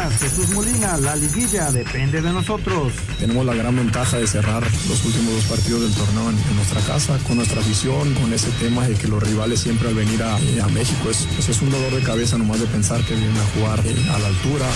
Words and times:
Pumas, 0.00 0.18
Jesús 0.18 0.50
Molina, 0.50 0.96
la 0.98 1.16
liguilla 1.16 1.70
depende 1.70 2.22
de 2.22 2.32
nosotros. 2.32 2.92
Tenemos 3.18 3.44
la 3.44 3.54
gran 3.54 3.76
ventaja 3.76 4.16
de 4.16 4.26
cerrar 4.26 4.62
los 4.88 5.04
últimos 5.04 5.34
dos 5.34 5.44
partidos 5.44 5.82
del 5.82 5.94
torneo 5.94 6.30
en, 6.30 6.56
nuestra 6.56 6.80
casa, 6.82 7.18
con 7.26 7.36
nuestra 7.36 7.60
afición, 7.60 8.14
con 8.14 8.32
ese 8.32 8.50
tema 8.52 8.86
de 8.86 8.94
que 8.94 9.08
los 9.08 9.22
rivales 9.22 9.60
siempre 9.60 9.88
al 9.88 9.94
venir 9.94 10.22
a, 10.22 10.38
México 10.68 11.10
es, 11.10 11.26
pues 11.34 11.48
es 11.48 11.60
un 11.62 11.70
dolor 11.70 11.92
de 11.94 12.02
cabeza 12.02 12.38
nomás 12.38 12.60
de 12.60 12.66
pensar 12.66 13.02
que 13.04 13.14
vienen 13.14 13.36
a 13.36 13.44
jugar 13.58 13.80
eh, 13.84 14.10
a 14.10 14.18
la 14.18 14.26
altura. 14.28 14.66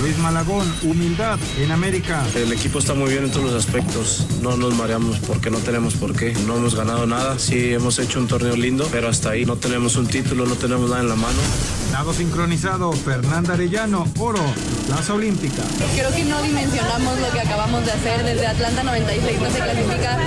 Luis 0.00 0.18
Malagón, 0.18 0.72
humildad 0.82 1.38
en 1.58 1.72
América. 1.72 2.24
El 2.34 2.52
equipo 2.52 2.78
está 2.78 2.94
muy 2.94 3.10
bien 3.10 3.24
en 3.24 3.30
todos 3.30 3.50
los 3.50 3.64
aspectos, 3.64 4.26
no 4.42 4.56
nos 4.56 4.74
mareamos 4.74 5.18
porque 5.20 5.50
no 5.50 5.58
tenemos 5.58 5.94
por 5.94 6.14
qué, 6.14 6.34
no 6.46 6.56
hemos 6.56 6.74
ganado 6.74 7.06
nada, 7.06 7.38
sí 7.38 7.72
hemos 7.72 7.98
hecho 7.98 8.20
un 8.20 8.28
torneo 8.28 8.56
lindo, 8.56 8.86
pero 8.92 9.08
hasta 9.08 9.30
ahí 9.30 9.46
no 9.46 9.56
tenemos 9.56 9.96
un 9.96 10.06
título, 10.06 10.44
no 10.46 10.54
tenemos 10.54 10.90
nada 10.90 11.02
en 11.02 11.08
la 11.08 11.16
mano. 11.16 11.38
Lado 11.92 12.12
sincronizado, 12.12 12.92
Fernanda 12.92 13.54
Arellano, 13.54 14.06
oro, 14.18 14.42
Plaza 14.86 15.14
Olímpica. 15.14 15.62
Creo 15.94 16.10
que 16.14 16.24
no 16.24 16.42
dimensionamos 16.42 17.18
lo 17.18 17.30
que 17.30 17.40
acabamos 17.40 17.84
de 17.84 17.92
hacer 17.92 18.24
desde 18.24 18.46
Atlanta 18.46 18.82
96, 18.82 19.40
no 19.40 19.50
se 19.50 19.58
clasifica 19.58 20.18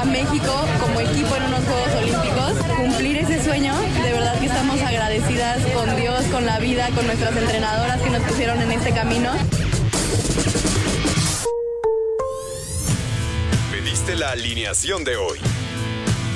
a 0.00 0.04
México 0.04 0.66
como 0.80 1.00
equipo 1.00 1.36
en 1.36 1.42
unos 1.44 1.64
Juegos 1.64 1.94
Olímpicos. 2.02 2.52
Cumplir 2.76 3.16
ese 3.18 3.44
sueño, 3.44 3.74
de 4.02 4.12
verdad 4.12 4.38
que 4.38 4.46
estamos 4.46 4.80
agradecidas 4.82 5.58
con 5.74 5.96
Dios, 5.96 6.22
con 6.32 6.46
la 6.46 6.58
vida, 6.58 6.88
con 6.94 7.06
nuestras 7.06 7.36
entrenadoras 7.36 8.00
que 8.00 8.10
nos 8.10 8.22
pusieron 8.22 8.60
en 8.60 8.72
este 8.72 8.92
camino. 8.92 9.30
Pediste 13.70 14.16
la 14.16 14.30
alineación 14.30 15.04
de 15.04 15.16
hoy. 15.16 15.38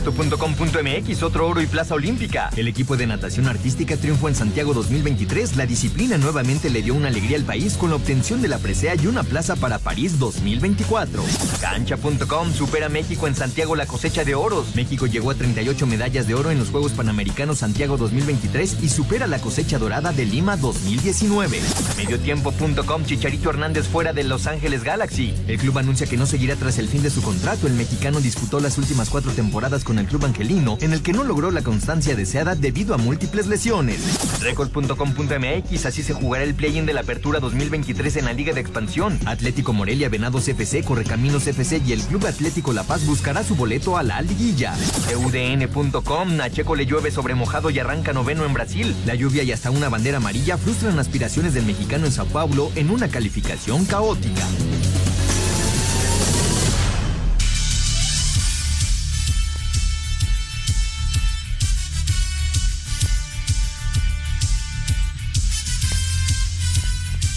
Esto.com.mx, 0.00 1.22
otro 1.22 1.46
oro 1.46 1.60
y 1.60 1.66
plaza 1.66 1.94
olímpica. 1.94 2.48
El 2.56 2.68
equipo 2.68 2.96
de 2.96 3.06
natación 3.06 3.46
artística 3.48 3.98
triunfó 3.98 4.28
en 4.28 4.34
Santiago 4.34 4.72
2023. 4.72 5.56
La 5.56 5.66
disciplina 5.66 6.16
nuevamente 6.16 6.70
le 6.70 6.80
dio 6.80 6.94
una 6.94 7.08
alegría 7.08 7.36
al 7.36 7.44
país 7.44 7.74
con 7.74 7.90
la 7.90 7.96
obtención 7.96 8.40
de 8.40 8.48
la 8.48 8.56
presea 8.56 8.94
y 8.94 9.06
una 9.08 9.24
plaza 9.24 9.56
para 9.56 9.78
París 9.78 10.18
2024. 10.18 11.22
Cancha.com 11.60 12.50
supera 12.54 12.88
México 12.88 13.26
en 13.26 13.34
Santiago 13.34 13.76
la 13.76 13.84
cosecha 13.84 14.24
de 14.24 14.34
oros. 14.34 14.74
México 14.74 15.06
llegó 15.06 15.32
a 15.32 15.34
38 15.34 15.86
medallas 15.86 16.26
de 16.26 16.34
oro 16.34 16.50
en 16.50 16.58
los 16.58 16.70
Juegos 16.70 16.92
Panamericanos 16.92 17.58
Santiago 17.58 17.98
2023 17.98 18.78
y 18.82 18.88
supera 18.88 19.26
la 19.26 19.38
cosecha 19.38 19.78
dorada 19.78 20.12
de 20.12 20.24
Lima 20.24 20.56
2019. 20.56 21.60
Mediotiempo.com 21.98 23.04
Chicharito 23.04 23.50
Hernández 23.50 23.86
fuera 23.86 24.14
de 24.14 24.24
Los 24.24 24.46
Ángeles 24.46 24.82
Galaxy. 24.82 25.34
El 25.46 25.58
club 25.58 25.76
anuncia 25.76 26.06
que 26.06 26.16
no 26.16 26.24
seguirá 26.24 26.56
tras 26.56 26.78
el 26.78 26.88
fin 26.88 27.02
de 27.02 27.10
su 27.10 27.20
contrato. 27.20 27.66
El 27.66 27.74
mexicano 27.74 28.22
disputó 28.22 28.60
las 28.60 28.78
últimas 28.78 29.10
cuatro 29.10 29.32
temporadas 29.32 29.84
con 29.84 29.89
el 29.98 30.06
club 30.06 30.24
angelino, 30.24 30.78
en 30.80 30.92
el 30.92 31.02
que 31.02 31.12
no 31.12 31.24
logró 31.24 31.50
la 31.50 31.62
constancia 31.62 32.14
deseada 32.14 32.54
debido 32.54 32.94
a 32.94 32.98
múltiples 32.98 33.46
lesiones. 33.46 34.00
Record.com.mx, 34.40 35.86
así 35.86 36.02
se 36.02 36.14
jugará 36.14 36.44
el 36.44 36.54
play-in 36.54 36.86
de 36.86 36.92
la 36.92 37.00
Apertura 37.00 37.40
2023 37.40 38.16
en 38.16 38.24
la 38.26 38.32
Liga 38.32 38.52
de 38.52 38.60
Expansión. 38.60 39.18
Atlético 39.26 39.72
Morelia, 39.72 40.08
Venados 40.08 40.48
FC, 40.48 40.82
Correcaminos 40.82 41.46
FC 41.46 41.82
y 41.86 41.92
el 41.92 42.02
Club 42.02 42.26
Atlético 42.26 42.72
La 42.72 42.84
Paz 42.84 43.06
buscará 43.06 43.42
su 43.42 43.56
boleto 43.56 43.96
a 43.96 44.02
la 44.02 44.20
liguilla. 44.22 44.74
EUDN.com, 45.10 46.36
Nacheco 46.36 46.74
le 46.74 46.86
llueve 46.86 47.10
sobre 47.10 47.34
mojado 47.34 47.70
y 47.70 47.78
arranca 47.78 48.12
noveno 48.12 48.44
en 48.44 48.54
Brasil. 48.54 48.94
La 49.06 49.14
lluvia 49.14 49.42
y 49.42 49.52
hasta 49.52 49.70
una 49.70 49.88
bandera 49.88 50.18
amarilla 50.18 50.56
frustran 50.56 50.98
aspiraciones 50.98 51.54
del 51.54 51.66
mexicano 51.66 52.06
en 52.06 52.12
Sao 52.12 52.26
Paulo 52.26 52.70
en 52.74 52.90
una 52.90 53.08
calificación 53.08 53.84
caótica. 53.84 54.46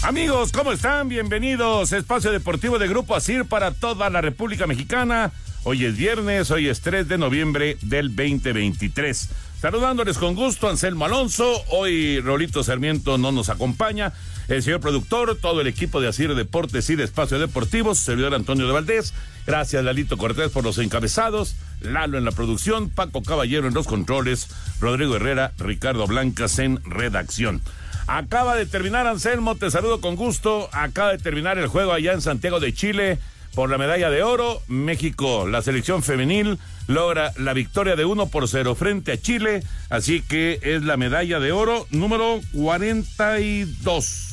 Amigos, 0.04 0.52
¿cómo 0.52 0.70
están? 0.70 1.08
Bienvenidos. 1.08 1.92
Espacio 1.92 2.30
Deportivo 2.30 2.78
de 2.78 2.88
Grupo 2.88 3.16
ASIR 3.16 3.46
para 3.46 3.70
toda 3.70 4.10
la 4.10 4.20
República 4.20 4.66
Mexicana. 4.66 5.32
Hoy 5.62 5.86
es 5.86 5.96
viernes, 5.96 6.50
hoy 6.50 6.68
es 6.68 6.82
3 6.82 7.08
de 7.08 7.16
noviembre 7.16 7.78
del 7.80 8.14
2023. 8.14 9.30
Saludándoles 9.62 10.18
con 10.18 10.34
gusto, 10.34 10.68
Anselmo 10.68 11.06
Alonso. 11.06 11.50
Hoy 11.70 12.20
Rolito 12.20 12.62
Sarmiento 12.62 13.16
no 13.16 13.32
nos 13.32 13.48
acompaña. 13.48 14.12
El 14.48 14.62
señor 14.62 14.80
productor, 14.80 15.38
todo 15.40 15.62
el 15.62 15.68
equipo 15.68 16.02
de 16.02 16.08
Asir 16.08 16.34
Deportes 16.34 16.90
y 16.90 16.96
de 16.96 17.04
Espacio 17.04 17.38
Deportivos, 17.38 17.98
servidor 17.98 18.34
Antonio 18.34 18.66
de 18.66 18.74
Valdés. 18.74 19.14
Gracias, 19.46 19.82
Lalito 19.82 20.18
Cortés, 20.18 20.50
por 20.50 20.64
los 20.64 20.76
encabezados. 20.76 21.56
Lalo 21.80 22.18
en 22.18 22.26
la 22.26 22.32
producción, 22.32 22.90
Paco 22.90 23.22
Caballero 23.22 23.68
en 23.68 23.74
los 23.74 23.86
controles, 23.86 24.48
Rodrigo 24.80 25.16
Herrera, 25.16 25.52
Ricardo 25.56 26.06
Blancas 26.06 26.58
en 26.58 26.84
redacción. 26.84 27.62
Acaba 28.06 28.54
de 28.54 28.66
terminar, 28.66 29.06
Anselmo, 29.06 29.54
te 29.54 29.70
saludo 29.70 30.00
con 30.00 30.14
gusto. 30.14 30.68
Acaba 30.72 31.12
de 31.12 31.18
terminar 31.18 31.58
el 31.58 31.68
juego 31.68 31.92
allá 31.92 32.12
en 32.12 32.20
Santiago 32.20 32.60
de 32.60 32.74
Chile 32.74 33.18
por 33.54 33.70
la 33.70 33.78
medalla 33.78 34.10
de 34.10 34.22
oro. 34.22 34.60
México, 34.68 35.46
la 35.48 35.62
selección 35.62 36.02
femenil, 36.02 36.58
logra 36.86 37.32
la 37.38 37.54
victoria 37.54 37.96
de 37.96 38.04
1 38.04 38.26
por 38.26 38.46
0 38.46 38.74
frente 38.74 39.12
a 39.12 39.20
Chile. 39.20 39.62
Así 39.88 40.20
que 40.20 40.60
es 40.62 40.82
la 40.82 40.98
medalla 40.98 41.40
de 41.40 41.52
oro 41.52 41.86
número 41.90 42.40
42. 42.52 44.30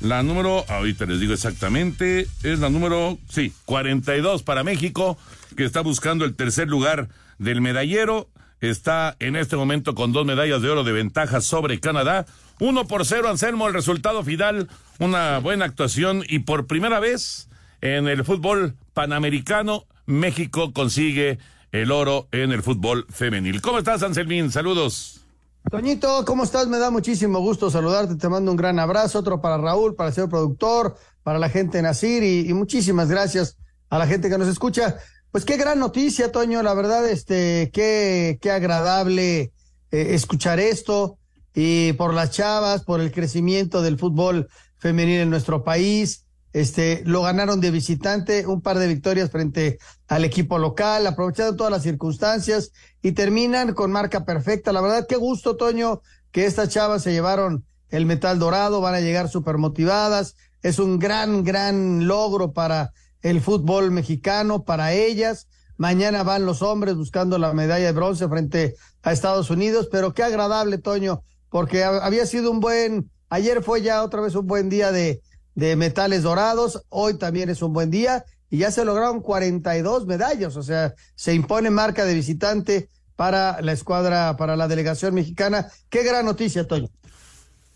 La 0.00 0.22
número, 0.22 0.64
ahorita 0.68 1.06
les 1.06 1.20
digo 1.20 1.32
exactamente, 1.32 2.26
es 2.42 2.58
la 2.58 2.70
número, 2.70 3.18
sí, 3.28 3.52
42 3.66 4.42
para 4.42 4.64
México, 4.64 5.16
que 5.56 5.64
está 5.64 5.80
buscando 5.80 6.24
el 6.24 6.34
tercer 6.34 6.68
lugar 6.68 7.08
del 7.38 7.60
medallero. 7.60 8.28
Está 8.62 9.16
en 9.18 9.34
este 9.34 9.56
momento 9.56 9.96
con 9.96 10.12
dos 10.12 10.24
medallas 10.24 10.62
de 10.62 10.70
oro 10.70 10.84
de 10.84 10.92
ventaja 10.92 11.40
sobre 11.40 11.80
Canadá. 11.80 12.26
Uno 12.60 12.86
por 12.86 13.04
cero, 13.04 13.28
Anselmo, 13.28 13.66
el 13.66 13.74
resultado 13.74 14.22
final, 14.22 14.68
una 15.00 15.38
buena 15.38 15.64
actuación 15.64 16.22
y 16.28 16.38
por 16.38 16.68
primera 16.68 17.00
vez 17.00 17.48
en 17.80 18.06
el 18.06 18.24
fútbol 18.24 18.76
panamericano, 18.94 19.86
México 20.06 20.72
consigue 20.72 21.38
el 21.72 21.90
oro 21.90 22.28
en 22.30 22.52
el 22.52 22.62
fútbol 22.62 23.04
femenil. 23.10 23.60
¿Cómo 23.60 23.78
estás, 23.78 24.04
Anselmín? 24.04 24.52
Saludos. 24.52 25.22
Toñito, 25.68 26.24
¿cómo 26.24 26.44
estás? 26.44 26.68
Me 26.68 26.78
da 26.78 26.92
muchísimo 26.92 27.40
gusto 27.40 27.68
saludarte, 27.68 28.14
te 28.14 28.28
mando 28.28 28.52
un 28.52 28.56
gran 28.56 28.78
abrazo, 28.78 29.18
otro 29.18 29.40
para 29.40 29.58
Raúl, 29.58 29.96
para 29.96 30.10
el 30.10 30.14
señor 30.14 30.30
productor, 30.30 30.96
para 31.24 31.40
la 31.40 31.48
gente 31.48 31.78
de 31.78 31.82
Nacir 31.82 32.22
y, 32.22 32.52
muchísimas 32.52 33.08
gracias 33.08 33.56
a 33.90 33.98
la 33.98 34.06
gente 34.06 34.30
que 34.30 34.38
nos 34.38 34.46
escucha. 34.46 34.98
Pues 35.32 35.46
qué 35.46 35.56
gran 35.56 35.78
noticia, 35.78 36.30
Toño, 36.30 36.62
la 36.62 36.74
verdad, 36.74 37.08
este, 37.08 37.70
qué, 37.72 38.38
qué 38.42 38.50
agradable 38.50 39.50
eh, 39.90 40.08
escuchar 40.10 40.60
esto 40.60 41.16
y 41.54 41.94
por 41.94 42.12
las 42.12 42.32
chavas, 42.32 42.84
por 42.84 43.00
el 43.00 43.12
crecimiento 43.12 43.80
del 43.80 43.98
fútbol 43.98 44.50
femenil 44.76 45.20
en 45.20 45.30
nuestro 45.30 45.64
país. 45.64 46.26
Este, 46.52 47.02
lo 47.06 47.22
ganaron 47.22 47.62
de 47.62 47.70
visitante, 47.70 48.46
un 48.46 48.60
par 48.60 48.78
de 48.78 48.86
victorias 48.86 49.30
frente 49.30 49.78
al 50.06 50.26
equipo 50.26 50.58
local, 50.58 51.06
aprovechando 51.06 51.56
todas 51.56 51.72
las 51.72 51.82
circunstancias 51.82 52.70
y 53.00 53.12
terminan 53.12 53.72
con 53.72 53.90
marca 53.90 54.26
perfecta. 54.26 54.70
La 54.70 54.82
verdad, 54.82 55.06
qué 55.08 55.16
gusto, 55.16 55.56
Toño, 55.56 56.02
que 56.30 56.44
estas 56.44 56.68
chavas 56.68 57.04
se 57.04 57.12
llevaron 57.12 57.64
el 57.88 58.04
metal 58.04 58.38
dorado, 58.38 58.82
van 58.82 58.96
a 58.96 59.00
llegar 59.00 59.30
súper 59.30 59.56
motivadas. 59.56 60.36
Es 60.60 60.78
un 60.78 60.98
gran, 60.98 61.42
gran 61.42 62.06
logro 62.06 62.52
para 62.52 62.92
el 63.22 63.40
fútbol 63.40 63.90
mexicano, 63.90 64.64
para 64.64 64.92
ellas. 64.92 65.48
Mañana 65.76 66.22
van 66.22 66.46
los 66.46 66.62
hombres 66.62 66.94
buscando 66.96 67.38
la 67.38 67.52
medalla 67.52 67.86
de 67.86 67.92
bronce 67.92 68.28
frente 68.28 68.76
a 69.02 69.12
Estados 69.12 69.50
Unidos, 69.50 69.88
pero 69.90 70.14
qué 70.14 70.22
agradable, 70.22 70.78
Toño, 70.78 71.22
porque 71.48 71.84
había 71.84 72.26
sido 72.26 72.50
un 72.50 72.60
buen, 72.60 73.10
ayer 73.30 73.62
fue 73.62 73.82
ya 73.82 74.02
otra 74.02 74.20
vez 74.20 74.34
un 74.34 74.46
buen 74.46 74.68
día 74.68 74.92
de, 74.92 75.22
de 75.54 75.76
metales 75.76 76.22
dorados, 76.22 76.82
hoy 76.88 77.18
también 77.18 77.48
es 77.48 77.62
un 77.62 77.72
buen 77.72 77.90
día 77.90 78.24
y 78.50 78.58
ya 78.58 78.70
se 78.70 78.84
lograron 78.84 79.20
42 79.20 80.06
medallas, 80.06 80.56
o 80.56 80.62
sea, 80.62 80.94
se 81.14 81.34
impone 81.34 81.70
marca 81.70 82.04
de 82.04 82.14
visitante 82.14 82.88
para 83.16 83.60
la 83.62 83.72
escuadra, 83.72 84.36
para 84.36 84.56
la 84.56 84.68
delegación 84.68 85.14
mexicana. 85.14 85.68
Qué 85.88 86.02
gran 86.02 86.26
noticia, 86.26 86.66
Toño. 86.66 86.88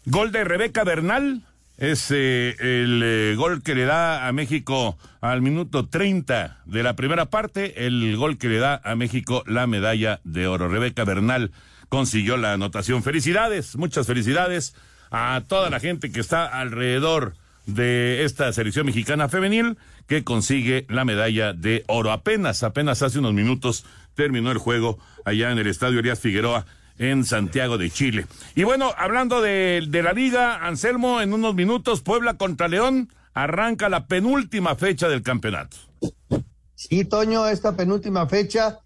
Gol 0.04 0.32
de 0.32 0.44
Rebeca 0.44 0.84
Bernal 0.84 1.46
Es 1.78 2.10
eh, 2.10 2.56
el 2.58 3.02
eh, 3.04 3.34
gol 3.36 3.62
que 3.62 3.74
le 3.74 3.84
da 3.84 4.26
a 4.26 4.32
México 4.32 4.96
al 5.20 5.42
minuto 5.42 5.86
30 5.88 6.62
de 6.64 6.82
la 6.82 6.96
primera 6.96 7.26
parte, 7.26 7.86
el 7.86 8.16
gol 8.16 8.38
que 8.38 8.48
le 8.48 8.58
da 8.58 8.80
a 8.82 8.96
México 8.96 9.44
la 9.46 9.66
medalla 9.66 10.20
de 10.24 10.46
oro. 10.46 10.68
Rebeca 10.68 11.04
Bernal 11.04 11.52
consiguió 11.90 12.38
la 12.38 12.54
anotación. 12.54 13.02
Felicidades, 13.02 13.76
muchas 13.76 14.06
felicidades 14.06 14.74
a 15.10 15.42
toda 15.46 15.68
la 15.68 15.78
gente 15.78 16.10
que 16.10 16.20
está 16.20 16.46
alrededor 16.46 17.34
de 17.66 18.24
esta 18.24 18.50
selección 18.52 18.86
mexicana 18.86 19.28
femenil 19.28 19.76
que 20.06 20.24
consigue 20.24 20.86
la 20.88 21.04
medalla 21.04 21.52
de 21.52 21.84
oro. 21.88 22.10
Apenas, 22.10 22.62
apenas 22.62 23.02
hace 23.02 23.18
unos 23.18 23.34
minutos 23.34 23.84
terminó 24.14 24.50
el 24.50 24.58
juego 24.58 24.98
allá 25.26 25.50
en 25.52 25.58
el 25.58 25.66
Estadio 25.66 25.98
Arias 25.98 26.20
Figueroa 26.20 26.64
en 26.98 27.24
Santiago 27.24 27.78
de 27.78 27.90
Chile. 27.90 28.26
Y 28.54 28.64
bueno, 28.64 28.92
hablando 28.96 29.40
de, 29.40 29.86
la 29.90 30.12
liga, 30.12 30.66
Anselmo, 30.66 31.20
en 31.20 31.32
unos 31.32 31.54
minutos, 31.54 32.00
Puebla 32.00 32.34
contra 32.34 32.68
León, 32.68 33.12
arranca 33.34 33.88
la 33.88 34.06
penúltima 34.06 34.76
fecha 34.76 35.08
del 35.08 35.22
campeonato. 35.22 35.76
Sí, 36.74 37.04
Toño, 37.04 37.46
esta 37.48 37.76
penúltima 37.76 38.28
fecha, 38.28 38.78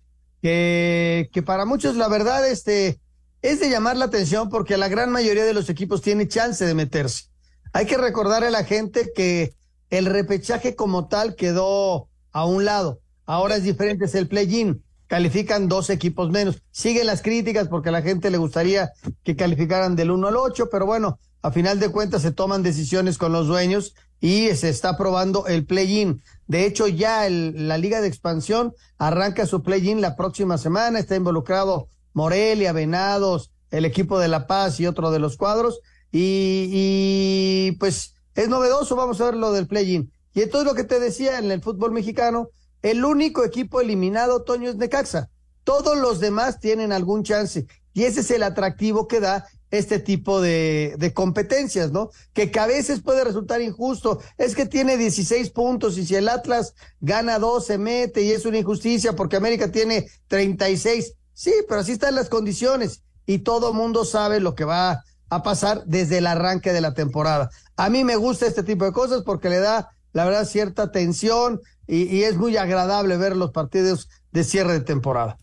que, 0.42 1.28
que 1.32 1.42
para 1.42 1.64
muchos 1.64 1.96
la 1.96 2.08
verdad 2.08 2.48
este, 2.48 3.00
es 3.42 3.60
de 3.60 3.70
llamar 3.70 3.96
la 3.96 4.06
atención 4.06 4.48
porque 4.48 4.76
la 4.76 4.88
gran 4.88 5.10
mayoría 5.10 5.44
de 5.44 5.54
los 5.54 5.68
equipos 5.68 6.02
tiene 6.02 6.28
chance 6.28 6.64
de 6.64 6.74
meterse. 6.74 7.24
Hay 7.72 7.86
que 7.86 7.96
recordar 7.96 8.42
a 8.44 8.50
la 8.50 8.64
gente 8.64 9.12
que 9.14 9.54
el 9.90 10.06
repechaje 10.06 10.74
como 10.74 11.08
tal 11.08 11.34
quedó 11.34 12.08
a 12.32 12.46
un 12.46 12.64
lado. 12.64 13.00
Ahora 13.26 13.56
es 13.56 13.62
diferente, 13.62 14.06
es 14.06 14.14
el 14.14 14.28
play-in 14.28 14.82
califican 15.10 15.66
dos 15.66 15.90
equipos 15.90 16.30
menos. 16.30 16.62
Siguen 16.70 17.08
las 17.08 17.20
críticas 17.20 17.66
porque 17.66 17.88
a 17.88 17.92
la 17.92 18.00
gente 18.00 18.30
le 18.30 18.38
gustaría 18.38 18.92
que 19.24 19.34
calificaran 19.34 19.96
del 19.96 20.12
1 20.12 20.28
al 20.28 20.36
8, 20.36 20.68
pero 20.70 20.86
bueno, 20.86 21.18
a 21.42 21.50
final 21.50 21.80
de 21.80 21.88
cuentas 21.88 22.22
se 22.22 22.30
toman 22.30 22.62
decisiones 22.62 23.18
con 23.18 23.32
los 23.32 23.48
dueños 23.48 23.96
y 24.20 24.54
se 24.54 24.68
está 24.68 24.96
probando 24.96 25.48
el 25.48 25.66
play-in. 25.66 26.22
De 26.46 26.64
hecho, 26.64 26.86
ya 26.86 27.28
la 27.28 27.76
Liga 27.76 28.00
de 28.00 28.06
Expansión 28.06 28.72
arranca 28.98 29.46
su 29.46 29.64
play-in 29.64 30.00
la 30.00 30.14
próxima 30.14 30.58
semana. 30.58 31.00
Está 31.00 31.16
involucrado 31.16 31.88
Morelia, 32.12 32.72
Venados, 32.72 33.50
el 33.72 33.86
equipo 33.86 34.20
de 34.20 34.28
La 34.28 34.46
Paz 34.46 34.78
y 34.78 34.86
otro 34.86 35.10
de 35.10 35.18
los 35.18 35.36
cuadros. 35.36 35.80
Y, 36.12 36.68
y 36.70 37.72
pues 37.80 38.14
es 38.36 38.48
novedoso, 38.48 38.94
vamos 38.94 39.20
a 39.20 39.24
ver 39.24 39.34
lo 39.34 39.50
del 39.50 39.66
play-in. 39.66 40.12
Y 40.34 40.42
entonces 40.42 40.68
lo 40.68 40.76
que 40.76 40.84
te 40.84 41.00
decía 41.00 41.40
en 41.40 41.50
el 41.50 41.62
fútbol 41.62 41.90
mexicano, 41.90 42.50
el 42.82 43.04
único 43.04 43.44
equipo 43.44 43.80
eliminado, 43.80 44.42
Toño, 44.42 44.70
es 44.70 44.76
Necaxa. 44.76 45.30
Todos 45.64 45.98
los 45.98 46.20
demás 46.20 46.60
tienen 46.60 46.92
algún 46.92 47.22
chance. 47.22 47.66
Y 47.92 48.04
ese 48.04 48.20
es 48.20 48.30
el 48.30 48.42
atractivo 48.42 49.08
que 49.08 49.20
da 49.20 49.46
este 49.70 49.98
tipo 49.98 50.40
de, 50.40 51.12
competencias, 51.14 51.92
¿no? 51.92 52.10
Que, 52.32 52.50
que 52.50 52.58
a 52.58 52.66
veces 52.66 53.02
puede 53.02 53.24
resultar 53.24 53.60
injusto. 53.60 54.20
Es 54.36 54.54
que 54.54 54.66
tiene 54.66 54.96
16 54.96 55.50
puntos 55.50 55.98
y 55.98 56.06
si 56.06 56.16
el 56.16 56.28
Atlas 56.28 56.74
gana 57.00 57.38
dos 57.38 57.66
se 57.66 57.78
mete 57.78 58.22
y 58.22 58.32
es 58.32 58.46
una 58.46 58.58
injusticia 58.58 59.14
porque 59.14 59.36
América 59.36 59.70
tiene 59.70 60.08
36. 60.28 61.14
Sí, 61.34 61.52
pero 61.68 61.80
así 61.80 61.92
están 61.92 62.14
las 62.14 62.28
condiciones 62.28 63.02
y 63.26 63.38
todo 63.38 63.72
mundo 63.72 64.04
sabe 64.04 64.40
lo 64.40 64.54
que 64.54 64.64
va 64.64 65.04
a 65.28 65.42
pasar 65.42 65.84
desde 65.86 66.18
el 66.18 66.26
arranque 66.26 66.72
de 66.72 66.80
la 66.80 66.94
temporada. 66.94 67.50
A 67.76 67.88
mí 67.88 68.04
me 68.04 68.16
gusta 68.16 68.46
este 68.46 68.64
tipo 68.64 68.84
de 68.84 68.92
cosas 68.92 69.22
porque 69.22 69.48
le 69.48 69.60
da, 69.60 69.90
la 70.12 70.24
verdad, 70.24 70.44
cierta 70.44 70.90
tensión, 70.90 71.60
y, 71.90 72.22
es 72.22 72.36
muy 72.36 72.56
agradable 72.56 73.16
ver 73.16 73.36
los 73.36 73.50
partidos 73.50 74.08
de 74.30 74.44
cierre 74.44 74.74
de 74.74 74.80
temporada. 74.80 75.36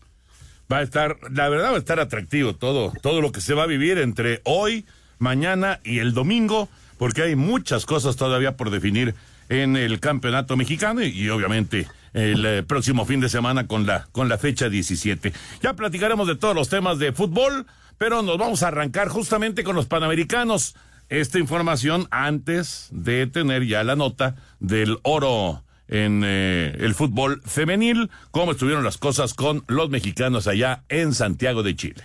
Va 0.72 0.78
a 0.78 0.82
estar, 0.82 1.18
la 1.30 1.48
verdad 1.48 1.72
va 1.72 1.76
a 1.76 1.78
estar 1.78 2.00
atractivo 2.00 2.54
todo, 2.54 2.92
todo 3.02 3.20
lo 3.20 3.32
que 3.32 3.40
se 3.40 3.54
va 3.54 3.64
a 3.64 3.66
vivir 3.66 3.98
entre 3.98 4.40
hoy, 4.44 4.86
mañana 5.18 5.80
y 5.84 5.98
el 5.98 6.14
domingo, 6.14 6.68
porque 6.96 7.22
hay 7.22 7.36
muchas 7.36 7.84
cosas 7.84 8.16
todavía 8.16 8.56
por 8.56 8.70
definir 8.70 9.14
en 9.50 9.76
el 9.76 10.00
campeonato 10.00 10.56
mexicano 10.56 11.02
y, 11.02 11.28
obviamente 11.28 11.86
el 12.14 12.44
eh, 12.46 12.62
próximo 12.62 13.04
fin 13.04 13.20
de 13.20 13.28
semana 13.28 13.66
con 13.66 13.86
la, 13.86 14.08
con 14.12 14.30
la 14.30 14.38
fecha 14.38 14.70
17. 14.70 15.32
Ya 15.62 15.74
platicaremos 15.74 16.26
de 16.26 16.36
todos 16.36 16.54
los 16.54 16.70
temas 16.70 16.98
de 16.98 17.12
fútbol, 17.12 17.66
pero 17.98 18.22
nos 18.22 18.38
vamos 18.38 18.62
a 18.62 18.68
arrancar 18.68 19.08
justamente 19.08 19.62
con 19.62 19.76
los 19.76 19.86
panamericanos. 19.86 20.74
Esta 21.10 21.38
información 21.38 22.08
antes 22.10 22.88
de 22.90 23.26
tener 23.26 23.66
ya 23.66 23.84
la 23.84 23.94
nota 23.94 24.36
del 24.58 24.98
oro 25.02 25.62
en 25.88 26.22
eh, 26.24 26.76
el 26.78 26.94
fútbol 26.94 27.42
femenil, 27.44 28.10
cómo 28.30 28.52
estuvieron 28.52 28.84
las 28.84 28.98
cosas 28.98 29.34
con 29.34 29.64
los 29.66 29.90
mexicanos 29.90 30.46
allá 30.46 30.84
en 30.88 31.14
Santiago 31.14 31.62
de 31.62 31.76
Chile. 31.76 32.04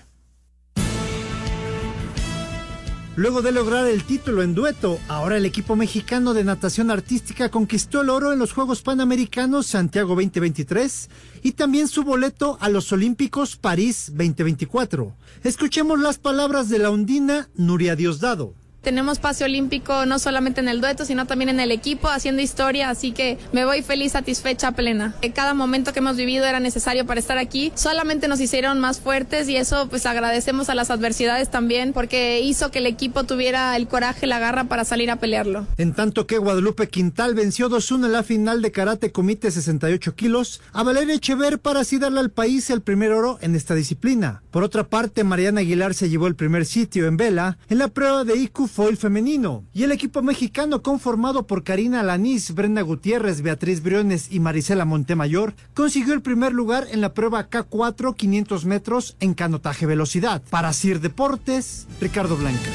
Luego 3.16 3.44
de 3.44 3.52
lograr 3.52 3.86
el 3.86 4.04
título 4.06 4.42
en 4.42 4.56
dueto, 4.56 5.00
ahora 5.08 5.38
el 5.38 5.46
equipo 5.46 5.76
mexicano 5.76 6.34
de 6.34 6.44
natación 6.44 6.90
artística 6.90 7.50
conquistó 7.50 8.02
el 8.02 8.10
oro 8.10 8.34
en 8.34 8.40
los 8.40 8.54
Juegos 8.54 8.82
Panamericanos 8.82 9.68
Santiago 9.68 10.16
2023 10.16 11.10
y 11.44 11.52
también 11.52 11.88
su 11.88 12.04
boleto 12.04 12.58
a 12.60 12.70
los 12.70 12.92
Olímpicos 12.92 13.56
París 13.56 14.08
2024. 14.16 15.16
Escuchemos 15.44 16.00
las 16.00 16.18
palabras 16.18 16.70
de 16.70 16.80
la 16.80 16.90
ondina 16.90 17.50
Nuria 17.56 17.96
Diosdado 17.96 18.56
tenemos 18.84 19.20
pase 19.20 19.46
olímpico 19.46 20.06
no 20.06 20.20
solamente 20.20 20.62
en 20.62 20.68
el 20.68 20.82
dueto, 20.82 21.06
sino 21.06 21.26
también 21.26 21.50
en 21.50 21.60
el 21.60 21.72
equipo, 21.72 22.10
haciendo 22.10 22.42
historia, 22.42 22.90
así 22.90 23.12
que 23.12 23.38
me 23.52 23.66
voy 23.66 23.82
feliz, 23.82 24.12
satisfecha, 24.12 24.74
plena. 24.74 25.16
Cada 25.34 25.54
momento 25.54 25.94
que 25.94 26.00
hemos 26.00 26.18
vivido 26.18 26.46
era 26.46 26.60
necesario 26.60 27.06
para 27.06 27.20
estar 27.20 27.38
aquí, 27.38 27.72
solamente 27.76 28.28
nos 28.28 28.40
hicieron 28.40 28.80
más 28.80 29.00
fuertes 29.00 29.50
y 29.50 29.56
eso 29.56 29.88
pues 29.90 30.06
agradecemos 30.06 30.70
a 30.70 30.76
las 30.76 30.92
adversidades 30.92 31.50
también 31.50 31.94
porque 31.94 32.42
hizo 32.42 32.70
que 32.70 32.80
el 32.80 32.86
equipo 32.86 33.24
tuviera 33.24 33.76
el 33.76 33.88
coraje, 33.88 34.28
la 34.28 34.40
garra 34.40 34.66
para 34.66 34.86
salir 34.86 35.10
a 35.10 35.16
pelearlo. 35.16 35.66
En 35.78 35.94
tanto 35.94 36.28
que 36.28 36.38
Guadalupe 36.38 36.88
Quintal 36.88 37.34
venció 37.34 37.70
2-1 37.70 38.06
en 38.06 38.12
la 38.12 38.24
final 38.24 38.62
de 38.62 38.72
karate 38.72 39.12
comité 39.12 39.50
68 39.50 40.16
kilos 40.16 40.62
a 40.74 40.84
Valeria 40.84 41.16
Echever 41.16 41.60
para 41.60 41.82
así 41.82 41.98
darle 41.98 42.20
al 42.20 42.32
país 42.32 42.70
el 42.70 42.82
primer 42.82 43.12
oro 43.12 43.38
en 43.42 43.56
esta 43.56 43.76
disciplina. 43.76 44.44
Por 44.52 44.64
otra 44.64 44.84
parte, 44.84 45.24
Mariana 45.24 45.62
Aguilar 45.62 45.94
se 45.94 46.10
llevó 46.10 46.28
el 46.28 46.36
primer 46.36 46.66
sitio 46.66 47.08
en 47.08 47.18
vela 47.18 47.58
en 47.70 47.78
la 47.78 47.88
prueba 47.88 48.24
de 48.24 48.36
IQ 48.36 48.68
foil 48.74 48.98
femenino. 48.98 49.64
Y 49.72 49.84
el 49.84 49.92
equipo 49.92 50.24
mexicano 50.24 50.82
conformado 50.82 51.46
por 51.46 51.64
Karina 51.64 52.02
Lanís, 52.02 52.54
Brenda 52.56 52.82
Gutiérrez, 52.82 53.42
Beatriz 53.42 53.84
Briones 53.84 54.30
y 54.32 54.40
Marisela 54.40 54.84
Montemayor 54.84 55.54
consiguió 55.76 56.14
el 56.14 56.22
primer 56.24 56.54
lugar 56.54 56.88
en 56.92 57.00
la 57.00 57.14
prueba 57.14 57.50
K4 57.50 58.16
500 58.16 58.66
metros 58.66 59.16
en 59.20 59.36
canotaje 59.36 59.86
velocidad. 59.86 60.42
Para 60.50 60.74
Sir 60.74 61.00
Deportes, 61.02 61.88
Ricardo 62.02 62.36
Blanca. 62.36 62.70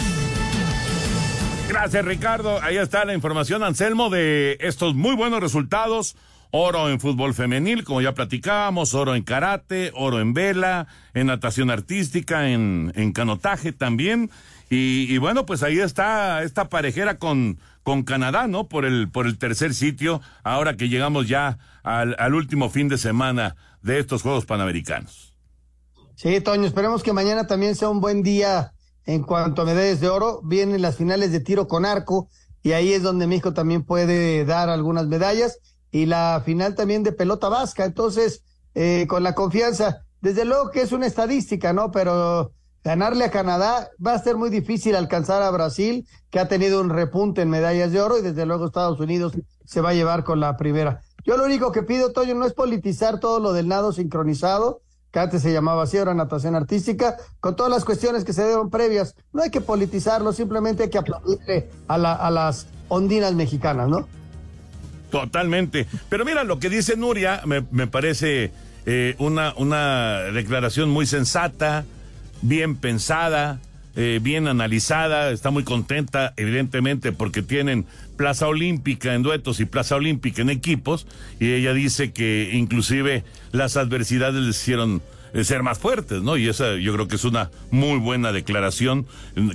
Gracias 1.69 2.05
Ricardo. 2.05 2.63
Ahí 2.63 2.77
está 2.77 3.05
la 3.05 3.15
información, 3.15 3.63
Anselmo, 3.63 4.09
de 4.09 4.57
estos 4.61 4.95
muy 4.95 5.17
buenos 5.17 5.41
resultados. 5.41 6.17
Oro 6.51 6.89
en 6.89 6.99
fútbol 6.99 7.35
femenil, 7.35 7.85
como 7.85 8.01
ya 8.01 8.15
platicábamos, 8.15 8.95
oro 8.95 9.15
en 9.15 9.23
karate, 9.23 9.93
oro 9.95 10.19
en 10.19 10.33
vela, 10.33 10.87
en 11.13 11.27
natación 11.27 11.71
artística, 11.71 12.49
en, 12.49 12.91
en 12.95 13.13
canotaje 13.13 13.73
también. 13.73 14.31
Y, 14.71 15.17
bueno, 15.19 15.47
pues 15.47 15.63
ahí 15.63 15.79
está 15.79 16.43
esta 16.43 16.69
parejera 16.69 17.19
con, 17.19 17.59
con 17.83 18.03
Canadá, 18.03 18.49
¿no? 18.49 18.69
Por 18.69 18.85
el, 18.85 19.11
por 19.11 19.27
el 19.27 19.39
tercer 19.39 19.73
sitio, 19.73 20.21
ahora 20.43 20.77
que 20.77 20.89
llegamos 20.91 21.27
ya 21.27 21.59
al, 21.83 22.15
al 22.19 22.35
último 22.35 22.69
fin 22.69 22.89
de 22.89 22.99
semana 22.99 23.57
de 23.83 23.99
estos 23.99 24.23
Juegos 24.23 24.45
Panamericanos. 24.45 25.35
Sí, 26.17 26.41
Toño, 26.41 26.67
esperemos 26.67 27.03
que 27.03 27.13
mañana 27.13 27.47
también 27.47 27.77
sea 27.77 27.89
un 27.89 28.01
buen 28.01 28.23
día 28.23 28.73
en 29.07 29.23
cuanto 29.23 29.63
a 29.63 29.65
medallas 29.65 30.01
de 30.01 30.09
oro. 30.09 30.41
Vienen 30.43 30.83
las 30.83 30.97
finales 30.97 31.33
de 31.33 31.41
tiro 31.41 31.67
con 31.67 31.87
arco 31.87 32.29
y 32.63 32.73
ahí 32.73 32.93
es 32.93 33.03
donde 33.03 33.27
México 33.27 33.55
también 33.55 33.85
puede 33.85 34.45
dar 34.45 34.69
algunas 34.69 35.07
medallas 35.07 35.59
y 35.91 36.07
la 36.07 36.43
final 36.45 36.75
también 36.75 37.05
de 37.05 37.13
pelota 37.13 37.49
vasca. 37.49 37.85
Entonces, 37.85 38.43
eh, 38.75 39.07
con 39.09 39.23
la 39.23 39.35
confianza, 39.35 40.05
desde 40.21 40.45
luego 40.45 40.71
que 40.71 40.83
es 40.83 40.93
una 40.93 41.07
estadística, 41.07 41.73
¿no? 41.73 41.91
Pero 41.91 42.53
ganarle 42.85 43.25
a 43.25 43.31
Canadá 43.31 43.91
va 44.05 44.15
a 44.15 44.19
ser 44.19 44.37
muy 44.37 44.51
difícil 44.51 44.97
alcanzar 44.97 45.43
a 45.43 45.51
Brasil, 45.51 46.07
que 46.31 46.41
ha 46.41 46.49
tenido 46.49 46.81
un 46.81 46.91
repunte 46.91 47.43
en 47.43 47.51
medallas 47.51 47.93
de 47.93 48.01
oro 48.01 48.19
y 48.19 48.23
desde 48.23 48.47
luego 48.47 48.67
Estados 48.67 49.01
Unidos 49.01 49.33
se 49.65 49.81
va 49.81 49.91
a 49.91 49.95
llevar 49.95 50.25
con 50.25 50.41
la 50.41 50.57
primera. 50.57 51.01
Yo 51.25 51.37
lo 51.37 51.45
único 51.45 51.73
que 51.73 51.83
pido, 51.83 52.13
Toño, 52.13 52.35
no 52.35 52.47
es 52.47 52.55
politizar 52.55 53.21
todo 53.21 53.41
lo 53.41 53.53
del 53.53 53.69
nado 53.69 53.93
sincronizado, 53.93 54.81
que 55.11 55.19
antes 55.19 55.43
se 55.43 55.53
llamaba 55.53 55.83
así, 55.83 55.99
ahora 55.99 56.15
natación 56.15 56.55
artística, 56.55 57.17
con 57.41 57.57
todas 57.57 57.73
las 57.73 57.85
cuestiones 57.85 58.25
que 58.25 58.33
se 58.33 58.45
dieron 58.47 58.71
previas. 58.71 59.15
No 59.33 59.43
hay 59.43 59.51
que 59.51 59.61
politizarlo, 59.61 60.33
simplemente 60.33 60.85
hay 60.85 60.91
que 60.91 60.99
aplaudirle 60.99 61.69
a, 61.89 61.95
a 61.95 62.31
las 62.31 62.67
ondinas 62.89 63.35
mexicanas, 63.35 63.89
¿no? 63.89 64.07
Totalmente. 65.11 65.87
Pero 66.09 66.25
mira, 66.25 66.45
lo 66.45 66.59
que 66.59 66.69
dice 66.69 66.97
Nuria 66.97 67.41
me, 67.47 67.67
me 67.71 67.87
parece 67.87 68.53
eh, 68.85 69.15
una, 69.19 69.55
una 69.57 70.21
declaración 70.33 70.91
muy 70.91 71.07
sensata, 71.07 71.85
bien 72.43 72.77
pensada, 72.77 73.61
eh, 73.97 74.21
bien 74.23 74.47
analizada, 74.47 75.31
está 75.31 75.51
muy 75.51 75.65
contenta, 75.65 76.35
evidentemente, 76.37 77.13
porque 77.13 77.43
tienen 77.43 77.87
Plaza 78.17 78.47
Olímpica 78.47 79.15
en 79.15 79.23
duetos 79.23 79.61
y 79.61 79.65
Plaza 79.65 79.97
Olímpica 79.97 80.43
en 80.43 80.51
equipos, 80.51 81.07
y 81.41 81.53
ella 81.53 81.73
dice 81.73 82.13
que 82.13 82.51
inclusive 82.53 83.25
las 83.53 83.77
adversidades 83.77 84.43
les 84.43 84.61
hicieron 84.61 85.03
eh, 85.35 85.45
ser 85.45 85.63
más 85.63 85.79
fuertes, 85.79 86.23
¿no? 86.23 86.37
Y 86.37 86.49
esa 86.49 86.77
yo 86.77 86.93
creo 86.95 87.09
que 87.09 87.17
es 87.17 87.25
una 87.25 87.51
muy 87.71 87.99
buena 87.99 88.33
declaración, 88.33 89.07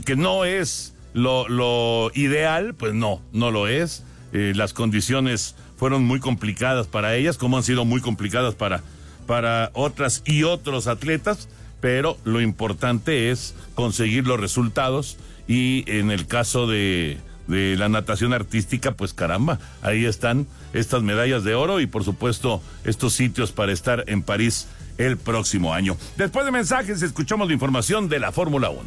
que 0.05 0.15
no 0.15 0.45
es 0.45 0.93
lo, 1.13 1.47
lo 1.47 2.11
ideal, 2.13 2.75
pues 2.75 2.93
no, 2.93 3.21
no 3.31 3.51
lo 3.51 3.67
es. 3.67 4.03
Eh, 4.33 4.53
las 4.55 4.73
condiciones 4.73 5.55
fueron 5.77 6.03
muy 6.03 6.19
complicadas 6.19 6.87
para 6.87 7.15
ellas, 7.15 7.37
como 7.37 7.57
han 7.57 7.63
sido 7.63 7.85
muy 7.85 8.01
complicadas 8.01 8.55
para, 8.55 8.81
para 9.27 9.71
otras 9.73 10.23
y 10.25 10.43
otros 10.43 10.87
atletas, 10.87 11.49
pero 11.83 12.17
lo 12.23 12.39
importante 12.39 13.29
es 13.29 13.55
conseguir 13.75 14.25
los 14.25 14.39
resultados 14.39 15.17
y 15.49 15.83
en 15.91 16.11
el 16.11 16.27
caso 16.27 16.65
de, 16.65 17.17
de 17.47 17.75
la 17.75 17.89
natación 17.89 18.31
artística, 18.31 18.93
pues 18.93 19.13
caramba, 19.13 19.59
ahí 19.81 20.05
están 20.05 20.47
estas 20.71 21.03
medallas 21.03 21.43
de 21.43 21.55
oro 21.55 21.81
y 21.81 21.85
por 21.85 22.05
supuesto 22.05 22.61
estos 22.85 23.11
sitios 23.11 23.51
para 23.51 23.73
estar 23.73 24.05
en 24.07 24.23
París 24.23 24.67
el 24.97 25.17
próximo 25.17 25.73
año. 25.73 25.97
Después 26.15 26.45
de 26.45 26.51
mensajes, 26.53 27.01
escuchamos 27.01 27.49
la 27.49 27.53
información 27.53 28.07
de 28.07 28.19
la 28.19 28.31
Fórmula 28.31 28.69
1. 28.69 28.81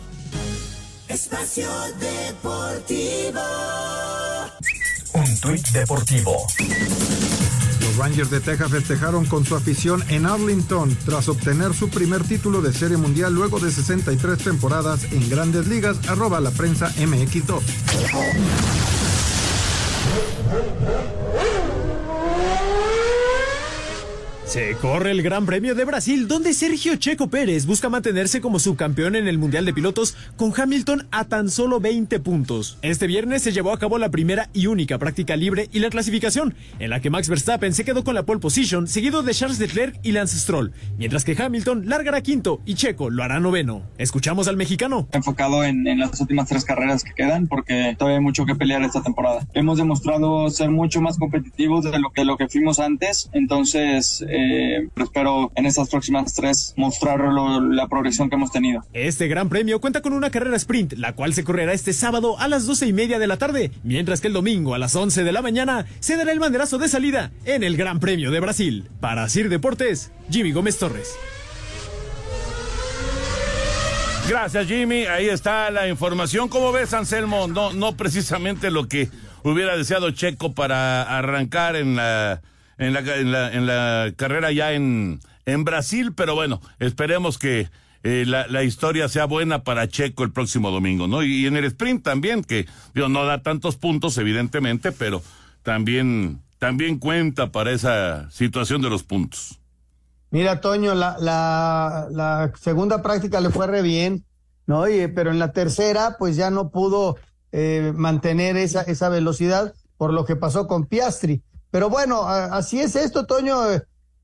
Espacio 1.08 1.68
Deportivo. 2.00 3.42
Un 5.12 5.40
tuit 5.40 5.68
deportivo. 5.68 6.46
Rangers 7.96 8.30
de 8.30 8.40
Texas 8.40 8.70
festejaron 8.70 9.24
con 9.26 9.44
su 9.44 9.56
afición 9.56 10.02
en 10.08 10.26
Arlington 10.26 10.96
tras 11.04 11.28
obtener 11.28 11.74
su 11.74 11.88
primer 11.88 12.22
título 12.24 12.60
de 12.60 12.72
Serie 12.72 12.96
Mundial 12.96 13.34
luego 13.34 13.58
de 13.58 13.70
63 13.70 14.38
temporadas 14.38 15.04
en 15.12 15.28
grandes 15.28 15.66
ligas, 15.66 15.96
arroba 16.08 16.40
la 16.40 16.50
prensa 16.50 16.92
MX2. 16.96 17.62
Se 24.46 24.76
corre 24.76 25.10
el 25.10 25.22
Gran 25.22 25.44
Premio 25.44 25.74
de 25.74 25.84
Brasil, 25.84 26.28
donde 26.28 26.54
Sergio 26.54 26.94
Checo 26.94 27.28
Pérez 27.28 27.66
busca 27.66 27.88
mantenerse 27.88 28.40
como 28.40 28.60
subcampeón 28.60 29.16
en 29.16 29.26
el 29.26 29.38
Mundial 29.38 29.64
de 29.64 29.74
Pilotos 29.74 30.16
con 30.36 30.52
Hamilton 30.56 31.08
a 31.10 31.24
tan 31.24 31.50
solo 31.50 31.80
20 31.80 32.20
puntos. 32.20 32.78
Este 32.80 33.08
viernes 33.08 33.42
se 33.42 33.50
llevó 33.50 33.72
a 33.72 33.78
cabo 33.80 33.98
la 33.98 34.08
primera 34.12 34.48
y 34.52 34.68
única 34.68 34.98
práctica 34.98 35.34
libre 35.34 35.68
y 35.72 35.80
la 35.80 35.90
clasificación, 35.90 36.54
en 36.78 36.90
la 36.90 37.00
que 37.00 37.10
Max 37.10 37.28
Verstappen 37.28 37.74
se 37.74 37.84
quedó 37.84 38.04
con 38.04 38.14
la 38.14 38.22
pole 38.22 38.38
position, 38.38 38.86
seguido 38.86 39.24
de 39.24 39.34
Charles 39.34 39.58
Leclerc 39.58 39.98
y 40.04 40.12
Lance 40.12 40.38
Stroll, 40.38 40.72
mientras 40.96 41.24
que 41.24 41.36
Hamilton 41.36 41.88
largará 41.88 42.20
quinto 42.20 42.60
y 42.64 42.74
Checo 42.74 43.10
lo 43.10 43.24
hará 43.24 43.40
noveno. 43.40 43.82
Escuchamos 43.98 44.46
al 44.46 44.56
mexicano. 44.56 45.08
Enfocado 45.10 45.64
en, 45.64 45.84
las 45.98 46.20
últimas 46.20 46.48
tres 46.48 46.64
carreras 46.64 47.02
que 47.02 47.14
quedan, 47.14 47.48
porque 47.48 47.96
todavía 47.98 48.18
hay 48.18 48.24
mucho 48.24 48.46
que 48.46 48.54
pelear 48.54 48.82
esta 48.82 49.02
temporada. 49.02 49.44
Hemos 49.54 49.76
demostrado 49.76 50.48
ser 50.50 50.70
mucho 50.70 51.00
más 51.00 51.18
competitivos 51.18 51.84
de 51.84 51.98
lo 51.98 52.10
que, 52.10 52.24
lo 52.24 52.36
que 52.36 52.48
fuimos 52.48 52.78
antes, 52.78 53.28
entonces 53.32 54.24
eh, 54.36 54.88
espero 54.96 55.50
en 55.56 55.66
estas 55.66 55.88
próximas 55.88 56.34
tres 56.34 56.74
mostrar 56.76 57.18
lo- 57.20 57.60
la 57.60 57.88
progresión 57.88 58.28
que 58.28 58.36
hemos 58.36 58.52
tenido. 58.52 58.82
Este 58.92 59.28
gran 59.28 59.48
premio 59.48 59.80
cuenta 59.80 60.02
con 60.02 60.12
una 60.12 60.30
carrera 60.30 60.56
sprint, 60.56 60.92
la 60.94 61.14
cual 61.14 61.32
se 61.34 61.44
correrá 61.44 61.72
este 61.72 61.92
sábado 61.92 62.38
a 62.38 62.48
las 62.48 62.66
doce 62.66 62.86
y 62.86 62.92
media 62.92 63.18
de 63.18 63.26
la 63.26 63.36
tarde, 63.38 63.70
mientras 63.82 64.20
que 64.20 64.26
el 64.28 64.32
domingo 64.34 64.74
a 64.74 64.78
las 64.78 64.94
11 64.94 65.24
de 65.24 65.32
la 65.32 65.42
mañana 65.42 65.86
se 66.00 66.16
dará 66.16 66.32
el 66.32 66.38
banderazo 66.40 66.78
de 66.78 66.88
salida 66.88 67.32
en 67.44 67.62
el 67.64 67.76
Gran 67.76 68.00
Premio 68.00 68.30
de 68.30 68.40
Brasil. 68.40 68.88
Para 69.00 69.28
Sir 69.28 69.48
Deportes, 69.48 70.12
Jimmy 70.30 70.52
Gómez 70.52 70.78
Torres. 70.78 71.14
Gracias, 74.28 74.66
Jimmy. 74.66 75.04
Ahí 75.06 75.28
está 75.28 75.70
la 75.70 75.86
información. 75.88 76.48
¿Cómo 76.48 76.72
ves, 76.72 76.92
Anselmo? 76.92 77.46
No, 77.46 77.72
no 77.72 77.96
precisamente 77.96 78.72
lo 78.72 78.88
que 78.88 79.08
hubiera 79.44 79.76
deseado 79.76 80.10
Checo 80.10 80.52
para 80.52 81.02
arrancar 81.02 81.76
en 81.76 81.94
la, 81.94 82.42
en 82.78 82.92
la, 82.92 83.00
en 83.00 83.32
la, 83.32 83.52
en 83.52 83.66
la 83.66 84.12
carrera 84.16 84.52
ya 84.52 84.72
en, 84.72 85.20
en 85.46 85.64
Brasil, 85.64 86.12
pero 86.14 86.34
bueno, 86.34 86.60
esperemos 86.78 87.38
que 87.38 87.68
eh, 88.02 88.24
la, 88.26 88.46
la 88.46 88.62
historia 88.62 89.08
sea 89.08 89.24
buena 89.24 89.64
para 89.64 89.88
Checo 89.88 90.22
el 90.22 90.32
próximo 90.32 90.70
domingo, 90.70 91.08
¿no? 91.08 91.22
Y, 91.22 91.46
en 91.46 91.56
el 91.56 91.64
sprint 91.64 92.04
también, 92.04 92.44
que 92.44 92.66
digo, 92.94 93.08
no 93.08 93.24
da 93.24 93.42
tantos 93.42 93.76
puntos, 93.76 94.16
evidentemente, 94.18 94.92
pero 94.92 95.22
también, 95.62 96.40
también 96.58 96.98
cuenta 96.98 97.50
para 97.50 97.72
esa 97.72 98.30
situación 98.30 98.82
de 98.82 98.90
los 98.90 99.02
puntos. 99.02 99.58
Mira, 100.30 100.60
Toño, 100.60 100.94
la, 100.94 101.16
la, 101.20 102.08
la 102.10 102.52
segunda 102.60 103.02
práctica 103.02 103.40
le 103.40 103.50
fue 103.50 103.66
re 103.66 103.82
bien, 103.82 104.24
¿no? 104.66 104.80
Oye, 104.80 105.08
pero 105.08 105.30
en 105.30 105.38
la 105.38 105.52
tercera, 105.52 106.16
pues 106.18 106.36
ya 106.36 106.50
no 106.50 106.70
pudo 106.70 107.16
eh, 107.52 107.92
mantener 107.94 108.56
esa, 108.56 108.82
esa 108.82 109.08
velocidad 109.08 109.74
por 109.96 110.12
lo 110.12 110.24
que 110.24 110.36
pasó 110.36 110.66
con 110.66 110.86
Piastri. 110.86 111.42
Pero 111.76 111.90
bueno, 111.90 112.26
así 112.26 112.80
es 112.80 112.96
esto, 112.96 113.26
Toño. 113.26 113.58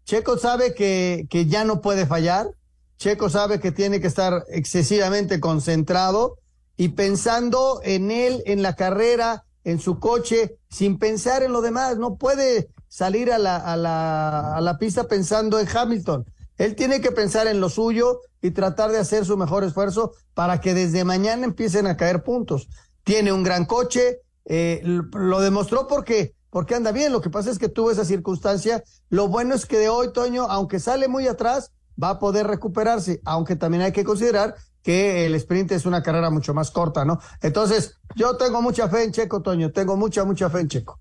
Checo 0.07 0.39
sabe 0.39 0.73
que, 0.73 1.27
que 1.29 1.45
ya 1.45 1.67
no 1.67 1.83
puede 1.83 2.07
fallar. 2.07 2.49
Checo 2.97 3.29
sabe 3.29 3.61
que 3.61 3.73
tiene 3.73 4.01
que 4.01 4.07
estar 4.07 4.47
excesivamente 4.49 5.39
concentrado 5.39 6.39
y 6.79 6.89
pensando 6.89 7.83
en 7.85 8.11
él, 8.11 8.43
en 8.47 8.63
la 8.63 8.75
carrera, 8.75 9.45
en 9.65 9.81
su 9.81 10.01
coche, 10.01 10.57
sin 10.71 10.99
pensar 10.99 11.43
en 11.43 11.53
lo 11.53 11.61
demás. 11.61 11.99
No 11.99 12.17
puede 12.17 12.71
salir 12.89 13.31
a 13.31 13.39
la, 13.39 13.59
a 13.59 13.77
la, 13.77 14.57
a 14.57 14.61
la 14.63 14.79
pista 14.79 15.07
pensando 15.07 15.61
en 15.61 15.69
Hamilton. 15.69 16.25
Él 16.57 16.75
tiene 16.75 17.03
que 17.03 17.13
pensar 17.13 17.49
en 17.49 17.61
lo 17.61 17.69
suyo 17.69 18.23
y 18.41 18.53
tratar 18.53 18.93
de 18.93 18.99
hacer 18.99 19.27
su 19.27 19.37
mejor 19.37 19.63
esfuerzo 19.63 20.15
para 20.33 20.63
que 20.63 20.73
desde 20.73 21.05
mañana 21.05 21.45
empiecen 21.45 21.87
a 21.87 21.99
caer 21.99 22.23
puntos. 22.23 22.71
Tiene 23.05 23.31
un 23.31 23.43
gran 23.43 23.67
coche, 23.67 24.21
eh, 24.47 24.81
lo 24.85 25.41
demostró 25.43 25.87
porque, 25.87 26.35
porque 26.53 26.75
anda 26.75 26.93
bien. 26.93 27.11
Lo 27.11 27.23
que 27.23 27.31
pasa 27.31 27.51
es 27.51 27.59
que 27.59 27.71
tuvo 27.71 27.91
esa 27.91 28.05
circunstancia. 28.05 28.85
Lo 29.09 29.27
bueno 29.27 29.55
es 29.55 29.65
que 29.65 29.79
de 29.79 29.89
hoy, 29.89 30.13
Toño, 30.13 30.45
aunque 30.45 30.79
sale 30.79 31.09
muy 31.09 31.27
atrás, 31.27 31.73
va 32.01 32.11
a 32.11 32.19
poder 32.19 32.47
recuperarse, 32.47 33.21
aunque 33.25 33.57
también 33.57 33.83
hay 33.83 33.93
que 33.93 34.05
considerar 34.05 34.55
que 34.83 35.25
el 35.25 35.35
sprint 35.37 35.73
es 35.73 35.87
una 35.87 36.03
carrera 36.03 36.29
mucho 36.29 36.53
más 36.53 36.71
corta, 36.71 37.05
¿no? 37.05 37.21
Entonces, 37.41 37.97
yo 38.15 38.37
tengo 38.37 38.61
mucha 38.61 38.89
fe 38.89 39.05
en 39.05 39.13
Checo, 39.13 39.41
Toño, 39.41 39.71
tengo 39.71 39.97
mucha, 39.97 40.25
mucha 40.25 40.51
fe 40.51 40.61
en 40.61 40.69
Checo. 40.69 40.99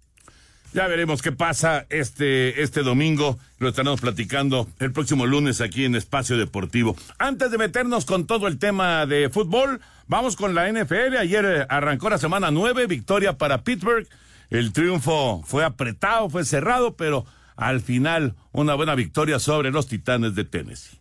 Ya 0.73 0.87
veremos 0.87 1.21
qué 1.21 1.33
pasa 1.33 1.85
este, 1.89 2.61
este 2.61 2.81
domingo. 2.81 3.37
Lo 3.57 3.67
estaremos 3.67 3.99
platicando 3.99 4.67
el 4.79 4.93
próximo 4.93 5.25
lunes 5.25 5.59
aquí 5.59 5.83
en 5.83 5.95
Espacio 5.95 6.37
Deportivo. 6.37 6.95
Antes 7.19 7.51
de 7.51 7.57
meternos 7.57 8.05
con 8.05 8.25
todo 8.25 8.47
el 8.47 8.57
tema 8.57 9.05
de 9.05 9.29
fútbol, 9.29 9.81
vamos 10.07 10.37
con 10.37 10.55
la 10.55 10.71
NFL. 10.71 11.17
Ayer 11.19 11.45
eh, 11.45 11.65
arrancó 11.67 12.09
la 12.09 12.19
semana 12.19 12.51
nueve, 12.51 12.87
victoria 12.87 13.37
para 13.37 13.63
Pittsburgh. 13.63 14.07
El 14.51 14.73
triunfo 14.73 15.41
fue 15.45 15.63
apretado, 15.63 16.29
fue 16.29 16.43
cerrado, 16.43 16.97
pero 16.97 17.25
al 17.55 17.79
final 17.79 18.35
una 18.51 18.75
buena 18.75 18.95
victoria 18.95 19.39
sobre 19.39 19.71
los 19.71 19.87
Titanes 19.87 20.35
de 20.35 20.43
Tennessee. 20.43 20.99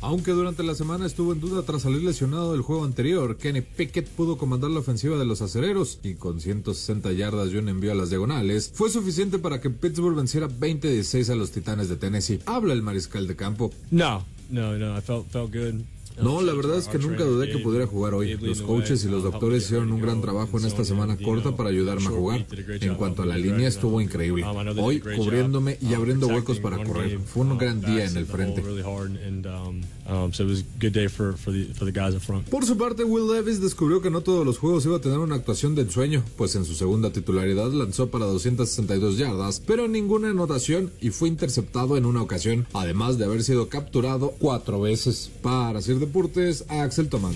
Aunque 0.00 0.30
durante 0.30 0.62
la 0.62 0.76
semana 0.76 1.06
estuvo 1.06 1.32
en 1.32 1.40
duda 1.40 1.62
tras 1.62 1.82
salir 1.82 2.04
lesionado 2.04 2.52
del 2.52 2.60
juego 2.62 2.84
anterior, 2.84 3.38
Kenny 3.38 3.62
Pickett 3.62 4.06
pudo 4.06 4.38
comandar 4.38 4.70
la 4.70 4.80
ofensiva 4.80 5.18
de 5.18 5.24
los 5.24 5.42
acereros 5.42 5.98
y 6.04 6.14
con 6.14 6.40
160 6.40 7.10
yardas 7.12 7.50
y 7.50 7.56
un 7.56 7.68
envío 7.70 7.90
a 7.90 7.96
las 7.96 8.10
diagonales 8.10 8.70
fue 8.72 8.88
suficiente 8.88 9.40
para 9.40 9.60
que 9.60 9.70
Pittsburgh 9.70 10.14
venciera 10.14 10.46
20-16 10.48 11.28
a 11.30 11.34
los 11.34 11.50
Titanes 11.50 11.88
de 11.88 11.96
Tennessee. 11.96 12.38
Habla 12.46 12.72
el 12.72 12.82
mariscal 12.82 13.26
de 13.26 13.34
campo. 13.34 13.72
No, 13.90 14.24
no, 14.48 14.78
no. 14.78 14.96
I 14.96 15.00
felt 15.00 15.26
felt 15.32 15.52
good. 15.52 15.80
No, 16.22 16.42
la 16.42 16.54
verdad 16.54 16.78
es 16.78 16.88
que 16.88 16.98
nunca 16.98 17.24
dudé 17.24 17.50
que 17.50 17.58
pudiera 17.58 17.86
jugar 17.86 18.14
hoy. 18.14 18.36
Los 18.36 18.62
coaches 18.62 19.04
y 19.04 19.08
los 19.08 19.22
doctores 19.22 19.64
hicieron 19.64 19.92
un 19.92 20.00
gran 20.00 20.20
trabajo 20.20 20.58
en 20.58 20.66
esta 20.66 20.84
semana 20.84 21.16
corta 21.16 21.56
para 21.56 21.70
ayudarme 21.70 22.06
a 22.06 22.10
jugar. 22.10 22.46
En 22.80 22.94
cuanto 22.94 23.22
a 23.22 23.26
la 23.26 23.36
línea, 23.36 23.68
estuvo 23.68 24.00
increíble. 24.00 24.44
Hoy, 24.78 25.00
cubriéndome 25.00 25.78
y 25.80 25.94
abriendo 25.94 26.28
huecos 26.28 26.60
para 26.60 26.82
correr. 26.84 27.18
Fue 27.20 27.42
un 27.42 27.58
gran 27.58 27.80
día 27.80 28.04
en 28.04 28.16
el 28.16 28.26
frente. 28.26 28.62
Por 32.50 32.66
su 32.66 32.76
parte, 32.76 33.04
Will 33.04 33.32
Levis 33.32 33.60
descubrió 33.60 34.00
que 34.00 34.10
no 34.10 34.20
todos 34.20 34.44
los 34.44 34.58
juegos 34.58 34.84
iba 34.86 34.96
a 34.96 35.00
tener 35.00 35.18
una 35.18 35.36
actuación 35.36 35.74
de 35.74 35.82
ensueño, 35.82 36.22
pues 36.36 36.54
en 36.54 36.64
su 36.64 36.74
segunda 36.74 37.10
titularidad 37.10 37.72
lanzó 37.72 38.10
para 38.10 38.26
262 38.26 39.18
yardas, 39.18 39.62
pero 39.66 39.88
ninguna 39.88 40.30
anotación 40.30 40.92
y 41.00 41.10
fue 41.10 41.28
interceptado 41.28 41.96
en 41.96 42.06
una 42.06 42.22
ocasión, 42.22 42.66
además 42.72 43.18
de 43.18 43.24
haber 43.24 43.42
sido 43.42 43.68
capturado 43.68 44.34
cuatro 44.38 44.80
veces. 44.80 45.30
Para 45.42 45.80
Sir 45.80 46.03
Deportes, 46.06 46.64
Axel 46.68 47.08
Tomán. 47.08 47.34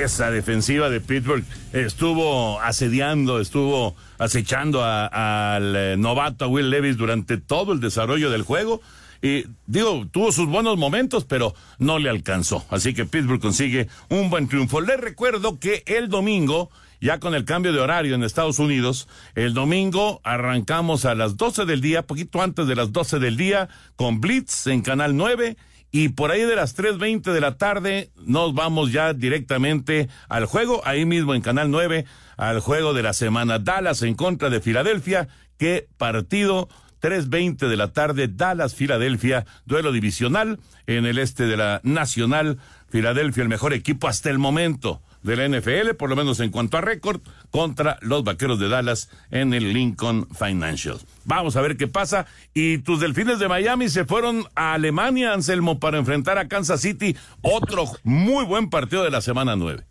Esa 0.00 0.30
defensiva 0.30 0.88
de 0.88 1.00
Pittsburgh 1.00 1.44
estuvo 1.74 2.58
asediando, 2.60 3.40
estuvo 3.40 3.94
acechando 4.18 4.82
a- 4.82 5.54
al 5.56 5.76
eh, 5.76 5.96
novato 5.98 6.46
a 6.46 6.48
Will 6.48 6.70
Levis 6.70 6.96
durante 6.96 7.36
todo 7.36 7.72
el 7.74 7.80
desarrollo 7.80 8.30
del 8.30 8.42
juego. 8.42 8.80
Y 9.20 9.44
digo, 9.66 10.06
tuvo 10.10 10.32
sus 10.32 10.48
buenos 10.48 10.78
momentos, 10.78 11.24
pero 11.26 11.54
no 11.78 11.98
le 11.98 12.08
alcanzó. 12.08 12.64
Así 12.70 12.94
que 12.94 13.04
Pittsburgh 13.04 13.40
consigue 13.40 13.86
un 14.08 14.30
buen 14.30 14.48
triunfo. 14.48 14.80
Les 14.80 14.98
recuerdo 14.98 15.58
que 15.60 15.82
el 15.86 16.08
domingo, 16.08 16.70
ya 17.02 17.18
con 17.18 17.34
el 17.34 17.44
cambio 17.44 17.72
de 17.72 17.80
horario 17.80 18.14
en 18.14 18.22
Estados 18.22 18.60
Unidos, 18.60 19.08
el 19.34 19.54
domingo 19.54 20.20
arrancamos 20.22 21.04
a 21.04 21.16
las 21.16 21.36
12 21.36 21.64
del 21.64 21.80
día, 21.80 22.06
poquito 22.06 22.40
antes 22.40 22.68
de 22.68 22.76
las 22.76 22.92
12 22.92 23.18
del 23.18 23.36
día, 23.36 23.68
con 23.96 24.20
Blitz 24.20 24.68
en 24.68 24.82
Canal 24.82 25.16
9. 25.16 25.56
Y 25.90 26.10
por 26.10 26.30
ahí 26.30 26.42
de 26.42 26.54
las 26.54 26.78
3.20 26.78 27.32
de 27.32 27.40
la 27.40 27.58
tarde 27.58 28.10
nos 28.24 28.54
vamos 28.54 28.92
ya 28.92 29.12
directamente 29.12 30.08
al 30.28 30.46
juego, 30.46 30.80
ahí 30.86 31.04
mismo 31.04 31.34
en 31.34 31.42
Canal 31.42 31.70
9, 31.70 32.06
al 32.36 32.60
juego 32.60 32.94
de 32.94 33.02
la 33.02 33.12
semana. 33.12 33.58
Dallas 33.58 34.02
en 34.02 34.14
contra 34.14 34.48
de 34.48 34.60
Filadelfia. 34.60 35.28
Qué 35.58 35.88
partido 35.98 36.68
3.20 37.02 37.68
de 37.68 37.76
la 37.76 37.92
tarde, 37.92 38.28
Dallas, 38.28 38.76
Filadelfia, 38.76 39.44
duelo 39.66 39.90
divisional 39.90 40.60
en 40.86 41.04
el 41.04 41.18
este 41.18 41.46
de 41.46 41.56
la 41.56 41.80
Nacional. 41.82 42.58
Filadelfia, 42.88 43.42
el 43.42 43.48
mejor 43.48 43.72
equipo 43.72 44.06
hasta 44.06 44.30
el 44.30 44.38
momento 44.38 45.02
de 45.22 45.36
la 45.36 45.48
NFL, 45.48 45.94
por 45.96 46.10
lo 46.10 46.16
menos 46.16 46.40
en 46.40 46.50
cuanto 46.50 46.76
a 46.76 46.80
récord, 46.80 47.20
contra 47.50 47.98
los 48.00 48.24
Vaqueros 48.24 48.58
de 48.58 48.68
Dallas 48.68 49.08
en 49.30 49.54
el 49.54 49.72
Lincoln 49.72 50.28
Financial. 50.34 50.98
Vamos 51.24 51.56
a 51.56 51.60
ver 51.60 51.76
qué 51.76 51.86
pasa. 51.86 52.26
Y 52.54 52.78
tus 52.78 53.00
Delfines 53.00 53.38
de 53.38 53.48
Miami 53.48 53.88
se 53.88 54.04
fueron 54.04 54.46
a 54.54 54.74
Alemania, 54.74 55.32
Anselmo, 55.32 55.78
para 55.78 55.98
enfrentar 55.98 56.38
a 56.38 56.48
Kansas 56.48 56.80
City. 56.80 57.16
Otro 57.42 57.84
muy 58.02 58.44
buen 58.44 58.70
partido 58.70 59.04
de 59.04 59.10
la 59.10 59.20
semana 59.20 59.56
9. 59.56 59.84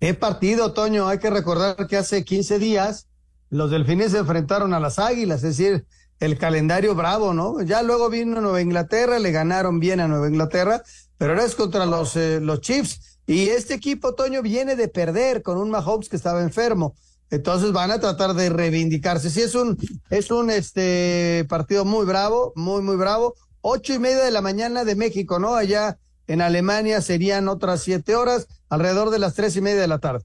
Qué 0.00 0.14
partido, 0.14 0.72
Toño. 0.72 1.08
Hay 1.08 1.18
que 1.18 1.30
recordar 1.30 1.86
que 1.86 1.96
hace 1.96 2.24
15 2.24 2.58
días 2.58 3.08
los 3.50 3.70
Delfines 3.70 4.12
se 4.12 4.18
enfrentaron 4.18 4.74
a 4.74 4.80
las 4.80 4.98
Águilas, 4.98 5.42
es 5.44 5.56
decir, 5.56 5.86
el 6.20 6.38
calendario 6.38 6.94
bravo, 6.94 7.32
¿no? 7.32 7.62
Ya 7.62 7.82
luego 7.82 8.10
vino 8.10 8.40
Nueva 8.40 8.60
Inglaterra, 8.60 9.18
le 9.18 9.30
ganaron 9.32 9.80
bien 9.80 10.00
a 10.00 10.08
Nueva 10.08 10.28
Inglaterra, 10.28 10.82
pero 11.18 11.32
ahora 11.32 11.44
es 11.44 11.54
contra 11.54 11.86
los, 11.86 12.16
eh, 12.16 12.40
los 12.40 12.60
Chiefs 12.60 13.13
y 13.26 13.48
este 13.48 13.74
equipo, 13.74 14.14
Toño, 14.14 14.42
viene 14.42 14.76
de 14.76 14.88
perder 14.88 15.42
con 15.42 15.58
un 15.58 15.70
Mahomes 15.70 16.08
que 16.08 16.16
estaba 16.16 16.42
enfermo. 16.42 16.94
Entonces 17.30 17.72
van 17.72 17.90
a 17.90 17.98
tratar 17.98 18.34
de 18.34 18.50
reivindicarse. 18.50 19.30
Sí, 19.30 19.40
es 19.40 19.54
un, 19.54 19.78
es 20.10 20.30
un 20.30 20.50
este 20.50 21.46
partido 21.48 21.84
muy 21.84 22.04
bravo, 22.04 22.52
muy, 22.54 22.82
muy 22.82 22.96
bravo. 22.96 23.34
Ocho 23.60 23.94
y 23.94 23.98
media 23.98 24.22
de 24.22 24.30
la 24.30 24.42
mañana 24.42 24.84
de 24.84 24.94
México, 24.94 25.38
¿no? 25.38 25.54
Allá 25.54 25.98
en 26.26 26.42
Alemania 26.42 27.00
serían 27.00 27.48
otras 27.48 27.82
siete 27.82 28.14
horas, 28.14 28.46
alrededor 28.68 29.10
de 29.10 29.18
las 29.18 29.34
tres 29.34 29.56
y 29.56 29.62
media 29.62 29.80
de 29.80 29.88
la 29.88 29.98
tarde. 29.98 30.24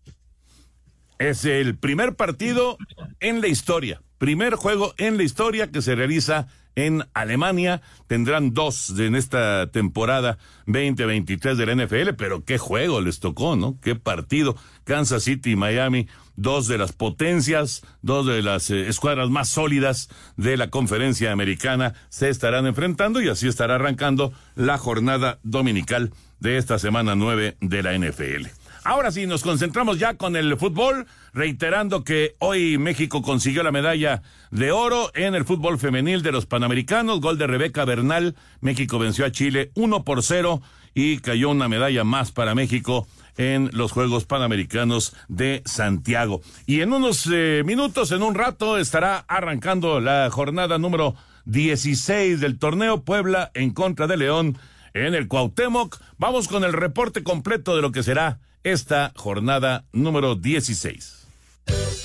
Es 1.20 1.46
el 1.46 1.77
primer 1.77 2.15
partido 2.15 2.77
en 3.20 3.41
la 3.41 3.48
historia, 3.48 4.01
primer 4.20 4.54
juego 4.56 4.94
en 4.98 5.18
la 5.18 5.24
historia 5.24 5.72
que 5.72 5.82
se 5.82 5.96
realiza 5.96 6.48
en 6.76 7.04
Alemania. 7.14 7.82
Tendrán 8.08 8.54
dos 8.54 8.94
en 9.00 9.16
esta 9.16 9.72
temporada 9.72 10.38
2023 10.68 11.58
de 11.58 11.66
la 11.66 11.76
NFL, 11.86 12.14
pero 12.18 12.44
qué 12.46 12.58
juego 12.58 13.02
les 13.02 13.20
tocó, 13.20 13.56
¿no? 13.56 13.78
Qué 13.82 13.96
partido. 13.96 14.56
Kansas 14.84 15.24
City 15.24 15.52
y 15.52 15.56
Miami, 15.56 16.08
dos 16.36 16.68
de 16.68 16.78
las 16.78 16.92
potencias, 16.92 17.82
dos 18.02 18.26
de 18.26 18.42
las 18.42 18.70
eh, 18.70 18.88
escuadras 18.88 19.30
más 19.30 19.50
sólidas 19.50 20.10
de 20.38 20.58
la 20.58 20.70
conferencia 20.70 21.32
americana 21.32 21.94
se 22.10 22.30
estarán 22.30 22.68
enfrentando 22.68 23.22
y 23.22 23.30
así 23.30 23.48
estará 23.48 23.76
arrancando 23.76 24.32
la 24.56 24.78
jornada 24.78 25.40
dominical 25.44 26.12
de 26.40 26.58
esta 26.58 26.80
semana 26.80 27.16
nueve 27.16 27.58
de 27.62 27.84
la 27.84 27.98
NFL. 27.98 28.59
Ahora 28.84 29.12
sí, 29.12 29.28
nos 29.28 29.44
concentramos 29.44 30.00
ya 30.00 30.16
con 30.16 30.36
el 30.36 30.58
fútbol, 30.58 31.06
reiterando 31.34 32.04
que 32.04 32.36
hoy 32.40 32.78
México 32.78 33.22
consiguió 33.22 33.62
la 33.62 33.72
medalla 33.72 34.22
de 34.52 34.72
oro 34.72 35.12
en 35.16 35.36
el 35.36 35.46
fútbol 35.46 35.78
femenil 35.78 36.22
de 36.22 36.32
los 36.32 36.46
Panamericanos, 36.46 37.20
gol 37.20 37.38
de 37.38 37.48
Rebeca 37.48 37.84
Bernal, 37.86 38.36
México 38.62 38.98
venció 38.98 39.26
a 39.26 39.32
Chile 39.32 39.72
1 39.76 40.04
por 40.04 40.24
0 40.24 40.62
y 40.94 41.20
cayó 41.20 41.50
una 41.50 41.68
medalla 41.68 42.04
más 42.04 42.32
para 42.32 42.56
México 42.56 43.08
en 43.38 43.70
los 43.74 43.92
Juegos 43.92 44.26
Panamericanos 44.26 45.16
de 45.28 45.62
Santiago. 45.66 46.42
Y 46.66 46.82
en 46.82 46.94
unos 46.94 47.28
eh, 47.32 47.64
minutos, 47.66 48.12
en 48.12 48.24
un 48.24 48.36
rato, 48.36 48.78
estará 48.78 49.26
arrancando 49.28 50.00
la 50.00 50.30
jornada 50.32 50.78
número 50.78 51.16
16 51.46 52.40
del 52.40 52.60
torneo 52.60 53.04
Puebla 53.04 53.52
en 53.54 53.72
contra 53.72 54.08
de 54.08 54.18
León 54.18 54.58
en 54.94 55.16
el 55.16 55.28
Cuauhtémoc. 55.28 56.00
Vamos 56.18 56.48
con 56.48 56.64
el 56.64 56.74
reporte 56.74 57.24
completo 57.24 57.76
de 57.76 57.82
lo 57.82 57.92
que 57.92 58.04
será 58.04 58.40
esta 58.63 59.13
jornada 59.16 59.86
número 59.92 60.36
16. 60.36 61.28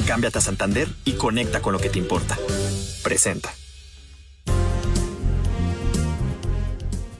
Cámbiate 0.06 0.38
a 0.38 0.40
Santander 0.40 0.88
y 1.04 1.12
conecta 1.12 1.62
con 1.62 1.72
lo 1.72 1.78
que 1.78 1.88
te 1.88 1.98
importa. 1.98 2.38
Presenta. 3.02 3.54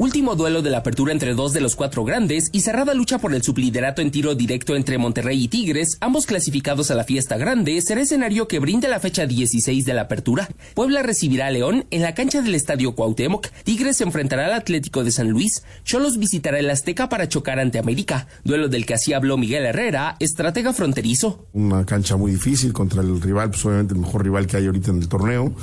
Último 0.05 0.37
duelo 0.37 0.61
de 0.61 0.69
la 0.69 0.79
apertura 0.79 1.15
entre 1.15 1.33
dos 1.33 1.55
de 1.55 1.63
los 1.63 1.77
cuatro 1.77 2.05
grandes 2.05 2.51
y 2.53 2.61
cerrada 2.61 2.93
lucha 2.93 3.17
por 3.17 3.35
el 3.35 3.43
subliderato 3.43 4.03
en 4.03 4.11
tiro 4.11 4.35
directo 4.35 4.77
entre 4.77 4.99
Monterrey 4.99 5.45
y 5.45 5.49
Tigres, 5.49 5.97
ambos 6.03 6.27
clasificados 6.27 6.91
a 6.91 6.95
la 6.95 7.05
fiesta 7.05 7.39
grande, 7.39 7.81
será 7.81 8.03
escenario 8.03 8.47
que 8.47 8.59
brinda 8.59 8.87
la 8.87 9.01
fecha 9.01 9.25
16 9.25 9.87
de 9.87 9.95
la 9.95 10.03
apertura. 10.03 10.51
Puebla 10.75 11.03
recibirá 11.03 11.47
a 11.47 11.51
León 11.51 11.87
en 11.91 12.03
la 12.03 12.15
cancha 12.15 12.43
del 12.43 12.55
Estadio 12.55 12.95
Cuauhtémoc, 12.95 13.49
Tigres 13.65 13.97
se 13.97 14.05
enfrentará 14.05 14.45
al 14.45 14.53
Atlético 14.53 15.05
de 15.05 15.11
San 15.11 15.31
Luis, 15.31 15.65
Cholos 15.85 16.19
visitará 16.19 16.59
el 16.59 16.69
Azteca 16.69 17.09
para 17.09 17.27
chocar 17.27 17.59
ante 17.59 17.79
América, 17.79 18.29
duelo 18.45 18.69
del 18.69 18.85
que 18.85 18.93
así 18.93 19.15
habló 19.15 19.39
Miguel 19.39 19.65
Herrera, 19.65 20.17
estratega 20.21 20.75
fronterizo. 20.75 21.47
Una 21.55 21.87
cancha 21.87 22.19
muy 22.19 22.33
difícil 22.33 22.75
contra 22.75 23.01
el 23.01 23.23
rival, 23.23 23.49
pues 23.49 23.65
obviamente 23.65 23.95
el 23.95 24.01
mejor 24.01 24.23
rival 24.23 24.47
que 24.47 24.59
hay 24.59 24.67
ahorita 24.67 24.91
en 24.91 24.99
el 24.99 25.09
torneo 25.09 25.55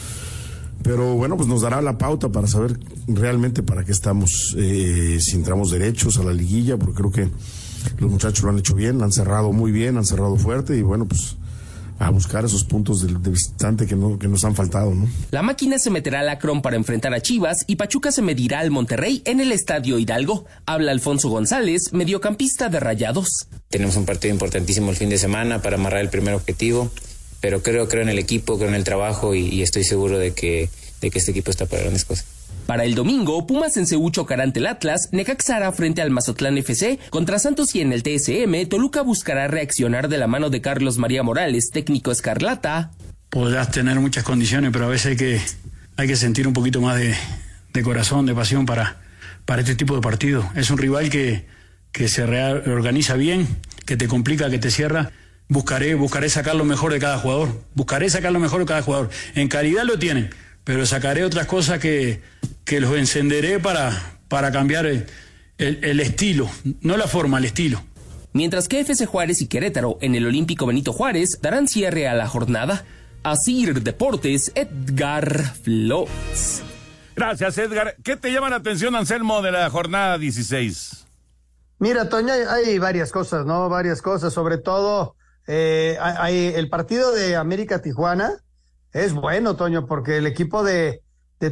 pero 0.84 1.16
bueno, 1.16 1.38
pues 1.38 1.48
nos 1.48 1.62
dará 1.62 1.82
la 1.82 1.98
pauta 1.98 2.30
para 2.30 2.48
saber 2.48 2.80
realmente 3.08 3.64
para 3.64 3.84
qué 3.84 3.92
estamos, 3.92 4.56
eh, 4.58 5.20
si 5.20 5.36
entramos 5.36 5.72
derechos 5.72 6.18
a 6.18 6.24
la 6.24 6.34
liguilla, 6.34 6.78
porque 6.78 6.94
creo 6.94 7.12
que 7.12 7.30
los 8.00 8.12
muchachos 8.12 8.44
lo 8.44 8.52
han 8.52 8.60
hecho 8.60 8.76
bien, 8.76 9.02
han 9.02 9.12
cerrado 9.12 9.52
muy 9.52 9.72
bien, 9.72 9.98
han 9.98 10.06
cerrado 10.06 10.36
fuerte 10.38 10.78
y 10.78 10.82
bueno, 10.82 11.08
pues 11.08 11.38
a 12.02 12.10
buscar 12.10 12.44
esos 12.44 12.64
puntos 12.64 13.06
de, 13.06 13.14
visitante 13.30 13.86
que, 13.86 13.96
no, 13.96 14.18
que 14.18 14.28
nos 14.28 14.44
han 14.44 14.56
faltado, 14.56 14.94
¿no? 14.94 15.08
La 15.30 15.44
máquina 15.44 15.78
se 15.78 15.92
meterá 15.92 16.22
al 16.22 16.30
Acron 16.30 16.64
para 16.64 16.76
enfrentar 16.76 17.14
a 17.14 17.22
Chivas 17.22 17.58
y 17.68 17.76
Pachuca 17.76 18.12
se 18.12 18.24
medirá 18.24 18.60
al 18.60 18.72
Monterrey 18.72 19.22
en 19.26 19.40
el 19.40 19.52
Estadio 19.52 20.00
Hidalgo. 20.00 20.46
Habla 20.66 20.94
Alfonso 20.94 21.30
González, 21.30 21.94
mediocampista 21.94 22.70
de 22.70 22.80
Rayados. 22.80 23.48
Tenemos 23.70 23.98
un 23.98 24.06
partido 24.06 24.34
importantísimo 24.34 24.90
el 24.90 24.98
fin 24.98 25.10
de 25.10 25.20
semana 25.20 25.62
para 25.62 25.76
amarrar 25.76 26.02
el 26.02 26.10
primer 26.10 26.34
objetivo 26.34 26.90
pero 27.42 27.64
creo, 27.64 27.90
creo 27.90 28.04
en 28.04 28.10
el 28.10 28.20
equipo, 28.20 28.58
creo 28.58 28.70
en 28.70 28.76
el 28.76 28.84
trabajo 28.84 29.36
y, 29.36 29.62
estoy 29.62 29.84
seguro 29.84 30.18
de 30.18 30.34
que, 30.34 30.70
de 31.02 31.10
que 31.10 31.20
este 31.20 31.32
equipo 31.32 31.52
está 31.52 31.66
para 31.66 31.82
grandes 31.82 32.06
cosas. 32.06 32.26
Para 32.68 32.86
el 32.86 32.96
domingo, 32.96 33.46
Pumas 33.48 33.76
en 33.76 33.88
Ceú 33.88 34.12
chocará 34.12 34.44
ante 34.44 34.60
el 34.60 34.68
Atlas, 34.68 35.10
Necaxara 35.12 35.72
frente 35.72 36.02
al 36.02 36.12
Mazatlán 36.12 36.58
FC, 36.60 37.00
contra 37.10 37.40
Santos 37.40 37.76
y 37.76 37.82
en 37.82 37.92
el 37.92 38.04
TSM, 38.04 38.70
Toluca 38.70 39.02
buscará 39.02 39.48
reaccionar 39.48 40.08
de 40.08 40.20
la 40.20 40.28
mano 40.28 40.50
de 40.50 40.62
Carlos 40.62 40.98
María 40.98 41.24
Morales, 41.24 41.72
técnico 41.72 42.12
escarlata. 42.12 42.92
Podrás 43.30 43.72
tener 43.72 44.00
muchas 44.00 44.24
condiciones, 44.24 44.72
pero 44.72 44.86
a 44.86 44.90
veces 44.90 45.08
hay 45.08 45.18
que, 45.18 45.42
hay 45.98 46.08
que 46.08 46.16
sentir 46.16 46.48
un 46.48 46.54
poquito 46.54 46.80
más 46.80 46.98
de, 46.98 47.16
de 47.74 47.82
corazón, 47.82 48.28
de 48.28 48.36
pasión 48.36 48.66
para, 48.66 49.02
para 49.46 49.62
este 49.62 49.76
tipo 49.76 49.96
de 49.96 50.02
partido. 50.02 50.48
Es 50.56 50.70
un 50.70 50.78
rival 50.78 51.10
que, 51.10 51.48
que 51.92 52.08
se 52.08 52.26
reorganiza 52.26 53.16
bien, 53.16 53.48
que 53.86 53.98
te 53.98 54.08
complica, 54.08 54.50
que 54.50 54.60
te 54.60 54.70
cierra 54.70 55.12
buscaré, 55.52 55.96
buscaré 55.96 56.30
sacar 56.30 56.56
lo 56.56 56.64
mejor 56.64 56.94
de 56.94 57.00
cada 57.00 57.20
jugador. 57.20 57.50
Buscaré 57.76 58.10
sacar 58.10 58.32
lo 58.32 58.40
mejor 58.40 58.62
de 58.62 58.66
cada 58.66 58.82
jugador. 58.82 59.10
En 59.36 59.50
calidad 59.50 59.84
lo 59.84 60.00
tienen, 60.00 60.30
pero 60.64 60.86
sacaré 60.86 61.26
otras 61.26 61.46
cosas 61.46 61.80
que, 61.80 62.22
que 62.64 62.80
los 62.80 62.96
encenderé 62.96 63.60
para, 63.60 63.92
para 64.30 64.52
cambiar 64.52 64.86
el, 64.86 65.08
el, 65.58 66.00
estilo, 66.00 66.50
no 66.82 66.96
la 66.96 67.06
forma, 67.06 67.38
el 67.38 67.46
estilo. 67.46 67.84
Mientras 68.32 68.70
que 68.70 68.80
FC 68.80 69.06
Juárez 69.06 69.42
y 69.42 69.48
Querétaro 69.48 69.98
en 70.00 70.16
el 70.16 70.26
Olímpico 70.26 70.66
Benito 70.66 70.94
Juárez 70.94 71.40
darán 71.42 71.68
cierre 71.68 72.08
a 72.08 72.14
la 72.14 72.28
jornada. 72.28 72.86
Asir 73.24 73.84
Deportes, 73.84 74.54
Edgar 74.56 75.54
Flores. 75.62 76.64
Gracias, 77.14 77.58
Edgar. 77.58 77.98
¿Qué 78.04 78.16
te 78.16 78.32
llama 78.32 78.50
la 78.50 78.56
atención, 78.56 78.96
Anselmo, 78.96 79.42
de 79.42 79.52
la 79.52 79.70
jornada 79.70 80.18
16? 80.18 81.06
Mira, 81.80 82.08
Toña, 82.08 82.36
hay 82.50 82.80
varias 82.80 83.12
cosas, 83.12 83.46
¿no? 83.46 83.68
Varias 83.68 84.02
cosas, 84.02 84.34
sobre 84.34 84.58
todo 84.58 85.16
eh, 85.48 86.54
el 86.56 86.70
partido 86.70 87.12
de 87.12 87.36
América 87.36 87.82
Tijuana 87.82 88.42
es 88.94 89.14
bueno, 89.14 89.56
Toño, 89.56 89.86
porque 89.86 90.18
el 90.18 90.28
equipo 90.28 90.64
de, 90.64 91.02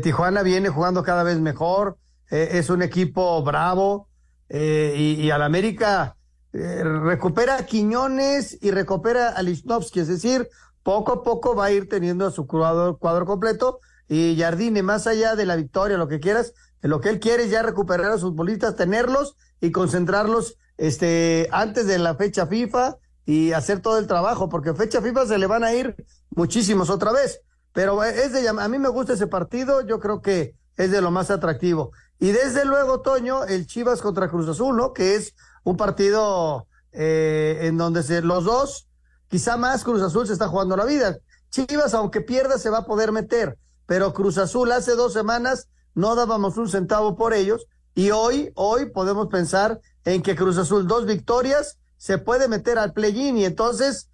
Tijuana 0.03 0.43
viene 0.43 0.69
jugando 0.69 1.03
cada 1.03 1.23
vez 1.23 1.39
mejor. 1.39 1.97
Eh, 2.29 2.49
es 2.53 2.69
un 2.69 2.83
equipo 2.83 3.41
bravo 3.43 4.07
eh, 4.49 4.93
y, 4.95 5.31
al 5.31 5.41
América 5.41 6.15
eh, 6.53 6.83
recupera 6.83 7.57
a 7.57 7.65
Quiñones 7.65 8.57
y 8.61 8.69
recupera 8.71 9.29
a 9.29 9.41
Lichnowsky, 9.41 10.01
es 10.01 10.07
decir, 10.07 10.47
poco 10.83 11.11
a 11.11 11.23
poco 11.23 11.55
va 11.55 11.65
a 11.65 11.71
ir 11.71 11.89
teniendo 11.89 12.27
a 12.27 12.31
su 12.31 12.45
cuadro, 12.45 12.97
cuadro 12.97 13.25
completo 13.25 13.79
y 14.07 14.35
Jardine, 14.37 14.83
más 14.83 15.07
allá 15.07 15.35
de 15.35 15.45
la 15.45 15.55
victoria, 15.55 15.97
lo 15.97 16.07
que 16.07 16.19
quieras, 16.19 16.53
lo 16.81 17.01
que 17.01 17.09
él 17.09 17.19
quiere 17.19 17.43
es 17.45 17.51
ya 17.51 17.63
recuperar 17.63 18.11
a 18.11 18.17
sus 18.17 18.35
bolistas, 18.35 18.75
tenerlos 18.75 19.35
y 19.59 19.71
concentrarlos 19.71 20.55
este, 20.77 21.47
antes 21.51 21.87
de 21.87 21.97
la 21.97 22.15
fecha 22.15 22.45
FIFA 22.45 22.97
y 23.29 23.53
hacer 23.53 23.79
todo 23.79 23.99
el 23.99 24.07
trabajo, 24.07 24.49
porque 24.49 24.73
fecha 24.73 25.03
FIFA 25.03 25.27
se 25.27 25.37
le 25.37 25.45
van 25.45 25.63
a 25.63 25.71
ir 25.71 25.95
muchísimos 26.31 26.89
otra 26.89 27.11
vez. 27.11 27.41
Pero 27.73 28.03
es 28.03 28.33
de, 28.33 28.49
a 28.49 28.67
mí 28.67 28.79
me 28.79 28.89
gusta 28.89 29.13
ese 29.13 29.27
partido, 29.27 29.85
yo 29.85 29.99
creo 29.99 30.23
que 30.23 30.55
es 30.77 30.89
de 30.89 30.99
lo 30.99 31.11
más 31.11 31.29
atractivo. 31.29 31.91
Y 32.19 32.31
desde 32.31 32.65
luego, 32.65 33.01
Toño, 33.01 33.43
el 33.43 33.67
Chivas 33.67 34.01
contra 34.01 34.29
Cruz 34.29 34.49
Azul, 34.49 34.75
¿no? 34.75 34.93
Que 34.93 35.13
es 35.13 35.35
un 35.63 35.77
partido 35.77 36.65
eh, 36.91 37.59
en 37.65 37.77
donde 37.77 38.01
se, 38.01 38.23
los 38.23 38.45
dos, 38.45 38.87
quizá 39.27 39.57
más 39.57 39.83
Cruz 39.83 40.01
Azul 40.01 40.25
se 40.25 40.33
está 40.33 40.47
jugando 40.47 40.75
la 40.75 40.85
vida. 40.85 41.19
Chivas, 41.51 41.93
aunque 41.93 42.21
pierda, 42.21 42.57
se 42.57 42.71
va 42.71 42.79
a 42.79 42.85
poder 42.87 43.11
meter. 43.11 43.59
Pero 43.85 44.11
Cruz 44.11 44.39
Azul 44.39 44.71
hace 44.71 44.95
dos 44.95 45.13
semanas 45.13 45.69
no 45.93 46.15
dábamos 46.15 46.57
un 46.57 46.67
centavo 46.67 47.15
por 47.15 47.35
ellos. 47.35 47.67
Y 47.93 48.09
hoy, 48.09 48.51
hoy 48.55 48.87
podemos 48.87 49.27
pensar 49.27 49.79
en 50.03 50.23
que 50.23 50.35
Cruz 50.35 50.57
Azul, 50.57 50.87
dos 50.87 51.05
victorias, 51.05 51.78
se 51.99 52.17
puede 52.17 52.47
meter 52.47 52.79
al 52.79 52.93
play-in 52.93 53.37
y 53.37 53.45
entonces 53.45 54.09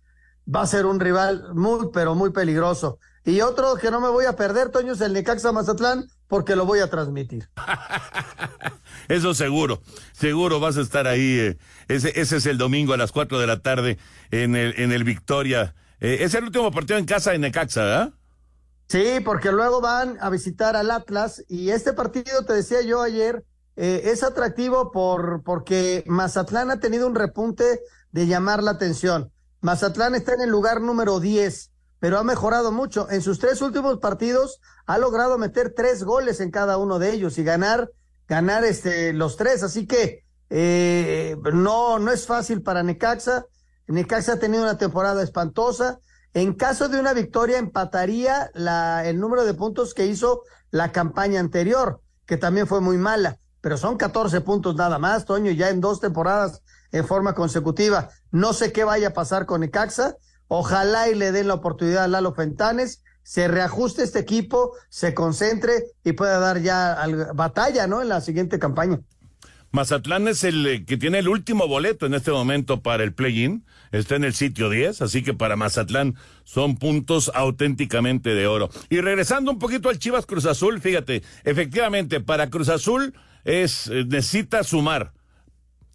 va 0.54 0.62
a 0.62 0.68
ser 0.68 0.86
un 0.86 1.00
rival 1.00 1.54
muy, 1.54 1.90
pero 1.94 2.16
muy 2.16 2.32
peligroso. 2.32 3.00
Y 3.24 3.42
otro 3.42 3.76
que 3.76 3.92
no 3.92 4.02
me 4.02 4.10
voy 4.10 4.26
a 4.26 4.36
perder, 4.36 4.70
Toño, 4.70 4.94
es 4.94 5.02
el 5.02 5.14
Necaxa 5.14 5.52
Mazatlán, 5.52 6.08
porque 6.28 6.56
lo 6.56 6.66
voy 6.66 6.80
a 6.80 6.90
transmitir. 6.90 7.48
Eso 9.08 9.34
seguro, 9.34 9.82
seguro 10.14 10.60
vas 10.60 10.78
a 10.78 10.82
estar 10.82 11.08
ahí. 11.08 11.40
eh. 11.40 11.58
Ese, 11.88 12.20
ese 12.20 12.38
es 12.38 12.46
el 12.48 12.58
domingo 12.58 12.94
a 12.94 12.98
las 12.98 13.12
4 13.12 13.40
de 13.40 13.48
la 13.48 13.60
tarde 13.60 13.98
en 14.32 14.56
el, 14.56 14.74
en 14.80 14.92
el 14.92 15.04
Victoria. 15.04 15.76
Eh, 16.00 16.18
es 16.22 16.34
el 16.34 16.44
último 16.46 16.72
partido 16.72 16.98
en 16.98 17.06
casa 17.06 17.32
de 17.32 17.40
Necaxa, 17.40 17.84
¿verdad? 17.84 18.14
Sí, 18.88 19.20
porque 19.24 19.52
luego 19.52 19.82
van 19.82 20.18
a 20.22 20.30
visitar 20.30 20.76
al 20.76 20.92
Atlas 20.92 21.44
y 21.48 21.70
este 21.70 21.94
partido, 21.94 22.44
te 22.46 22.54
decía 22.54 22.82
yo 22.82 23.02
ayer, 23.02 23.44
eh, 23.76 24.04
es 24.06 24.24
atractivo 24.24 24.92
por 24.92 25.44
porque 25.44 26.04
Mazatlán 26.08 26.72
ha 26.72 26.80
tenido 26.80 27.08
un 27.08 27.16
repunte 27.16 27.82
de 28.12 28.28
llamar 28.28 28.64
la 28.64 28.72
atención. 28.72 29.32
Mazatlán 29.62 30.16
está 30.16 30.34
en 30.34 30.42
el 30.42 30.50
lugar 30.50 30.82
número 30.82 31.20
10, 31.20 31.72
pero 32.00 32.18
ha 32.18 32.24
mejorado 32.24 32.72
mucho. 32.72 33.10
En 33.10 33.22
sus 33.22 33.40
tres 33.40 33.62
últimos 33.62 34.00
partidos 34.00 34.62
ha 34.86 34.98
logrado 34.98 35.38
meter 35.38 35.74
tres 35.76 36.04
goles 36.04 36.40
en 36.40 36.52
cada 36.52 36.78
uno 36.78 37.00
de 37.00 37.12
ellos 37.12 37.38
y 37.38 37.44
ganar, 37.44 37.92
ganar 38.28 38.64
este, 38.64 39.12
los 39.12 39.38
tres. 39.38 39.64
Así 39.64 39.88
que 39.88 40.24
eh, 40.50 41.36
no, 41.54 42.00
no 42.00 42.12
es 42.12 42.26
fácil 42.26 42.62
para 42.62 42.84
Necaxa. 42.84 43.46
Necaxa 43.88 44.34
ha 44.34 44.40
tenido 44.40 44.64
una 44.64 44.78
temporada 44.78 45.22
espantosa. 45.22 46.00
En 46.34 46.54
caso 46.54 46.90
de 46.90 47.00
una 47.00 47.14
victoria, 47.14 47.58
empataría 47.58 48.52
la, 48.54 49.06
el 49.06 49.20
número 49.20 49.46
de 49.46 49.54
puntos 49.54 49.94
que 49.94 50.06
hizo 50.06 50.44
la 50.70 50.92
campaña 50.92 51.40
anterior, 51.40 52.02
que 52.26 52.38
también 52.38 52.68
fue 52.68 52.82
muy 52.82 52.98
mala. 52.98 53.40
Pero 53.66 53.78
son 53.78 53.98
14 53.98 54.42
puntos 54.42 54.76
nada 54.76 55.00
más, 55.00 55.26
Toño, 55.26 55.50
ya 55.50 55.72
en 55.72 55.82
dos 55.82 56.00
temporadas 56.00 56.62
en 56.92 57.04
forma 57.04 57.34
consecutiva. 57.34 58.10
No 58.30 58.54
sé 58.54 58.72
qué 58.72 58.84
vaya 58.84 59.08
a 59.08 59.14
pasar 59.14 59.48
con 59.48 59.62
Necaxa. 59.62 60.18
Ojalá 60.48 61.10
y 61.10 61.16
le 61.16 61.32
den 61.32 61.48
la 61.48 61.56
oportunidad 61.56 62.04
a 62.04 62.08
Lalo 62.08 62.36
Fentanes, 62.36 63.02
se 63.24 63.48
reajuste 63.48 64.04
este 64.04 64.20
equipo, 64.20 64.74
se 64.90 65.16
concentre 65.16 65.86
y 66.04 66.12
pueda 66.12 66.38
dar 66.38 66.62
ya 66.62 66.94
al- 66.94 67.30
batalla, 67.34 67.88
¿no? 67.88 68.04
En 68.04 68.10
la 68.10 68.22
siguiente 68.22 68.60
campaña. 68.60 69.00
Mazatlán 69.72 70.28
es 70.28 70.44
el 70.44 70.68
eh, 70.68 70.86
que 70.86 70.98
tiene 70.98 71.18
el 71.18 71.28
último 71.28 71.68
boleto 71.68 72.06
en 72.06 72.14
este 72.14 72.30
momento 72.30 72.84
para 72.84 73.04
el 73.04 73.16
play-in. 73.16 73.66
Está 73.92 74.16
en 74.16 74.26
el 74.26 74.36
sitio 74.36 74.70
10, 74.70 75.02
así 75.02 75.24
que 75.24 75.34
para 75.34 75.56
Mazatlán 75.56 76.14
son 76.44 76.78
puntos 76.78 77.32
auténticamente 77.34 78.36
de 78.36 78.46
oro. 78.46 78.70
Y 78.92 79.02
regresando 79.02 79.50
un 79.50 79.58
poquito 79.58 79.90
al 79.90 79.98
Chivas 79.98 80.28
Cruz 80.28 80.46
Azul, 80.46 80.80
fíjate, 80.80 81.24
efectivamente, 81.46 82.22
para 82.22 82.52
Cruz 82.52 82.70
Azul 82.70 83.16
es, 83.46 83.88
eh, 83.88 84.04
necesita 84.06 84.64
sumar, 84.64 85.14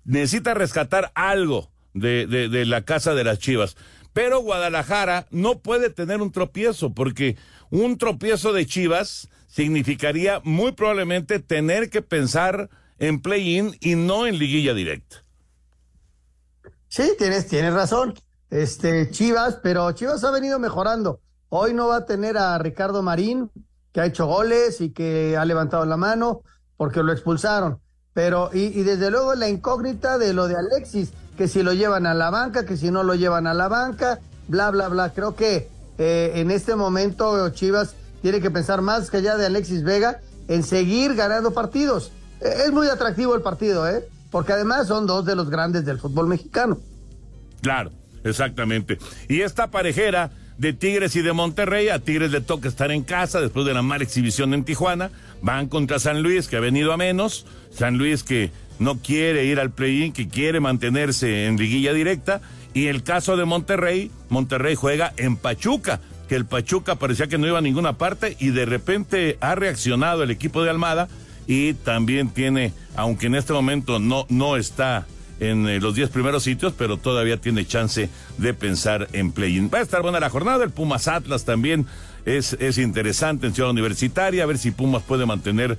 necesita 0.05 0.55
rescatar 0.55 1.13
algo 1.15 1.71
de, 1.93 2.27
de, 2.27 2.49
de 2.49 2.65
la 2.65 2.83
casa 2.83 3.15
de 3.15 3.25
las 3.25 3.39
Chivas. 3.39 3.77
Pero 4.13 4.41
Guadalajara 4.41 5.27
no 5.31 5.61
puede 5.61 5.91
tener 5.91 6.23
un 6.23 6.33
tropiezo, 6.33 6.95
porque 6.95 7.37
un 7.71 7.99
tropiezo 7.99 8.53
de 8.53 8.67
Chivas 8.67 9.29
significaría 9.47 10.41
muy 10.45 10.73
probablemente 10.73 11.39
tener 11.41 11.91
que 11.91 12.03
pensar 12.03 12.71
en 12.99 13.21
play-in 13.21 13.77
y 13.81 13.95
no 13.95 14.27
en 14.27 14.39
liguilla 14.39 14.75
directa. 14.75 15.25
Sí, 16.89 17.13
tienes, 17.19 17.47
tienes 17.47 17.73
razón. 17.73 18.15
Este, 18.51 19.11
Chivas, 19.11 19.59
pero 19.63 19.91
Chivas 19.93 20.25
ha 20.25 20.31
venido 20.31 20.59
mejorando. 20.59 21.21
Hoy 21.49 21.73
no 21.73 21.89
va 21.89 21.99
a 21.99 22.07
tener 22.07 22.37
a 22.37 22.59
Ricardo 22.59 23.03
Marín, 23.03 23.51
que 23.93 24.01
ha 24.01 24.07
hecho 24.07 24.27
goles 24.27 24.81
y 24.81 24.91
que 24.91 25.37
ha 25.37 25.45
levantado 25.45 25.85
la 25.85 25.97
mano 25.97 26.43
porque 26.81 27.03
lo 27.03 27.13
expulsaron. 27.13 27.79
Pero, 28.15 28.49
y, 28.55 28.71
desde 28.71 29.11
luego 29.11 29.35
la 29.35 29.51
incógnita 29.51 30.17
de 30.17 30.33
lo 30.33 30.49
de 30.49 30.57
Alexis, 30.57 31.11
que 31.37 31.47
si 31.47 31.63
lo 31.63 31.75
llevan 31.75 32.07
a 32.07 32.15
la 32.15 32.31
banca, 32.31 32.65
que 32.65 32.79
si 32.79 32.91
no 32.91 33.03
lo 33.03 33.15
llevan 33.15 33.47
a 33.47 33.53
la 33.53 33.69
banca, 33.69 34.19
bla, 34.49 34.71
bla, 34.71 34.89
bla. 34.89 35.13
Creo 35.13 35.37
que 35.37 35.69
eh, 35.99 36.33
en 36.37 36.51
este 36.51 36.77
momento 36.77 37.51
Chivas 37.51 37.97
tiene 38.23 38.41
que 38.41 38.51
pensar 38.51 38.81
más 38.81 39.11
que 39.11 39.19
allá 39.19 39.37
de 39.37 39.45
Alexis 39.45 39.85
Vega 39.85 40.21
en 40.49 40.63
seguir 40.63 41.17
ganando 41.17 41.53
partidos. 41.53 42.13
Eh, 42.41 42.63
es 42.65 42.73
muy 42.73 42.89
atractivo 42.89 43.35
el 43.35 43.43
partido, 43.43 43.87
¿eh? 43.87 44.09
Porque 44.31 44.55
además 44.55 44.87
son 44.87 45.07
dos 45.07 45.27
de 45.27 45.37
los 45.37 45.51
grandes 45.51 45.85
del 45.85 45.99
fútbol 45.99 46.29
mexicano. 46.29 46.79
Claro, 47.61 47.91
exactamente. 48.25 48.97
Y 49.29 49.43
esta 49.43 49.71
parejera 49.71 50.31
de 50.61 50.75
Tigres 50.75 51.17
y 51.17 51.23
de 51.23 51.33
Monterrey, 51.33 51.89
a 51.89 52.01
Tigres 52.01 52.33
le 52.33 52.43
toca 52.43 52.69
estar 52.69 52.91
en 52.91 53.03
casa 53.03 53.41
después 53.41 53.65
de 53.65 53.73
la 53.73 53.81
mala 53.81 54.05
exhibición 54.05 54.53
en 54.53 54.63
Tijuana, 54.63 55.11
van 55.41 55.69
contra 55.69 55.99
San 55.99 56.23
Luis 56.23 56.49
que 56.49 56.57
ha 56.57 56.61
venido 56.61 56.93
a 56.93 56.99
menos, 56.99 57.47
San 57.71 57.97
Luis 57.97 58.23
que 58.23 58.51
no 58.79 58.99
quiere 58.99 59.47
ir 59.47 59.59
al 59.59 59.71
play-in, 59.71 60.13
que 60.13 60.29
quiere 60.29 60.61
mantenerse 60.61 61.47
en 61.47 61.57
liguilla 61.57 61.95
directa, 61.95 62.43
y 62.75 62.89
el 62.89 63.03
caso 63.03 63.39
de 63.39 63.47
Monterrey, 63.47 64.11
Monterrey 64.29 64.75
juega 64.75 65.15
en 65.17 65.39
Pachuca, 65.39 66.03
que 66.29 66.37
el 66.37 66.45
Pachuca 66.45 66.97
parecía 66.97 67.27
que 67.27 67.39
no 67.39 67.47
iba 67.47 67.57
a 67.57 67.63
ninguna 67.63 67.95
parte 67.95 68.37
y 68.39 68.51
de 68.51 68.67
repente 68.67 69.39
ha 69.41 69.55
reaccionado 69.55 70.25
el 70.25 70.31
equipo 70.31 70.63
de 70.63 70.69
Almada 70.69 71.09
y 71.47 71.73
también 71.73 72.29
tiene, 72.29 72.75
aunque 72.97 73.29
en 73.29 73.35
este 73.35 73.55
momento 73.55 73.99
no, 73.99 74.27
no 74.29 74.59
está 74.59 75.07
en 75.41 75.67
eh, 75.67 75.81
los 75.81 75.95
10 75.95 76.11
primeros 76.11 76.45
sitios, 76.45 76.73
pero 76.77 76.97
todavía 76.97 77.39
tiene 77.39 77.67
chance 77.67 78.09
de 78.39 78.55
pensar 78.55 79.09
en 79.13 79.33
play-in. 79.33 79.71
Va 79.73 79.79
a 79.79 79.83
estar 79.83 80.03
buena 80.03 80.21
la 80.21 80.31
jornada, 80.31 80.63
el 80.63 80.71
Pumas 80.71 81.09
Atlas 81.09 81.45
también 81.45 81.87
es, 82.25 82.53
es 82.61 82.79
interesante 82.79 83.47
en 83.47 83.55
Ciudad 83.55 83.71
Universitaria, 83.71 84.43
a 84.43 84.47
ver 84.47 84.59
si 84.59 84.71
Pumas 84.71 85.03
puede 85.03 85.27
mantener 85.27 85.79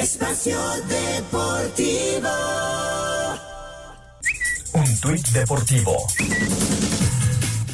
Espacio 0.00 0.56
Deportivo. 0.88 2.30
Un 4.72 5.00
tuit 5.02 5.28
deportivo. 5.28 5.94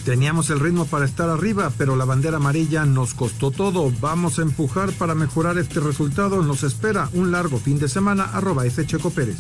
Teníamos 0.05 0.51
el 0.51 0.59
ritmo 0.59 0.87
para 0.87 1.05
estar 1.05 1.31
arriba, 1.31 1.71
pero 1.79 1.95
la 1.95 2.05
bandera 2.05 2.39
amarilla 2.39 2.85
nos 2.85 3.15
costó 3.15 3.53
todo. 3.53 3.93
Vamos 4.01 4.41
a 4.41 4.43
empujar 4.43 4.91
para 4.91 5.15
mejorar 5.15 5.57
este 5.59 5.79
resultado. 5.79 6.43
Nos 6.43 6.65
espera 6.65 7.09
un 7.13 7.31
largo 7.31 7.59
fin 7.59 7.79
de 7.79 7.89
semana. 7.89 8.25
Arroba 8.33 8.67
ese 8.67 8.85
Checo 8.85 9.11
Pérez. 9.11 9.37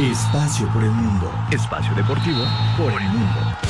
Espacio 0.00 0.72
por 0.72 0.82
el 0.82 0.90
mundo. 0.90 1.30
Espacio 1.52 1.94
deportivo 1.94 2.44
por 2.76 3.00
el 3.00 3.08
mundo. 3.10 3.65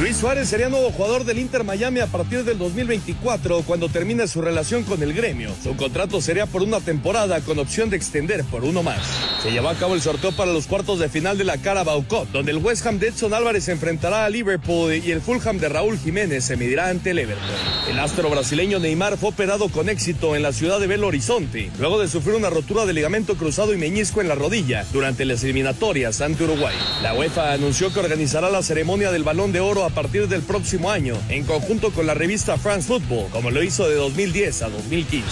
Luis 0.00 0.16
Suárez 0.16 0.48
sería 0.48 0.70
nuevo 0.70 0.90
jugador 0.92 1.26
del 1.26 1.38
Inter 1.38 1.62
Miami 1.62 2.00
a 2.00 2.06
partir 2.06 2.42
del 2.42 2.56
2024 2.56 3.60
cuando 3.66 3.90
termine 3.90 4.26
su 4.28 4.40
relación 4.40 4.82
con 4.82 5.02
el 5.02 5.12
gremio. 5.12 5.50
Su 5.62 5.76
contrato 5.76 6.22
sería 6.22 6.46
por 6.46 6.62
una 6.62 6.80
temporada 6.80 7.42
con 7.42 7.58
opción 7.58 7.90
de 7.90 7.98
extender 7.98 8.42
por 8.44 8.64
uno 8.64 8.82
más. 8.82 8.98
Se 9.42 9.50
llevó 9.50 9.68
a 9.68 9.74
cabo 9.74 9.94
el 9.94 10.00
sorteo 10.00 10.32
para 10.32 10.54
los 10.54 10.66
cuartos 10.66 11.00
de 11.00 11.10
final 11.10 11.36
de 11.36 11.44
la 11.44 11.58
Carabao 11.58 12.02
Cup, 12.08 12.28
donde 12.32 12.50
el 12.50 12.56
West 12.56 12.86
Ham 12.86 12.98
de 12.98 13.08
Edson 13.08 13.34
Álvarez 13.34 13.64
se 13.64 13.72
enfrentará 13.72 14.24
a 14.24 14.30
Liverpool 14.30 14.94
y 14.94 15.10
el 15.12 15.20
Fulham 15.20 15.58
de 15.58 15.68
Raúl 15.68 15.98
Jiménez 15.98 16.44
se 16.44 16.56
medirá 16.56 16.88
ante 16.88 17.10
el 17.10 17.18
Everton. 17.18 17.44
El 17.90 17.98
astro 17.98 18.30
brasileño 18.30 18.78
Neymar 18.78 19.18
fue 19.18 19.28
operado 19.28 19.68
con 19.68 19.90
éxito 19.90 20.34
en 20.34 20.40
la 20.40 20.54
ciudad 20.54 20.80
de 20.80 20.86
Belo 20.86 21.08
Horizonte, 21.08 21.70
luego 21.78 22.00
de 22.00 22.08
sufrir 22.08 22.36
una 22.36 22.48
rotura 22.48 22.86
de 22.86 22.94
ligamento 22.94 23.34
cruzado 23.34 23.74
y 23.74 23.76
meñisco 23.76 24.22
en 24.22 24.28
la 24.28 24.34
rodilla 24.34 24.86
durante 24.94 25.26
las 25.26 25.44
eliminatorias 25.44 26.22
ante 26.22 26.44
Uruguay. 26.44 26.74
La 27.02 27.12
UEFA 27.12 27.52
anunció 27.52 27.92
que 27.92 28.00
organizará 28.00 28.48
la 28.48 28.62
ceremonia 28.62 29.12
del 29.12 29.24
Balón 29.24 29.52
de 29.52 29.60
Oro 29.60 29.84
a 29.84 29.89
partir 29.90 30.28
del 30.28 30.42
próximo 30.42 30.90
año, 30.90 31.14
en 31.28 31.44
conjunto 31.44 31.90
con 31.90 32.06
la 32.06 32.14
revista 32.14 32.56
France 32.56 32.88
Football, 32.88 33.30
como 33.30 33.50
lo 33.50 33.62
hizo 33.62 33.88
de 33.88 33.94
2010 33.94 34.62
a 34.62 34.68
2015. 34.70 35.26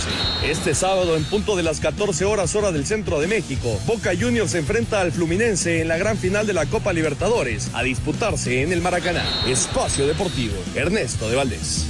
Este 0.45 0.75
sábado, 0.75 1.17
en 1.17 1.25
punto 1.25 1.57
de 1.57 1.63
las 1.63 1.81
14 1.81 2.25
horas 2.25 2.55
hora 2.55 2.73
del 2.73 2.87
centro 2.87 3.21
de 3.21 3.27
México, 3.29 3.79
Boca 3.87 4.13
Juniors 4.19 4.53
se 4.53 4.59
enfrenta 4.59 5.01
al 5.01 5.13
Fluminense 5.13 5.81
en 5.81 5.89
la 5.89 5.99
gran 5.99 6.19
final 6.19 6.47
de 6.47 6.55
la 6.55 6.67
Copa 6.67 6.93
Libertadores, 6.93 7.71
a 7.75 7.83
disputarse 7.83 8.63
en 8.63 8.73
el 8.73 8.83
Maracaná. 8.83 9.25
Espacio 9.47 10.07
Deportivo, 10.07 10.55
Ernesto 10.75 11.29
de 11.29 11.37
Valdés. 11.37 11.87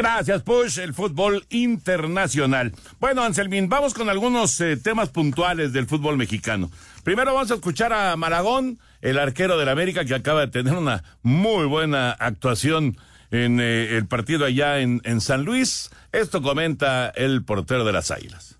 Gracias, 0.00 0.40
Push, 0.42 0.78
el 0.78 0.94
fútbol 0.94 1.44
internacional. 1.50 2.72
Bueno, 3.00 3.22
Anselmín, 3.22 3.68
vamos 3.68 3.92
con 3.92 4.08
algunos 4.08 4.58
eh, 4.62 4.78
temas 4.78 5.10
puntuales 5.10 5.74
del 5.74 5.86
fútbol 5.86 6.16
mexicano. 6.16 6.70
Primero 7.02 7.34
vamos 7.34 7.50
a 7.50 7.56
escuchar 7.56 7.92
a 7.92 8.16
Maragón, 8.16 8.78
el 9.02 9.18
arquero 9.18 9.58
del 9.58 9.68
América, 9.68 10.04
que 10.04 10.14
acaba 10.14 10.40
de 10.40 10.48
tener 10.48 10.74
una 10.74 11.02
muy 11.22 11.66
buena 11.66 12.12
actuación 12.12 12.96
en 13.30 13.60
eh, 13.60 13.96
el 13.96 14.06
partido 14.06 14.44
allá 14.44 14.80
en, 14.80 15.00
en 15.04 15.20
San 15.20 15.44
Luis. 15.44 15.90
Esto 16.12 16.42
comenta 16.42 17.08
el 17.10 17.44
portero 17.44 17.84
de 17.84 17.92
las 17.92 18.10
Águilas. 18.10 18.56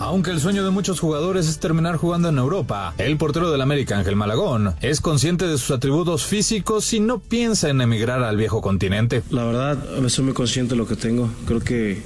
Aunque 0.00 0.30
el 0.30 0.40
sueño 0.40 0.64
de 0.64 0.70
muchos 0.70 0.98
jugadores 0.98 1.46
es 1.46 1.58
terminar 1.58 1.96
jugando 1.96 2.30
en 2.30 2.38
Europa, 2.38 2.94
el 2.96 3.18
portero 3.18 3.52
del 3.52 3.60
América, 3.60 3.98
Ángel 3.98 4.16
Malagón, 4.16 4.74
es 4.80 5.02
consciente 5.02 5.46
de 5.46 5.58
sus 5.58 5.72
atributos 5.72 6.24
físicos 6.24 6.94
y 6.94 7.00
no 7.00 7.18
piensa 7.18 7.68
en 7.68 7.82
emigrar 7.82 8.22
al 8.22 8.38
viejo 8.38 8.62
continente. 8.62 9.22
La 9.28 9.44
verdad, 9.44 9.78
soy 10.08 10.24
muy 10.24 10.32
consciente 10.32 10.70
de 10.70 10.78
lo 10.78 10.86
que 10.86 10.96
tengo. 10.96 11.28
Creo 11.44 11.60
que 11.60 12.02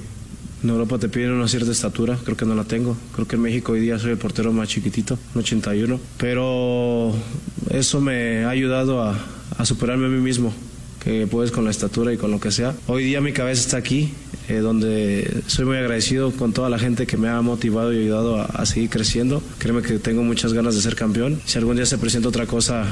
en 0.65 0.71
Europa 0.71 0.97
te 0.97 1.09
piden 1.09 1.31
una 1.31 1.47
cierta 1.47 1.71
estatura, 1.71 2.17
creo 2.23 2.35
que 2.35 2.45
no 2.45 2.55
la 2.55 2.63
tengo. 2.63 2.97
Creo 3.13 3.27
que 3.27 3.35
en 3.35 3.43
México 3.43 3.73
hoy 3.73 3.79
día 3.79 3.99
soy 3.99 4.11
el 4.11 4.17
portero 4.17 4.51
más 4.51 4.67
chiquitito, 4.67 5.17
un 5.33 5.41
81. 5.41 5.99
Pero 6.17 7.13
eso 7.69 8.01
me 8.01 8.45
ha 8.45 8.49
ayudado 8.49 9.01
a, 9.01 9.15
a 9.57 9.65
superarme 9.65 10.07
a 10.07 10.09
mí 10.09 10.19
mismo 10.19 10.51
que 11.03 11.27
puedes 11.27 11.51
con 11.51 11.63
la 11.65 11.69
estatura 11.69 12.11
y 12.11 12.17
con 12.17 12.31
lo 12.31 12.39
que 12.39 12.51
sea. 12.51 12.73
Hoy 12.87 13.03
día 13.03 13.21
mi 13.21 13.31
cabeza 13.31 13.61
está 13.61 13.77
aquí, 13.77 14.11
eh, 14.49 14.57
donde 14.57 15.43
soy 15.45 15.65
muy 15.65 15.77
agradecido 15.77 16.31
con 16.31 16.51
toda 16.51 16.67
la 16.67 16.79
gente 16.79 17.05
que 17.05 17.15
me 17.15 17.29
ha 17.29 17.39
motivado 17.41 17.93
y 17.93 17.99
ayudado 17.99 18.41
a, 18.41 18.65
seguir 18.65 18.89
creciendo. 18.89 19.43
Créeme 19.59 19.83
que 19.83 19.99
tengo 19.99 20.23
muchas 20.23 20.53
ganas 20.53 20.73
de 20.73 20.81
ser 20.81 20.95
campeón. 20.95 21.39
Si 21.45 21.59
algún 21.59 21.75
día 21.75 21.85
se 21.85 21.99
presenta 21.99 22.29
otra 22.29 22.47
cosa, 22.47 22.85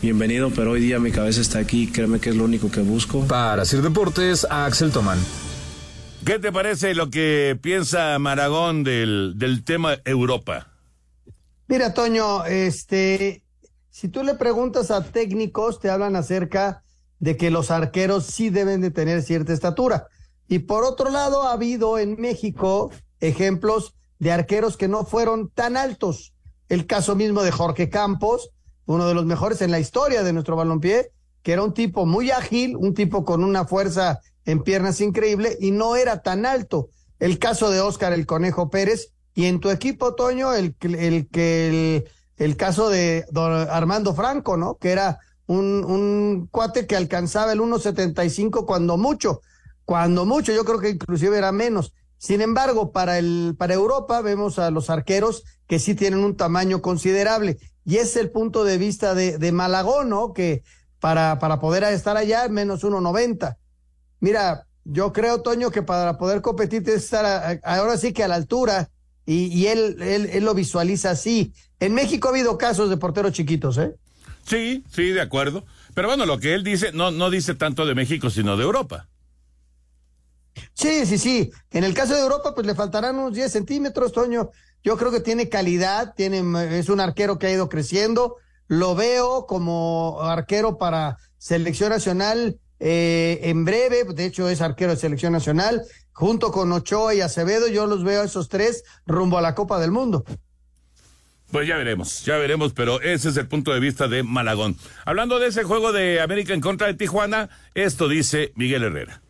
bienvenido, 0.00 0.48
pero 0.48 0.70
hoy 0.70 0.80
día 0.80 0.98
mi 0.98 1.10
cabeza 1.10 1.42
está 1.42 1.58
aquí, 1.58 1.88
créeme 1.88 2.20
que 2.20 2.30
es 2.30 2.36
lo 2.36 2.44
único 2.44 2.70
que 2.70 2.80
busco. 2.80 3.26
Para 3.26 3.66
Sir 3.66 3.82
Deportes, 3.82 4.46
Axel 4.48 4.90
Tomán. 4.90 5.18
¿Qué 6.28 6.38
te 6.38 6.52
parece 6.52 6.94
lo 6.94 7.08
que 7.08 7.58
piensa 7.58 8.18
Maragón 8.18 8.84
del, 8.84 9.38
del 9.38 9.64
tema 9.64 9.96
Europa? 10.04 10.74
Mira, 11.68 11.94
Toño, 11.94 12.44
este, 12.44 13.42
si 13.88 14.08
tú 14.08 14.22
le 14.22 14.34
preguntas 14.34 14.90
a 14.90 15.02
técnicos, 15.02 15.80
te 15.80 15.88
hablan 15.88 16.16
acerca 16.16 16.84
de 17.18 17.38
que 17.38 17.50
los 17.50 17.70
arqueros 17.70 18.26
sí 18.26 18.50
deben 18.50 18.82
de 18.82 18.90
tener 18.90 19.22
cierta 19.22 19.54
estatura. 19.54 20.08
Y 20.48 20.58
por 20.58 20.84
otro 20.84 21.08
lado, 21.10 21.44
ha 21.44 21.52
habido 21.52 21.98
en 21.98 22.20
México 22.20 22.90
ejemplos 23.20 23.94
de 24.18 24.30
arqueros 24.30 24.76
que 24.76 24.86
no 24.86 25.06
fueron 25.06 25.48
tan 25.48 25.78
altos. 25.78 26.34
El 26.68 26.86
caso 26.86 27.16
mismo 27.16 27.42
de 27.42 27.52
Jorge 27.52 27.88
Campos, 27.88 28.50
uno 28.84 29.08
de 29.08 29.14
los 29.14 29.24
mejores 29.24 29.62
en 29.62 29.70
la 29.70 29.80
historia 29.80 30.22
de 30.22 30.34
nuestro 30.34 30.56
balompié, 30.56 31.10
que 31.42 31.52
era 31.52 31.62
un 31.62 31.74
tipo 31.74 32.06
muy 32.06 32.30
ágil, 32.30 32.76
un 32.76 32.94
tipo 32.94 33.24
con 33.24 33.44
una 33.44 33.64
fuerza 33.64 34.20
en 34.44 34.62
piernas 34.62 35.00
increíble 35.00 35.56
y 35.60 35.70
no 35.70 35.96
era 35.96 36.22
tan 36.22 36.46
alto. 36.46 36.88
El 37.18 37.38
caso 37.38 37.70
de 37.70 37.80
Oscar 37.80 38.12
el 38.12 38.26
Conejo 38.26 38.70
Pérez 38.70 39.12
y 39.34 39.46
en 39.46 39.60
tu 39.60 39.70
equipo, 39.70 40.14
Toño, 40.14 40.52
el, 40.54 40.74
el, 40.80 41.28
el, 41.32 42.08
el 42.36 42.56
caso 42.56 42.90
de 42.90 43.24
Armando 43.70 44.14
Franco, 44.14 44.56
¿no? 44.56 44.76
Que 44.78 44.90
era 44.90 45.18
un, 45.46 45.84
un 45.84 46.48
cuate 46.50 46.86
que 46.86 46.96
alcanzaba 46.96 47.52
el 47.52 47.60
1.75 47.60 48.66
cuando 48.66 48.96
mucho, 48.96 49.40
cuando 49.84 50.26
mucho, 50.26 50.52
yo 50.52 50.64
creo 50.64 50.78
que 50.80 50.90
inclusive 50.90 51.38
era 51.38 51.52
menos. 51.52 51.92
Sin 52.18 52.40
embargo, 52.40 52.90
para, 52.90 53.18
el, 53.18 53.54
para 53.56 53.74
Europa 53.74 54.20
vemos 54.22 54.58
a 54.58 54.70
los 54.70 54.90
arqueros 54.90 55.44
que 55.66 55.78
sí 55.78 55.94
tienen 55.94 56.24
un 56.24 56.36
tamaño 56.36 56.82
considerable. 56.82 57.58
Y 57.84 57.96
es 57.96 58.16
el 58.16 58.30
punto 58.30 58.64
de 58.64 58.76
vista 58.76 59.14
de, 59.14 59.38
de 59.38 59.52
Malagón, 59.52 60.10
¿no? 60.10 60.32
Que 60.32 60.62
para, 61.00 61.38
para 61.38 61.60
poder 61.60 61.84
estar 61.84 62.16
allá, 62.16 62.48
menos 62.48 62.84
1.90. 62.84 63.56
Mira, 64.20 64.66
yo 64.84 65.12
creo, 65.12 65.42
Toño, 65.42 65.70
que 65.70 65.82
para 65.82 66.18
poder 66.18 66.40
competir 66.42 66.82
tienes 66.82 67.02
que 67.02 67.16
estar 67.16 67.60
ahora 67.62 67.96
sí 67.96 68.12
que 68.12 68.24
a 68.24 68.28
la 68.28 68.36
altura. 68.36 68.90
Y, 69.26 69.46
y 69.46 69.66
él, 69.66 69.96
él, 70.00 70.30
él 70.32 70.44
lo 70.44 70.54
visualiza 70.54 71.10
así. 71.10 71.52
En 71.80 71.94
México 71.94 72.28
ha 72.28 72.30
habido 72.30 72.56
casos 72.56 72.88
de 72.88 72.96
porteros 72.96 73.32
chiquitos, 73.32 73.76
¿eh? 73.76 73.94
Sí, 74.46 74.82
sí, 74.90 75.10
de 75.10 75.20
acuerdo. 75.20 75.66
Pero 75.94 76.08
bueno, 76.08 76.24
lo 76.24 76.38
que 76.38 76.54
él 76.54 76.64
dice 76.64 76.92
no, 76.92 77.10
no 77.10 77.28
dice 77.28 77.54
tanto 77.54 77.84
de 77.84 77.94
México, 77.94 78.30
sino 78.30 78.56
de 78.56 78.64
Europa. 78.64 79.08
Sí, 80.72 81.04
sí, 81.04 81.18
sí. 81.18 81.50
En 81.70 81.84
el 81.84 81.92
caso 81.92 82.14
de 82.14 82.20
Europa, 82.20 82.54
pues 82.54 82.66
le 82.66 82.74
faltarán 82.74 83.16
unos 83.16 83.34
10 83.34 83.52
centímetros, 83.52 84.12
Toño. 84.12 84.50
Yo 84.82 84.96
creo 84.96 85.10
que 85.10 85.20
tiene 85.20 85.48
calidad, 85.48 86.14
tiene, 86.14 86.78
es 86.78 86.88
un 86.88 87.00
arquero 87.00 87.38
que 87.38 87.48
ha 87.48 87.52
ido 87.52 87.68
creciendo. 87.68 88.36
Lo 88.68 88.94
veo 88.94 89.46
como 89.46 90.20
arquero 90.22 90.78
para 90.78 91.16
selección 91.38 91.90
nacional 91.90 92.58
eh, 92.78 93.40
en 93.42 93.64
breve. 93.64 94.04
De 94.04 94.26
hecho, 94.26 94.48
es 94.48 94.60
arquero 94.60 94.92
de 94.92 94.98
selección 94.98 95.32
nacional. 95.32 95.82
Junto 96.12 96.52
con 96.52 96.70
Ochoa 96.72 97.14
y 97.14 97.20
Acevedo, 97.20 97.68
yo 97.68 97.86
los 97.86 98.04
veo 98.04 98.22
a 98.22 98.24
esos 98.24 98.48
tres 98.48 98.84
rumbo 99.06 99.38
a 99.38 99.42
la 99.42 99.54
Copa 99.54 99.80
del 99.80 99.90
Mundo. 99.90 100.24
Pues 101.50 101.66
ya 101.66 101.78
veremos, 101.78 102.24
ya 102.26 102.36
veremos, 102.36 102.74
pero 102.74 103.00
ese 103.00 103.30
es 103.30 103.36
el 103.38 103.48
punto 103.48 103.72
de 103.72 103.80
vista 103.80 104.06
de 104.06 104.22
Malagón. 104.22 104.76
Hablando 105.06 105.38
de 105.38 105.46
ese 105.46 105.64
juego 105.64 105.92
de 105.92 106.20
América 106.20 106.52
en 106.52 106.60
contra 106.60 106.88
de 106.88 106.94
Tijuana, 106.94 107.48
esto 107.74 108.06
dice 108.06 108.52
Miguel 108.54 108.82
Herrera. 108.82 109.22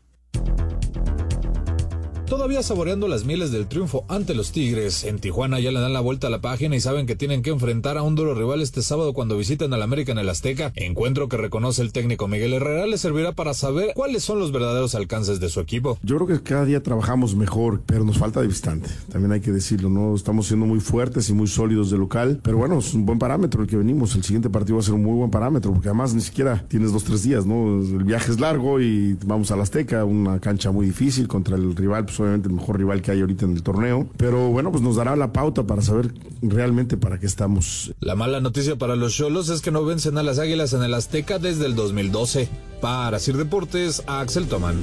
Todavía 2.28 2.62
saboreando 2.62 3.08
las 3.08 3.24
mieles 3.24 3.52
del 3.52 3.66
triunfo 3.68 4.04
ante 4.06 4.34
los 4.34 4.52
Tigres, 4.52 5.04
en 5.04 5.18
Tijuana 5.18 5.60
ya 5.60 5.72
le 5.72 5.80
dan 5.80 5.94
la 5.94 6.00
vuelta 6.00 6.26
a 6.26 6.30
la 6.30 6.42
página 6.42 6.76
y 6.76 6.80
saben 6.80 7.06
que 7.06 7.16
tienen 7.16 7.40
que 7.40 7.48
enfrentar 7.48 7.96
a 7.96 8.02
un 8.02 8.16
duro 8.16 8.34
rival 8.34 8.60
este 8.60 8.82
sábado 8.82 9.14
cuando 9.14 9.38
visiten 9.38 9.72
al 9.72 9.80
América 9.80 10.12
en 10.12 10.18
el 10.18 10.28
Azteca. 10.28 10.70
Encuentro 10.74 11.30
que 11.30 11.38
reconoce 11.38 11.80
el 11.80 11.90
técnico 11.90 12.28
Miguel 12.28 12.52
Herrera 12.52 12.86
le 12.86 12.98
servirá 12.98 13.32
para 13.32 13.54
saber 13.54 13.92
cuáles 13.94 14.24
son 14.24 14.40
los 14.40 14.52
verdaderos 14.52 14.94
alcances 14.94 15.40
de 15.40 15.48
su 15.48 15.60
equipo. 15.60 15.98
Yo 16.02 16.16
creo 16.16 16.26
que 16.26 16.42
cada 16.42 16.66
día 16.66 16.82
trabajamos 16.82 17.34
mejor, 17.34 17.80
pero 17.86 18.04
nos 18.04 18.18
falta 18.18 18.42
de 18.42 18.48
distante. 18.48 18.90
También 19.10 19.32
hay 19.32 19.40
que 19.40 19.50
decirlo, 19.50 19.88
¿no? 19.88 20.14
Estamos 20.14 20.48
siendo 20.48 20.66
muy 20.66 20.80
fuertes 20.80 21.30
y 21.30 21.32
muy 21.32 21.46
sólidos 21.46 21.90
de 21.90 21.96
local, 21.96 22.40
pero 22.42 22.58
bueno, 22.58 22.80
es 22.80 22.92
un 22.92 23.06
buen 23.06 23.18
parámetro 23.18 23.62
el 23.62 23.68
que 23.68 23.78
venimos. 23.78 24.14
El 24.16 24.24
siguiente 24.24 24.50
partido 24.50 24.76
va 24.76 24.82
a 24.82 24.84
ser 24.84 24.92
un 24.92 25.02
muy 25.02 25.16
buen 25.16 25.30
parámetro, 25.30 25.72
porque 25.72 25.88
además 25.88 26.12
ni 26.12 26.20
siquiera 26.20 26.62
tienes 26.68 26.92
dos, 26.92 27.04
tres 27.04 27.22
días, 27.22 27.46
¿no? 27.46 27.80
El 27.80 28.04
viaje 28.04 28.30
es 28.30 28.38
largo 28.38 28.82
y 28.82 29.16
vamos 29.24 29.50
al 29.50 29.62
Azteca, 29.62 30.04
una 30.04 30.40
cancha 30.40 30.70
muy 30.72 30.84
difícil 30.84 31.26
contra 31.26 31.56
el 31.56 31.74
rival, 31.74 32.04
pues 32.04 32.17
obviamente 32.20 32.48
el 32.48 32.54
mejor 32.54 32.78
rival 32.78 33.02
que 33.02 33.10
hay 33.10 33.20
ahorita 33.20 33.44
en 33.44 33.52
el 33.52 33.62
torneo. 33.62 34.08
Pero 34.16 34.48
bueno, 34.50 34.70
pues 34.70 34.82
nos 34.82 34.96
dará 34.96 35.16
la 35.16 35.32
pauta 35.32 35.64
para 35.64 35.82
saber 35.82 36.12
realmente 36.42 36.96
para 36.96 37.18
qué 37.18 37.26
estamos. 37.26 37.92
La 38.00 38.14
mala 38.14 38.40
noticia 38.40 38.76
para 38.76 38.96
los 38.96 39.14
Cholos 39.14 39.48
es 39.48 39.60
que 39.60 39.70
no 39.70 39.84
vencen 39.84 40.18
a 40.18 40.22
las 40.22 40.38
Águilas 40.38 40.72
en 40.72 40.82
el 40.82 40.94
Azteca 40.94 41.38
desde 41.38 41.66
el 41.66 41.74
2012. 41.74 42.48
Para 42.80 43.18
Sir 43.18 43.36
Deportes, 43.36 44.02
Axel 44.06 44.46
Tomán. 44.48 44.76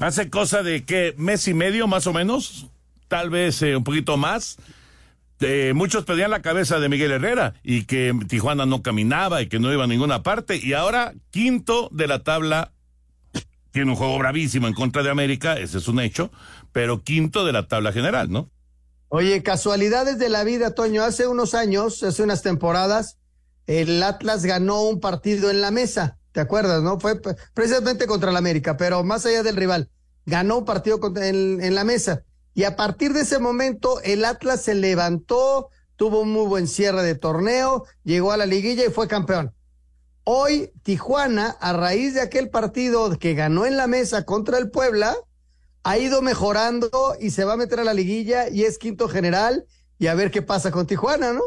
Hace 0.00 0.30
cosa 0.30 0.62
de 0.62 0.84
que 0.84 1.14
mes 1.18 1.48
y 1.48 1.54
medio 1.54 1.88
más 1.88 2.06
o 2.06 2.12
menos, 2.12 2.68
tal 3.08 3.30
vez 3.30 3.62
eh, 3.62 3.76
un 3.76 3.84
poquito 3.84 4.16
más. 4.16 4.56
Eh, 5.40 5.72
muchos 5.74 6.04
pedían 6.04 6.30
la 6.30 6.42
cabeza 6.42 6.80
de 6.80 6.88
Miguel 6.88 7.12
Herrera 7.12 7.54
y 7.62 7.84
que 7.84 8.12
Tijuana 8.28 8.66
no 8.66 8.82
caminaba 8.82 9.40
y 9.40 9.48
que 9.48 9.60
no 9.60 9.72
iba 9.72 9.84
a 9.84 9.88
ninguna 9.88 10.22
parte. 10.22 10.58
Y 10.60 10.72
ahora, 10.72 11.14
quinto 11.30 11.88
de 11.92 12.08
la 12.08 12.22
tabla 12.22 12.72
tiene 13.78 13.92
un 13.92 13.96
juego 13.96 14.18
bravísimo 14.18 14.66
en 14.66 14.74
contra 14.74 15.04
de 15.04 15.10
América, 15.10 15.56
ese 15.56 15.78
es 15.78 15.86
un 15.86 16.00
hecho, 16.00 16.32
pero 16.72 17.04
quinto 17.04 17.44
de 17.44 17.52
la 17.52 17.68
tabla 17.68 17.92
general, 17.92 18.28
¿no? 18.28 18.50
Oye, 19.06 19.44
casualidades 19.44 20.18
de 20.18 20.28
la 20.28 20.42
vida, 20.42 20.74
Toño. 20.74 21.04
Hace 21.04 21.28
unos 21.28 21.54
años, 21.54 22.02
hace 22.02 22.24
unas 22.24 22.42
temporadas, 22.42 23.18
el 23.68 24.02
Atlas 24.02 24.44
ganó 24.44 24.82
un 24.82 24.98
partido 24.98 25.48
en 25.48 25.60
la 25.60 25.70
mesa, 25.70 26.18
¿te 26.32 26.40
acuerdas, 26.40 26.82
no? 26.82 26.98
Fue 26.98 27.20
precisamente 27.54 28.08
contra 28.08 28.30
el 28.30 28.36
América, 28.36 28.76
pero 28.76 29.04
más 29.04 29.24
allá 29.26 29.44
del 29.44 29.54
rival, 29.54 29.90
ganó 30.26 30.58
un 30.58 30.64
partido 30.64 30.98
en, 31.14 31.62
en 31.62 31.74
la 31.76 31.84
mesa. 31.84 32.24
Y 32.54 32.64
a 32.64 32.74
partir 32.74 33.12
de 33.12 33.20
ese 33.20 33.38
momento, 33.38 34.00
el 34.02 34.24
Atlas 34.24 34.60
se 34.60 34.74
levantó, 34.74 35.68
tuvo 35.94 36.22
un 36.22 36.32
muy 36.32 36.48
buen 36.48 36.66
cierre 36.66 37.04
de 37.04 37.14
torneo, 37.14 37.84
llegó 38.02 38.32
a 38.32 38.38
la 38.38 38.46
liguilla 38.46 38.84
y 38.84 38.90
fue 38.90 39.06
campeón. 39.06 39.54
Hoy 40.30 40.72
Tijuana, 40.82 41.56
a 41.58 41.72
raíz 41.72 42.12
de 42.12 42.20
aquel 42.20 42.50
partido 42.50 43.18
que 43.18 43.32
ganó 43.32 43.64
en 43.64 43.78
la 43.78 43.86
mesa 43.86 44.26
contra 44.26 44.58
el 44.58 44.70
Puebla, 44.70 45.16
ha 45.84 45.96
ido 45.96 46.20
mejorando 46.20 46.90
y 47.18 47.30
se 47.30 47.46
va 47.46 47.54
a 47.54 47.56
meter 47.56 47.80
a 47.80 47.84
la 47.84 47.94
liguilla 47.94 48.50
y 48.50 48.64
es 48.64 48.76
quinto 48.76 49.08
general 49.08 49.64
y 49.98 50.08
a 50.08 50.14
ver 50.14 50.30
qué 50.30 50.42
pasa 50.42 50.70
con 50.70 50.86
Tijuana, 50.86 51.32
¿no? 51.32 51.40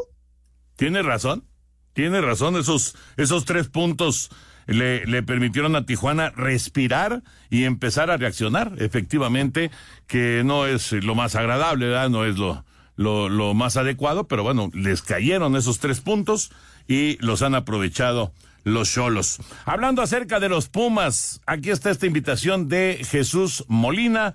Tiene 0.74 1.00
razón, 1.02 1.44
tiene 1.92 2.20
razón, 2.22 2.56
esos, 2.56 2.96
esos 3.16 3.44
tres 3.44 3.68
puntos 3.68 4.30
le, 4.66 5.06
le, 5.06 5.22
permitieron 5.22 5.76
a 5.76 5.86
Tijuana 5.86 6.30
respirar 6.30 7.22
y 7.50 7.62
empezar 7.62 8.10
a 8.10 8.16
reaccionar, 8.16 8.72
efectivamente, 8.78 9.70
que 10.08 10.42
no 10.44 10.66
es 10.66 10.90
lo 10.90 11.14
más 11.14 11.36
agradable, 11.36 11.86
¿verdad? 11.86 12.10
no 12.10 12.24
es 12.24 12.36
lo, 12.36 12.64
lo, 12.96 13.28
lo 13.28 13.54
más 13.54 13.76
adecuado, 13.76 14.26
pero 14.26 14.42
bueno, 14.42 14.72
les 14.74 15.02
cayeron 15.02 15.54
esos 15.54 15.78
tres 15.78 16.00
puntos 16.00 16.50
y 16.88 17.16
los 17.24 17.42
han 17.42 17.54
aprovechado 17.54 18.32
los 18.64 18.92
Cholos. 18.92 19.38
Hablando 19.64 20.02
acerca 20.02 20.40
de 20.40 20.48
los 20.48 20.68
Pumas, 20.68 21.40
aquí 21.46 21.70
está 21.70 21.90
esta 21.90 22.06
invitación 22.06 22.68
de 22.68 23.00
Jesús 23.08 23.64
Molina 23.68 24.34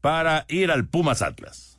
para 0.00 0.44
ir 0.48 0.70
al 0.70 0.86
Pumas 0.86 1.22
Atlas. 1.22 1.73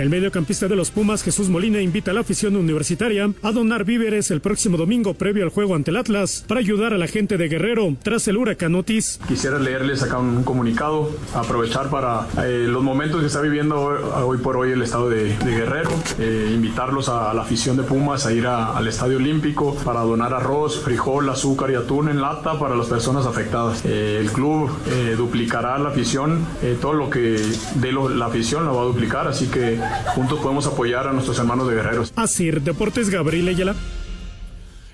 El 0.00 0.08
mediocampista 0.08 0.66
de 0.66 0.76
los 0.76 0.90
Pumas, 0.90 1.22
Jesús 1.22 1.50
Molina, 1.50 1.82
invita 1.82 2.10
a 2.10 2.14
la 2.14 2.20
afición 2.20 2.56
universitaria 2.56 3.30
a 3.42 3.52
donar 3.52 3.84
víveres 3.84 4.30
el 4.30 4.40
próximo 4.40 4.78
domingo 4.78 5.12
previo 5.12 5.44
al 5.44 5.50
juego 5.50 5.74
ante 5.74 5.90
el 5.90 5.98
Atlas 5.98 6.42
para 6.48 6.60
ayudar 6.60 6.94
a 6.94 6.96
la 6.96 7.06
gente 7.06 7.36
de 7.36 7.48
Guerrero 7.48 7.94
tras 8.02 8.26
el 8.26 8.38
huracán 8.38 8.74
Otis. 8.76 9.20
Quisiera 9.28 9.58
leerles 9.58 10.02
acá 10.02 10.16
un 10.16 10.42
comunicado, 10.42 11.10
aprovechar 11.34 11.90
para 11.90 12.26
eh, 12.42 12.64
los 12.66 12.82
momentos 12.82 13.20
que 13.20 13.26
está 13.26 13.42
viviendo 13.42 13.78
hoy 13.78 14.38
por 14.38 14.56
hoy 14.56 14.72
el 14.72 14.80
estado 14.80 15.10
de, 15.10 15.36
Guerrero, 15.44 15.90
eh, 16.18 16.50
invitarlos 16.54 17.10
a, 17.10 17.34
la 17.34 17.42
afición 17.42 17.76
de 17.76 17.82
Pumas 17.82 18.24
a 18.24 18.32
ir 18.32 18.46
al 18.46 18.88
Estadio 18.88 19.18
Olímpico 19.18 19.74
para 19.84 20.00
donar 20.00 20.32
arroz, 20.32 20.80
frijol, 20.80 21.28
azúcar 21.28 21.72
y 21.72 21.74
atún 21.74 22.08
en 22.08 22.22
lata 22.22 22.58
para 22.58 22.74
las 22.74 22.86
personas 22.86 23.26
afectadas. 23.26 23.84
Eh, 23.84 24.16
el 24.18 24.32
club 24.32 24.70
duplicará 25.18 25.76
la 25.78 25.90
afición, 25.90 26.46
todo 26.80 26.94
lo 26.94 27.10
que 27.10 27.36
dé 27.74 27.92
la 27.92 28.24
afición 28.24 28.64
lo 28.64 28.74
va 28.74 28.80
a 28.80 28.84
duplicar, 28.86 29.28
así 29.28 29.48
que 29.48 29.78
juntos 30.14 30.40
podemos 30.40 30.66
apoyar 30.66 31.06
a 31.06 31.12
nuestros 31.12 31.38
hermanos 31.38 31.68
de 31.68 31.76
Guerreros. 31.76 32.12
Así, 32.16 32.50
Deportes 32.50 33.10
Gabriel 33.10 33.48
Ayala. 33.48 33.74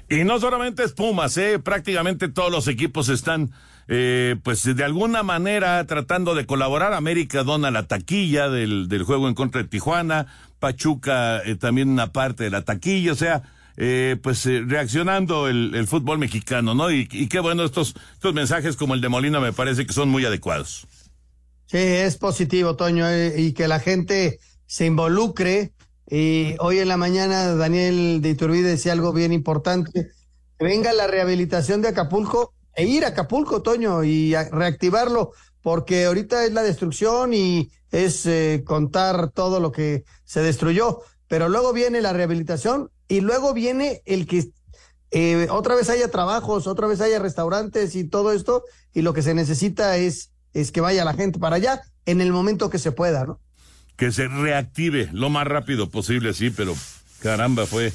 Y 0.08 0.24
no 0.24 0.38
solamente 0.38 0.84
es 0.84 0.92
Pumas, 0.92 1.36
¿eh? 1.36 1.58
prácticamente 1.58 2.28
todos 2.28 2.52
los 2.52 2.68
equipos 2.68 3.08
están, 3.08 3.50
eh, 3.88 4.36
pues 4.44 4.62
de 4.62 4.84
alguna 4.84 5.24
manera 5.24 5.84
tratando 5.86 6.34
de 6.34 6.46
colaborar. 6.46 6.92
América 6.92 7.42
dona 7.42 7.72
la 7.72 7.88
taquilla 7.88 8.48
del, 8.48 8.88
del 8.88 9.02
juego 9.02 9.26
en 9.26 9.34
contra 9.34 9.62
de 9.62 9.68
Tijuana, 9.68 10.26
Pachuca 10.60 11.42
eh, 11.44 11.56
también 11.56 11.88
una 11.88 12.12
parte 12.12 12.44
de 12.44 12.50
la 12.50 12.62
taquilla, 12.62 13.12
o 13.12 13.16
sea, 13.16 13.42
eh, 13.76 14.16
pues 14.22 14.46
eh, 14.46 14.62
reaccionando 14.66 15.48
el, 15.48 15.74
el, 15.74 15.86
fútbol 15.86 16.18
mexicano, 16.18 16.74
¿no? 16.74 16.90
Y, 16.90 17.08
y, 17.10 17.28
qué 17.28 17.40
bueno, 17.40 17.62
estos, 17.64 17.94
estos 18.14 18.32
mensajes 18.32 18.76
como 18.76 18.94
el 18.94 19.00
de 19.00 19.08
Molina 19.08 19.38
me 19.38 19.52
parece 19.52 19.86
que 19.86 19.92
son 19.92 20.08
muy 20.08 20.24
adecuados. 20.24 20.86
Sí, 21.66 21.78
es 21.78 22.16
positivo, 22.16 22.76
Toño, 22.76 23.06
y 23.36 23.52
que 23.52 23.68
la 23.68 23.80
gente 23.80 24.38
se 24.66 24.86
involucre 24.86 25.72
y 26.08 26.54
hoy 26.60 26.78
en 26.78 26.88
la 26.88 26.96
mañana 26.96 27.54
Daniel 27.54 28.20
de 28.22 28.30
Iturbide 28.30 28.70
decía 28.70 28.92
algo 28.92 29.12
bien 29.12 29.32
importante. 29.32 30.10
venga 30.58 30.92
la 30.92 31.06
rehabilitación 31.06 31.82
de 31.82 31.88
Acapulco 31.88 32.54
e 32.74 32.84
ir 32.84 33.04
a 33.04 33.08
Acapulco, 33.08 33.62
Toño, 33.62 34.04
y 34.04 34.34
reactivarlo, 34.34 35.32
porque 35.62 36.04
ahorita 36.04 36.44
es 36.44 36.52
la 36.52 36.62
destrucción 36.62 37.32
y 37.32 37.70
es 37.90 38.26
eh, 38.26 38.62
contar 38.66 39.30
todo 39.30 39.60
lo 39.60 39.72
que 39.72 40.04
se 40.24 40.42
destruyó. 40.42 41.00
Pero 41.26 41.48
luego 41.48 41.72
viene 41.72 42.02
la 42.02 42.12
rehabilitación 42.12 42.90
y 43.08 43.20
luego 43.20 43.54
viene 43.54 44.02
el 44.04 44.26
que 44.26 44.50
eh, 45.10 45.48
otra 45.50 45.74
vez 45.74 45.88
haya 45.88 46.10
trabajos, 46.10 46.66
otra 46.66 46.86
vez 46.86 47.00
haya 47.00 47.18
restaurantes 47.18 47.96
y 47.96 48.04
todo 48.04 48.32
esto, 48.32 48.64
y 48.92 49.02
lo 49.02 49.14
que 49.14 49.22
se 49.22 49.34
necesita 49.34 49.96
es, 49.96 50.32
es 50.52 50.70
que 50.70 50.80
vaya 50.80 51.04
la 51.04 51.14
gente 51.14 51.38
para 51.38 51.56
allá 51.56 51.80
en 52.04 52.20
el 52.20 52.32
momento 52.32 52.70
que 52.70 52.78
se 52.78 52.92
pueda, 52.92 53.24
¿no? 53.24 53.40
Que 53.96 54.12
se 54.12 54.28
reactive 54.28 55.08
lo 55.12 55.30
más 55.30 55.46
rápido 55.46 55.90
posible, 55.90 56.34
sí, 56.34 56.50
pero 56.50 56.74
caramba, 57.20 57.66
fue, 57.66 57.92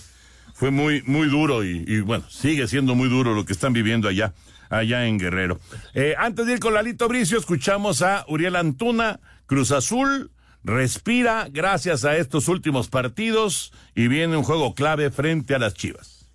fue 0.53 0.71
muy, 0.71 1.01
muy 1.03 1.27
duro 1.29 1.63
y, 1.63 2.01
bueno, 2.01 2.25
sigue 2.29 2.67
siendo 2.67 2.95
muy 2.95 3.09
duro 3.09 3.33
lo 3.33 3.45
que 3.45 3.53
están 3.53 3.73
viviendo 3.73 4.07
allá, 4.07 4.33
allá 4.69 5.05
en 5.05 5.17
Guerrero. 5.17 5.59
Eh, 5.93 6.15
antes 6.17 6.45
de 6.45 6.53
ir 6.53 6.59
con 6.59 6.73
Lalito 6.73 7.07
Bricio, 7.07 7.37
escuchamos 7.37 8.01
a 8.01 8.25
Uriel 8.27 8.55
Antuna, 8.55 9.19
Cruz 9.45 9.71
Azul, 9.71 10.31
respira 10.63 11.47
gracias 11.51 12.05
a 12.05 12.17
estos 12.17 12.47
últimos 12.47 12.87
partidos 12.87 13.71
y 13.95 14.07
viene 14.07 14.37
un 14.37 14.43
juego 14.43 14.73
clave 14.73 15.11
frente 15.11 15.55
a 15.55 15.59
las 15.59 15.73
Chivas. 15.73 16.25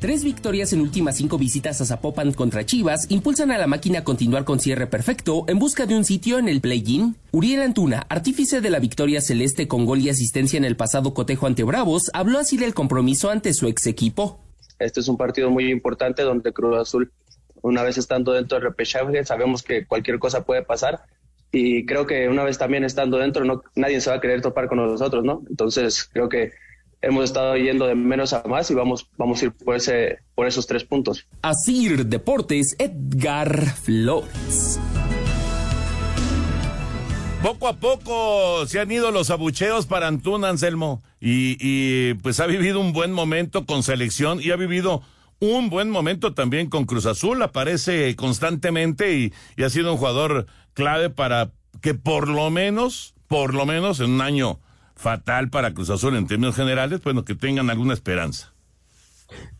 Tres 0.00 0.24
victorias 0.24 0.72
en 0.72 0.80
últimas 0.80 1.18
cinco 1.18 1.36
visitas 1.36 1.78
a 1.82 1.84
Zapopan 1.84 2.32
contra 2.32 2.64
Chivas 2.64 3.04
impulsan 3.10 3.50
a 3.50 3.58
la 3.58 3.66
máquina 3.66 3.98
a 3.98 4.04
continuar 4.04 4.46
con 4.46 4.58
cierre 4.58 4.86
perfecto 4.86 5.44
en 5.46 5.58
busca 5.58 5.84
de 5.84 5.94
un 5.94 6.06
sitio 6.06 6.38
en 6.38 6.48
el 6.48 6.62
play-in. 6.62 7.16
Uriel 7.32 7.60
Antuna, 7.60 8.06
artífice 8.08 8.62
de 8.62 8.70
la 8.70 8.78
victoria 8.78 9.20
celeste 9.20 9.68
con 9.68 9.84
gol 9.84 9.98
y 9.98 10.08
asistencia 10.08 10.56
en 10.56 10.64
el 10.64 10.74
pasado 10.74 11.12
cotejo 11.12 11.46
ante 11.46 11.64
Bravos, 11.64 12.10
habló 12.14 12.38
así 12.38 12.56
del 12.56 12.72
compromiso 12.72 13.28
ante 13.28 13.52
su 13.52 13.68
ex 13.68 13.86
equipo. 13.86 14.40
Este 14.78 15.00
es 15.00 15.08
un 15.08 15.18
partido 15.18 15.50
muy 15.50 15.70
importante 15.70 16.22
donde 16.22 16.50
Cruz 16.54 16.78
Azul, 16.78 17.12
una 17.60 17.82
vez 17.82 17.98
estando 17.98 18.32
dentro 18.32 18.56
del 18.56 18.68
repechaje, 18.68 19.22
sabemos 19.26 19.62
que 19.62 19.84
cualquier 19.84 20.18
cosa 20.18 20.46
puede 20.46 20.62
pasar 20.62 21.02
y 21.52 21.84
creo 21.84 22.06
que 22.06 22.26
una 22.26 22.42
vez 22.44 22.56
también 22.56 22.84
estando 22.84 23.18
dentro, 23.18 23.44
no, 23.44 23.62
nadie 23.74 24.00
se 24.00 24.08
va 24.08 24.16
a 24.16 24.20
querer 24.22 24.40
topar 24.40 24.66
con 24.66 24.78
nosotros, 24.78 25.24
¿no? 25.24 25.42
Entonces 25.50 26.08
creo 26.10 26.30
que 26.30 26.52
hemos 27.02 27.24
estado 27.24 27.56
yendo 27.56 27.86
de 27.86 27.94
menos 27.94 28.32
a 28.32 28.42
más 28.46 28.70
y 28.70 28.74
vamos, 28.74 29.08
vamos 29.16 29.40
a 29.42 29.46
ir 29.46 29.52
por, 29.52 29.76
ese, 29.76 30.18
por 30.34 30.46
esos 30.46 30.66
tres 30.66 30.84
puntos. 30.84 31.26
Asir 31.42 32.06
Deportes, 32.06 32.76
Edgar 32.78 33.74
Flores. 33.74 34.78
Poco 37.42 37.68
a 37.68 37.76
poco 37.76 38.66
se 38.66 38.80
han 38.80 38.90
ido 38.90 39.10
los 39.10 39.30
abucheos 39.30 39.86
para 39.86 40.08
Antuna 40.08 40.50
Anselmo 40.50 41.02
y, 41.20 41.56
y 41.58 42.14
pues 42.14 42.38
ha 42.38 42.46
vivido 42.46 42.80
un 42.80 42.92
buen 42.92 43.12
momento 43.12 43.64
con 43.64 43.82
selección 43.82 44.40
y 44.42 44.50
ha 44.50 44.56
vivido 44.56 45.02
un 45.38 45.70
buen 45.70 45.88
momento 45.88 46.34
también 46.34 46.68
con 46.68 46.84
Cruz 46.84 47.06
Azul, 47.06 47.40
aparece 47.42 48.14
constantemente 48.14 49.16
y, 49.16 49.32
y, 49.56 49.62
ha 49.62 49.70
sido 49.70 49.90
un 49.90 49.96
jugador 49.96 50.46
clave 50.74 51.08
para 51.08 51.50
que 51.80 51.94
por 51.94 52.28
lo 52.28 52.50
menos, 52.50 53.14
por 53.26 53.54
lo 53.54 53.64
menos 53.64 54.00
en 54.00 54.10
un 54.10 54.20
año 54.20 54.60
fatal 55.00 55.48
para 55.48 55.72
Cruz 55.72 55.88
Azul 55.90 56.14
en 56.16 56.26
términos 56.26 56.54
generales, 56.54 57.02
bueno, 57.02 57.24
que 57.24 57.34
tengan 57.34 57.70
alguna 57.70 57.94
esperanza. 57.94 58.52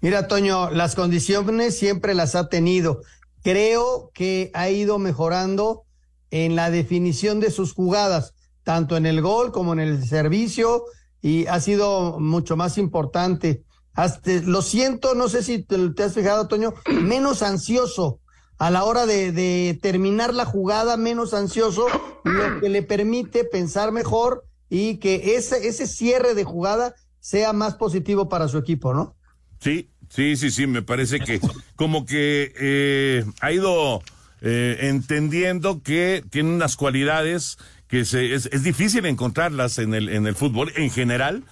Mira, 0.00 0.28
Toño, 0.28 0.70
las 0.70 0.94
condiciones 0.94 1.78
siempre 1.78 2.14
las 2.14 2.34
ha 2.34 2.48
tenido. 2.48 3.00
Creo 3.42 4.10
que 4.12 4.50
ha 4.52 4.68
ido 4.68 4.98
mejorando 4.98 5.84
en 6.30 6.56
la 6.56 6.70
definición 6.70 7.40
de 7.40 7.50
sus 7.50 7.72
jugadas, 7.72 8.34
tanto 8.64 8.96
en 8.96 9.06
el 9.06 9.22
gol 9.22 9.50
como 9.50 9.72
en 9.72 9.80
el 9.80 10.06
servicio, 10.06 10.84
y 11.22 11.46
ha 11.46 11.58
sido 11.60 12.20
mucho 12.20 12.56
más 12.56 12.76
importante. 12.76 13.62
Hasta, 13.94 14.32
lo 14.44 14.60
siento, 14.60 15.14
no 15.14 15.28
sé 15.28 15.42
si 15.42 15.62
te, 15.62 16.02
has 16.02 16.14
fijado, 16.14 16.48
Toño, 16.48 16.74
menos 17.02 17.42
ansioso 17.42 18.20
a 18.58 18.70
la 18.70 18.84
hora 18.84 19.06
de, 19.06 19.32
de 19.32 19.78
terminar 19.80 20.34
la 20.34 20.44
jugada, 20.44 20.98
menos 20.98 21.32
ansioso, 21.32 21.86
lo 22.24 22.60
que 22.60 22.68
le 22.68 22.82
permite 22.82 23.44
pensar 23.44 23.90
mejor 23.90 24.44
y 24.70 24.96
que 24.98 25.34
ese, 25.36 25.66
ese 25.68 25.86
cierre 25.86 26.34
de 26.34 26.44
jugada 26.44 26.94
sea 27.18 27.52
más 27.52 27.74
positivo 27.74 28.28
para 28.28 28.48
su 28.48 28.56
equipo, 28.56 28.94
¿no? 28.94 29.16
Sí, 29.60 29.90
sí, 30.08 30.36
sí, 30.36 30.50
sí, 30.50 30.66
me 30.66 30.80
parece 30.80 31.20
que 31.20 31.40
como 31.76 32.06
que 32.06 32.54
eh, 32.58 33.24
ha 33.40 33.52
ido 33.52 34.02
eh, 34.40 34.78
entendiendo 34.82 35.82
que 35.82 36.24
tiene 36.30 36.48
unas 36.50 36.76
cualidades 36.76 37.58
que 37.88 38.04
se, 38.04 38.34
es, 38.34 38.48
es, 38.52 38.62
difícil 38.62 39.04
encontrarlas 39.04 39.78
en 39.78 39.92
el, 39.92 40.08
en 40.08 40.26
el 40.26 40.36
fútbol 40.36 40.72
en 40.76 40.90
general, 40.90 41.42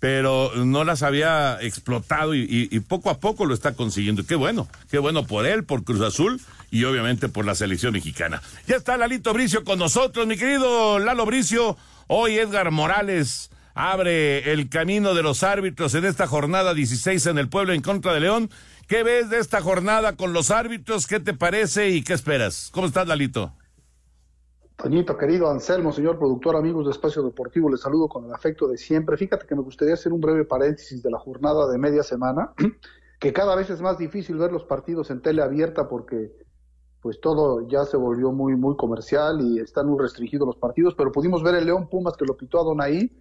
pero 0.00 0.52
no 0.56 0.84
las 0.84 1.02
había 1.02 1.56
explotado 1.62 2.34
y, 2.34 2.68
y, 2.70 2.80
poco 2.80 3.08
a 3.08 3.20
poco 3.20 3.46
lo 3.46 3.54
está 3.54 3.74
consiguiendo. 3.74 4.26
Qué 4.26 4.34
bueno, 4.34 4.68
qué 4.90 4.98
bueno 4.98 5.24
por 5.24 5.46
él, 5.46 5.64
por 5.64 5.84
Cruz 5.84 6.02
Azul 6.02 6.40
y 6.70 6.84
obviamente 6.84 7.28
por 7.28 7.46
la 7.46 7.54
selección 7.54 7.92
mexicana. 7.92 8.42
Ya 8.66 8.76
está 8.76 8.96
Lalito 8.98 9.32
Bricio 9.32 9.64
con 9.64 9.78
nosotros, 9.78 10.26
mi 10.26 10.36
querido 10.36 10.98
Lalo 10.98 11.24
Bricio. 11.24 11.78
Hoy 12.06 12.36
Edgar 12.36 12.70
Morales 12.70 13.50
abre 13.74 14.52
el 14.52 14.68
camino 14.68 15.14
de 15.14 15.22
los 15.22 15.42
árbitros 15.42 15.94
en 15.94 16.04
esta 16.04 16.26
jornada 16.26 16.74
16 16.74 17.26
en 17.26 17.38
el 17.38 17.48
pueblo 17.48 17.72
en 17.72 17.80
contra 17.80 18.12
de 18.12 18.20
León. 18.20 18.50
¿Qué 18.88 19.02
ves 19.02 19.30
de 19.30 19.38
esta 19.38 19.62
jornada 19.62 20.14
con 20.14 20.34
los 20.34 20.50
árbitros? 20.50 21.06
¿Qué 21.06 21.18
te 21.18 21.32
parece 21.32 21.88
y 21.88 22.04
qué 22.04 22.12
esperas? 22.12 22.70
¿Cómo 22.74 22.88
estás, 22.88 23.08
Lalito? 23.08 23.54
Toñito, 24.76 25.16
querido 25.16 25.50
Anselmo, 25.50 25.92
señor 25.92 26.18
productor, 26.18 26.56
amigos 26.56 26.84
de 26.84 26.90
Espacio 26.90 27.22
Deportivo, 27.22 27.70
les 27.70 27.80
saludo 27.80 28.08
con 28.08 28.26
el 28.26 28.34
afecto 28.34 28.68
de 28.68 28.76
siempre. 28.76 29.16
Fíjate 29.16 29.46
que 29.46 29.54
me 29.54 29.62
gustaría 29.62 29.94
hacer 29.94 30.12
un 30.12 30.20
breve 30.20 30.44
paréntesis 30.44 31.02
de 31.02 31.10
la 31.10 31.18
jornada 31.18 31.66
de 31.70 31.78
media 31.78 32.02
semana, 32.02 32.52
que 33.18 33.32
cada 33.32 33.56
vez 33.56 33.70
es 33.70 33.80
más 33.80 33.96
difícil 33.96 34.36
ver 34.36 34.52
los 34.52 34.64
partidos 34.64 35.10
en 35.10 35.22
tele 35.22 35.40
abierta 35.40 35.88
porque 35.88 36.32
pues 37.04 37.20
todo 37.20 37.68
ya 37.68 37.84
se 37.84 37.98
volvió 37.98 38.32
muy, 38.32 38.56
muy 38.56 38.76
comercial 38.76 39.38
y 39.42 39.60
están 39.60 39.86
muy 39.86 39.98
restringidos 40.00 40.46
los 40.46 40.56
partidos, 40.56 40.94
pero 40.94 41.12
pudimos 41.12 41.42
ver 41.42 41.54
el 41.56 41.66
León 41.66 41.86
Pumas 41.90 42.16
que 42.16 42.24
lo 42.24 42.34
pitó 42.34 42.58
a 42.58 42.64
Donaí. 42.64 43.12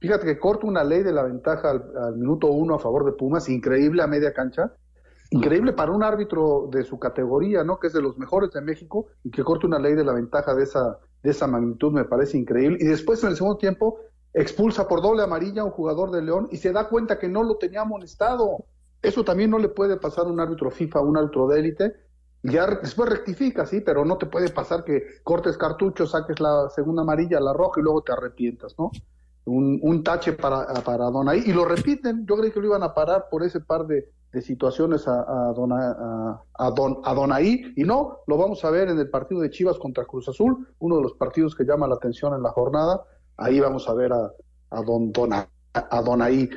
Fíjate 0.00 0.26
que 0.26 0.38
corta 0.38 0.66
una 0.66 0.84
ley 0.84 1.02
de 1.02 1.14
la 1.14 1.22
ventaja 1.22 1.70
al, 1.70 2.14
minuto 2.18 2.48
uno 2.48 2.74
a 2.74 2.78
favor 2.78 3.06
de 3.06 3.12
Pumas, 3.12 3.48
increíble 3.48 4.02
a 4.02 4.06
media 4.06 4.34
cancha, 4.34 4.74
increíble 5.30 5.72
para 5.72 5.92
un 5.92 6.02
árbitro 6.02 6.68
de 6.70 6.84
su 6.84 6.98
categoría, 6.98 7.64
¿no? 7.64 7.78
Que 7.78 7.86
es 7.86 7.94
de 7.94 8.02
los 8.02 8.18
mejores 8.18 8.50
de 8.50 8.60
México 8.60 9.06
y 9.24 9.30
que 9.30 9.42
corte 9.42 9.66
una 9.66 9.78
ley 9.78 9.94
de 9.94 10.04
la 10.04 10.12
ventaja 10.12 10.54
de 10.54 10.64
esa, 10.64 10.98
de 11.22 11.30
esa 11.30 11.46
magnitud 11.46 11.90
me 11.90 12.04
parece 12.04 12.36
increíble. 12.36 12.76
Y 12.82 12.84
después 12.84 13.22
en 13.24 13.30
el 13.30 13.36
segundo 13.36 13.56
tiempo 13.56 13.98
expulsa 14.34 14.86
por 14.86 15.00
doble 15.00 15.22
amarilla 15.22 15.62
a 15.62 15.64
un 15.64 15.70
jugador 15.70 16.10
de 16.10 16.20
León 16.20 16.48
y 16.50 16.58
se 16.58 16.70
da 16.70 16.86
cuenta 16.90 17.18
que 17.18 17.30
no 17.30 17.42
lo 17.44 17.56
tenía 17.56 17.80
amonestado. 17.80 18.66
Eso 19.00 19.24
también 19.24 19.48
no 19.48 19.58
le 19.58 19.70
puede 19.70 19.96
pasar 19.96 20.26
a 20.26 20.28
un 20.28 20.38
árbitro 20.38 20.70
FIFA, 20.70 20.98
a 20.98 21.02
un 21.02 21.16
árbitro 21.16 21.48
de 21.48 21.60
élite, 21.60 22.11
ya 22.42 22.66
después 22.66 23.08
rectifica, 23.08 23.66
sí, 23.66 23.80
pero 23.80 24.04
no 24.04 24.18
te 24.18 24.26
puede 24.26 24.48
pasar 24.50 24.84
que 24.84 25.02
cortes 25.22 25.56
cartucho, 25.56 26.06
saques 26.06 26.40
la 26.40 26.68
segunda 26.70 27.02
amarilla, 27.02 27.38
la 27.40 27.52
roja 27.52 27.80
y 27.80 27.84
luego 27.84 28.02
te 28.02 28.12
arrepientas, 28.12 28.74
¿no? 28.78 28.90
Un, 29.44 29.78
un 29.82 30.02
tache 30.02 30.32
para, 30.32 30.66
para 30.82 31.10
Donaí. 31.10 31.42
Y 31.46 31.52
lo 31.52 31.64
repiten, 31.64 32.26
yo 32.26 32.36
creí 32.36 32.50
que 32.50 32.60
lo 32.60 32.66
iban 32.66 32.82
a 32.82 32.94
parar 32.94 33.26
por 33.30 33.42
ese 33.44 33.60
par 33.60 33.86
de, 33.86 34.08
de 34.32 34.42
situaciones 34.42 35.06
a, 35.06 35.20
a, 35.20 35.52
don, 35.52 35.72
a, 35.72 36.42
a, 36.54 36.70
don, 36.70 37.00
a 37.04 37.14
Donaí, 37.14 37.74
y 37.76 37.84
no, 37.84 38.18
lo 38.26 38.36
vamos 38.36 38.64
a 38.64 38.70
ver 38.70 38.88
en 38.88 38.98
el 38.98 39.10
partido 39.10 39.40
de 39.40 39.50
Chivas 39.50 39.78
contra 39.78 40.04
Cruz 40.04 40.28
Azul, 40.28 40.66
uno 40.78 40.96
de 40.96 41.02
los 41.02 41.12
partidos 41.14 41.54
que 41.54 41.64
llama 41.64 41.86
la 41.86 41.94
atención 41.94 42.34
en 42.34 42.42
la 42.42 42.50
jornada, 42.50 43.04
ahí 43.36 43.60
vamos 43.60 43.88
a 43.88 43.94
ver 43.94 44.12
a, 44.12 44.32
a 44.70 44.82
don, 44.82 45.12
Dona, 45.12 45.48
a 45.74 46.02
Donaí. 46.02 46.50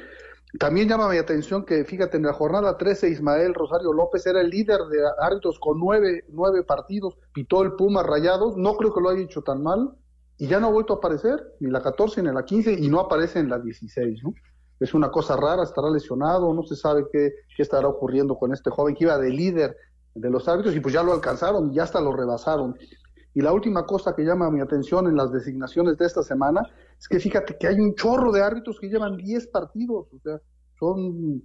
También 0.60 0.88
llama 0.88 1.10
mi 1.10 1.18
atención 1.18 1.66
que, 1.66 1.84
fíjate, 1.84 2.18
en 2.18 2.24
la 2.24 2.34
jornada 2.34 2.78
13 2.78 3.10
Ismael 3.10 3.54
Rosario 3.54 3.92
López 3.92 4.26
era 4.26 4.42
el 4.42 4.50
líder 4.50 4.80
de 4.90 5.00
árbitros 5.20 5.60
con 5.60 5.80
nueve, 5.80 6.24
nueve 6.30 6.64
partidos, 6.64 7.18
pitó 7.34 7.64
el 7.64 7.74
Puma 7.74 8.04
Rayados, 8.04 8.56
no 8.56 8.76
creo 8.78 8.94
que 8.94 9.02
lo 9.02 9.10
haya 9.10 9.24
hecho 9.24 9.42
tan 9.42 9.64
mal, 9.64 9.96
y 10.38 10.48
ya 10.48 10.60
no 10.60 10.68
ha 10.68 10.72
vuelto 10.72 10.94
a 10.94 10.98
aparecer, 10.98 11.56
ni 11.60 11.70
la 11.70 11.82
14 11.82 12.22
ni 12.22 12.32
la 12.32 12.46
15, 12.46 12.74
y 12.74 12.88
no 12.90 13.00
aparece 13.00 13.40
en 13.40 13.50
la 13.50 13.60
16, 13.60 14.24
¿no? 14.24 14.34
Es 14.80 14.94
una 14.94 15.10
cosa 15.10 15.38
rara, 15.38 15.64
estará 15.64 15.90
lesionado, 15.90 16.54
no 16.54 16.64
se 16.64 16.76
sabe 16.76 17.06
qué, 17.12 17.34
qué 17.56 17.64
estará 17.64 17.88
ocurriendo 17.88 18.36
con 18.36 18.54
este 18.54 18.70
joven 18.70 18.94
que 18.94 19.06
iba 19.06 19.18
de 19.18 19.30
líder 19.30 19.76
de 20.14 20.30
los 20.30 20.48
árbitros 20.48 20.76
y 20.76 20.80
pues 20.80 20.94
ya 20.94 21.02
lo 21.02 21.14
alcanzaron, 21.14 21.74
ya 21.74 21.84
hasta 21.84 22.02
lo 22.02 22.14
rebasaron. 22.14 22.78
Y 23.34 23.42
la 23.42 23.54
última 23.54 23.86
cosa 23.86 24.16
que 24.16 24.24
llama 24.24 24.50
mi 24.50 24.62
atención 24.62 25.08
en 25.08 25.16
las 25.16 25.32
designaciones 25.32 25.98
de 25.98 26.06
esta 26.06 26.24
semana 26.24 26.62
es 27.00 27.08
que 27.08 27.20
fíjate 27.20 27.58
que 27.58 27.68
hay 27.68 27.80
un 27.80 27.96
chorro 27.96 28.32
de 28.32 28.42
árbitros 28.42 28.80
que 28.80 28.90
llevan 28.90 29.18
10 29.18 29.48
partidos, 29.48 30.08
o 30.12 30.20
sea, 30.20 30.40
son 30.80 31.42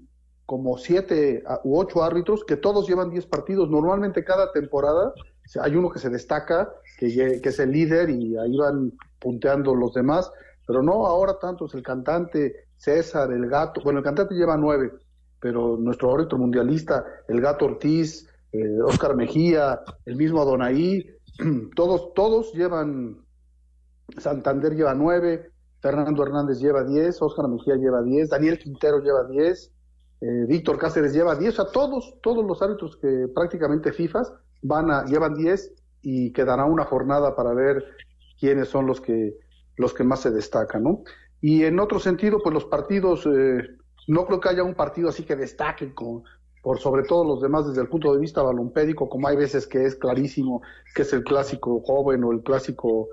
como 0.46 0.76
7 0.78 1.44
u 1.64 1.78
8 1.78 2.02
árbitros 2.02 2.44
que 2.44 2.56
todos 2.56 2.88
llevan 2.88 3.10
10 3.10 3.26
partidos. 3.26 3.70
Normalmente 3.70 4.24
cada 4.24 4.50
temporada 4.52 5.12
hay 5.60 5.76
uno 5.76 5.90
que 5.90 6.00
se 6.00 6.10
destaca, 6.10 6.72
que, 6.98 7.40
que 7.40 7.48
es 7.48 7.58
el 7.60 7.70
líder 7.70 8.10
y 8.10 8.36
ahí 8.36 8.56
van 8.56 8.92
punteando 9.20 9.74
los 9.74 9.94
demás, 9.94 10.30
pero 10.66 10.82
no 10.82 11.06
ahora 11.06 11.38
tanto, 11.38 11.66
es 11.66 11.74
el 11.74 11.82
cantante 11.82 12.68
César, 12.76 13.30
el 13.32 13.48
gato, 13.48 13.80
bueno, 13.82 13.98
el 13.98 14.04
cantante 14.04 14.34
lleva 14.34 14.56
9, 14.56 14.92
pero 15.38 15.76
nuestro 15.76 16.14
árbitro 16.14 16.38
mundialista, 16.38 17.04
el 17.28 17.40
gato 17.40 17.66
Ortiz, 17.66 18.26
eh, 18.52 18.80
Oscar 18.82 19.14
Mejía, 19.14 19.80
el 20.06 20.16
mismo 20.16 20.40
Adonai, 20.40 21.04
todos, 21.76 22.14
todos 22.14 22.52
llevan, 22.54 23.18
Santander 24.18 24.74
lleva 24.74 24.94
9, 24.94 25.50
Fernando 25.80 26.22
Hernández 26.22 26.60
lleva 26.60 26.84
10, 26.84 27.22
Oscar 27.22 27.48
Mejía 27.48 27.76
lleva 27.76 28.02
10, 28.02 28.28
Daniel 28.28 28.58
Quintero 28.58 29.00
lleva 29.00 29.24
10, 29.24 29.72
eh, 30.20 30.44
Víctor 30.46 30.78
Cáceres 30.78 31.12
lleva 31.12 31.34
10, 31.34 31.58
o 31.58 31.62
sea, 31.62 31.72
todos, 31.72 32.14
todos 32.22 32.44
los 32.44 32.60
árbitros 32.60 32.96
que 32.96 33.26
prácticamente 33.34 33.92
FIFAs 33.92 34.32
van 34.62 34.90
a, 34.90 35.04
llevan 35.06 35.34
10 35.34 35.72
y 36.02 36.32
quedará 36.32 36.64
una 36.64 36.84
jornada 36.84 37.34
para 37.34 37.54
ver 37.54 37.84
quiénes 38.38 38.68
son 38.68 38.86
los 38.86 39.00
que, 39.00 39.34
los 39.76 39.94
que 39.94 40.04
más 40.04 40.20
se 40.20 40.30
destacan, 40.30 40.82
¿no? 40.82 41.02
Y 41.40 41.64
en 41.64 41.80
otro 41.80 41.98
sentido, 41.98 42.38
pues 42.42 42.52
los 42.52 42.66
partidos, 42.66 43.26
eh, 43.26 43.62
no 44.08 44.26
creo 44.26 44.40
que 44.40 44.50
haya 44.50 44.62
un 44.62 44.74
partido 44.74 45.08
así 45.08 45.24
que 45.24 45.36
destaque 45.36 45.94
con, 45.94 46.22
por 46.62 46.78
sobre 46.78 47.04
todo 47.04 47.24
los 47.24 47.40
demás 47.40 47.66
desde 47.66 47.80
el 47.80 47.88
punto 47.88 48.12
de 48.12 48.20
vista 48.20 48.42
balompédico, 48.42 49.08
como 49.08 49.28
hay 49.28 49.36
veces 49.36 49.66
que 49.66 49.84
es 49.84 49.96
clarísimo 49.96 50.60
que 50.94 51.02
es 51.02 51.12
el 51.12 51.24
clásico 51.24 51.80
joven 51.80 52.24
o 52.24 52.32
el 52.32 52.42
clásico 52.42 53.08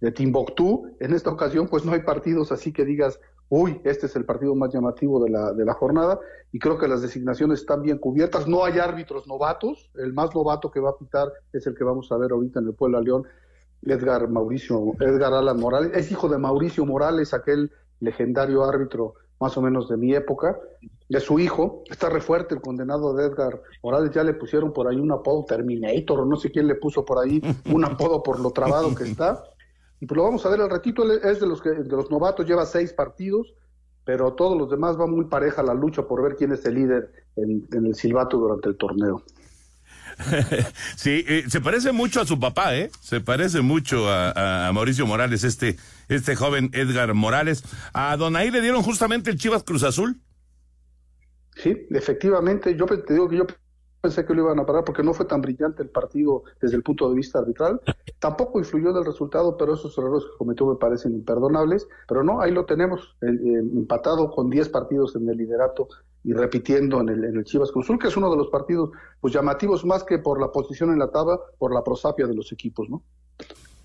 de 0.00 0.12
Timbuktu. 0.12 0.96
En 1.00 1.14
esta 1.14 1.30
ocasión, 1.30 1.68
pues 1.68 1.84
no 1.84 1.92
hay 1.92 2.02
partidos 2.02 2.52
así 2.52 2.72
que 2.72 2.84
digas, 2.84 3.20
uy, 3.48 3.80
este 3.84 4.06
es 4.06 4.16
el 4.16 4.24
partido 4.24 4.54
más 4.54 4.72
llamativo 4.72 5.22
de 5.22 5.30
la, 5.30 5.52
de 5.52 5.64
la 5.64 5.74
jornada, 5.74 6.18
y 6.52 6.58
creo 6.58 6.78
que 6.78 6.88
las 6.88 7.02
designaciones 7.02 7.60
están 7.60 7.82
bien 7.82 7.98
cubiertas. 7.98 8.46
No 8.48 8.64
hay 8.64 8.78
árbitros 8.78 9.26
novatos, 9.26 9.90
el 9.94 10.12
más 10.12 10.34
novato 10.34 10.70
que 10.70 10.80
va 10.80 10.90
a 10.90 10.96
pitar 10.96 11.32
es 11.52 11.66
el 11.66 11.74
que 11.74 11.84
vamos 11.84 12.10
a 12.10 12.16
ver 12.16 12.32
ahorita 12.32 12.60
en 12.60 12.66
el 12.66 12.74
Puebla 12.74 13.00
León, 13.00 13.24
Edgar 13.82 14.28
Mauricio, 14.28 14.94
Edgar 15.00 15.32
Alan 15.32 15.60
Morales, 15.60 15.92
es 15.94 16.10
hijo 16.10 16.28
de 16.28 16.38
Mauricio 16.38 16.84
Morales, 16.86 17.34
aquel 17.34 17.70
legendario 18.00 18.64
árbitro 18.64 19.14
más 19.38 19.56
o 19.58 19.62
menos 19.62 19.88
de 19.88 19.96
mi 19.98 20.14
época, 20.14 20.58
de 21.08 21.20
su 21.20 21.38
hijo, 21.38 21.84
está 21.90 22.08
re 22.08 22.20
fuerte 22.20 22.54
el 22.54 22.60
condenado 22.60 23.14
de 23.14 23.26
Edgar 23.26 23.60
Morales, 23.82 24.10
ya 24.10 24.24
le 24.24 24.32
pusieron 24.32 24.72
por 24.72 24.88
ahí 24.88 24.96
un 24.96 25.12
apodo 25.12 25.44
Terminator, 25.44 26.20
o 26.20 26.24
no 26.24 26.36
sé 26.36 26.50
quién 26.50 26.66
le 26.66 26.74
puso 26.74 27.04
por 27.04 27.18
ahí 27.18 27.40
un 27.70 27.84
apodo 27.84 28.22
por 28.22 28.40
lo 28.40 28.50
trabado 28.50 28.94
que 28.94 29.04
está, 29.04 29.44
y 30.00 30.06
pues 30.06 30.16
lo 30.16 30.24
vamos 30.24 30.44
a 30.44 30.50
ver 30.50 30.60
al 30.60 30.70
ratito, 30.70 31.10
es 31.12 31.40
de 31.40 31.46
los, 31.46 31.62
que, 31.62 31.70
de 31.70 31.96
los 31.96 32.10
novatos, 32.10 32.46
lleva 32.46 32.66
seis 32.66 32.92
partidos, 32.92 33.54
pero 34.04 34.34
todos 34.34 34.56
los 34.56 34.70
demás 34.70 34.98
va 34.98 35.06
muy 35.06 35.24
pareja 35.24 35.62
la 35.62 35.74
lucha 35.74 36.06
por 36.06 36.22
ver 36.22 36.36
quién 36.36 36.52
es 36.52 36.64
el 36.66 36.74
líder 36.74 37.12
en, 37.36 37.66
en 37.72 37.86
el 37.86 37.94
silbato 37.94 38.36
durante 38.36 38.68
el 38.68 38.76
torneo. 38.76 39.22
sí, 40.96 41.24
eh, 41.28 41.44
se 41.48 41.60
parece 41.60 41.92
mucho 41.92 42.20
a 42.20 42.26
su 42.26 42.40
papá, 42.40 42.76
¿eh? 42.76 42.90
Se 43.00 43.20
parece 43.20 43.60
mucho 43.60 44.08
a, 44.08 44.68
a, 44.68 44.72
Mauricio 44.72 45.06
Morales, 45.06 45.44
este, 45.44 45.76
este 46.08 46.36
joven 46.36 46.70
Edgar 46.72 47.12
Morales. 47.14 47.64
¿A 47.92 48.16
Donaí 48.16 48.50
le 48.50 48.60
dieron 48.60 48.82
justamente 48.82 49.30
el 49.30 49.38
Chivas 49.38 49.62
Cruz 49.62 49.82
Azul? 49.82 50.20
Sí, 51.56 51.86
efectivamente. 51.90 52.76
Yo 52.76 52.86
te 52.86 53.12
digo 53.12 53.28
que 53.28 53.36
yo 53.36 53.46
pensé 54.06 54.24
que 54.24 54.34
lo 54.34 54.42
iban 54.42 54.60
a 54.60 54.64
parar 54.64 54.84
porque 54.84 55.02
no 55.02 55.12
fue 55.12 55.26
tan 55.26 55.40
brillante 55.40 55.82
el 55.82 55.88
partido 55.88 56.44
desde 56.60 56.76
el 56.76 56.84
punto 56.84 57.08
de 57.08 57.16
vista 57.16 57.40
arbitral. 57.40 57.80
Tampoco 58.20 58.60
influyó 58.60 58.90
en 58.90 58.98
el 58.98 59.04
resultado, 59.04 59.56
pero 59.56 59.74
esos 59.74 59.98
errores 59.98 60.24
que 60.24 60.38
cometió 60.38 60.64
me 60.66 60.76
parecen 60.76 61.12
imperdonables. 61.12 61.88
Pero 62.06 62.22
no, 62.22 62.40
ahí 62.40 62.52
lo 62.52 62.64
tenemos, 62.66 63.16
eh, 63.22 63.26
eh, 63.26 63.58
empatado 63.58 64.30
con 64.30 64.48
10 64.48 64.68
partidos 64.68 65.16
en 65.16 65.28
el 65.28 65.36
liderato 65.36 65.88
y 66.22 66.32
repitiendo 66.32 67.00
en 67.00 67.08
el, 67.08 67.24
en 67.24 67.36
el 67.36 67.44
Chivas 67.44 67.72
Cruzul, 67.72 67.98
que 67.98 68.06
es 68.06 68.16
uno 68.16 68.30
de 68.30 68.36
los 68.36 68.48
partidos 68.48 68.90
pues 69.20 69.34
llamativos 69.34 69.84
más 69.84 70.04
que 70.04 70.18
por 70.18 70.40
la 70.40 70.52
posición 70.52 70.92
en 70.92 71.00
la 71.00 71.10
tabla, 71.10 71.40
por 71.58 71.74
la 71.74 71.82
prosapia 71.82 72.28
de 72.28 72.34
los 72.34 72.52
equipos, 72.52 72.88
¿no? 72.88 73.02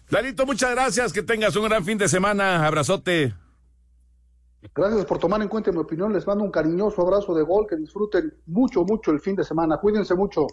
Lalito, 0.09 0.45
muchas 0.45 0.71
gracias, 0.71 1.13
que 1.13 1.23
tengas 1.23 1.55
un 1.55 1.65
gran 1.65 1.83
fin 1.83 1.97
de 1.97 2.07
semana, 2.07 2.67
abrazote. 2.67 3.33
Gracias 4.75 5.05
por 5.05 5.17
tomar 5.17 5.41
en 5.41 5.47
cuenta 5.47 5.71
mi 5.71 5.79
opinión, 5.79 6.13
les 6.13 6.25
mando 6.27 6.43
un 6.43 6.51
cariñoso 6.51 7.01
abrazo 7.01 7.33
de 7.33 7.43
gol, 7.43 7.65
que 7.67 7.75
disfruten 7.75 8.33
mucho, 8.45 8.83
mucho 8.83 9.11
el 9.11 9.19
fin 9.19 9.35
de 9.35 9.43
semana, 9.43 9.77
cuídense 9.77 10.15
mucho. 10.15 10.47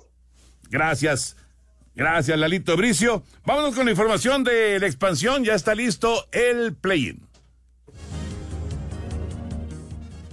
Gracias. 0.71 1.37
Gracias, 1.95 2.39
Lalito 2.39 2.77
Bricio. 2.77 3.25
Vámonos 3.45 3.75
con 3.75 3.87
la 3.87 3.91
información 3.91 4.45
de 4.45 4.79
la 4.79 4.87
expansión. 4.87 5.45
Ya 5.45 5.55
está 5.55 5.75
listo 5.75 6.27
el 6.31 6.77
play-in. 6.77 7.28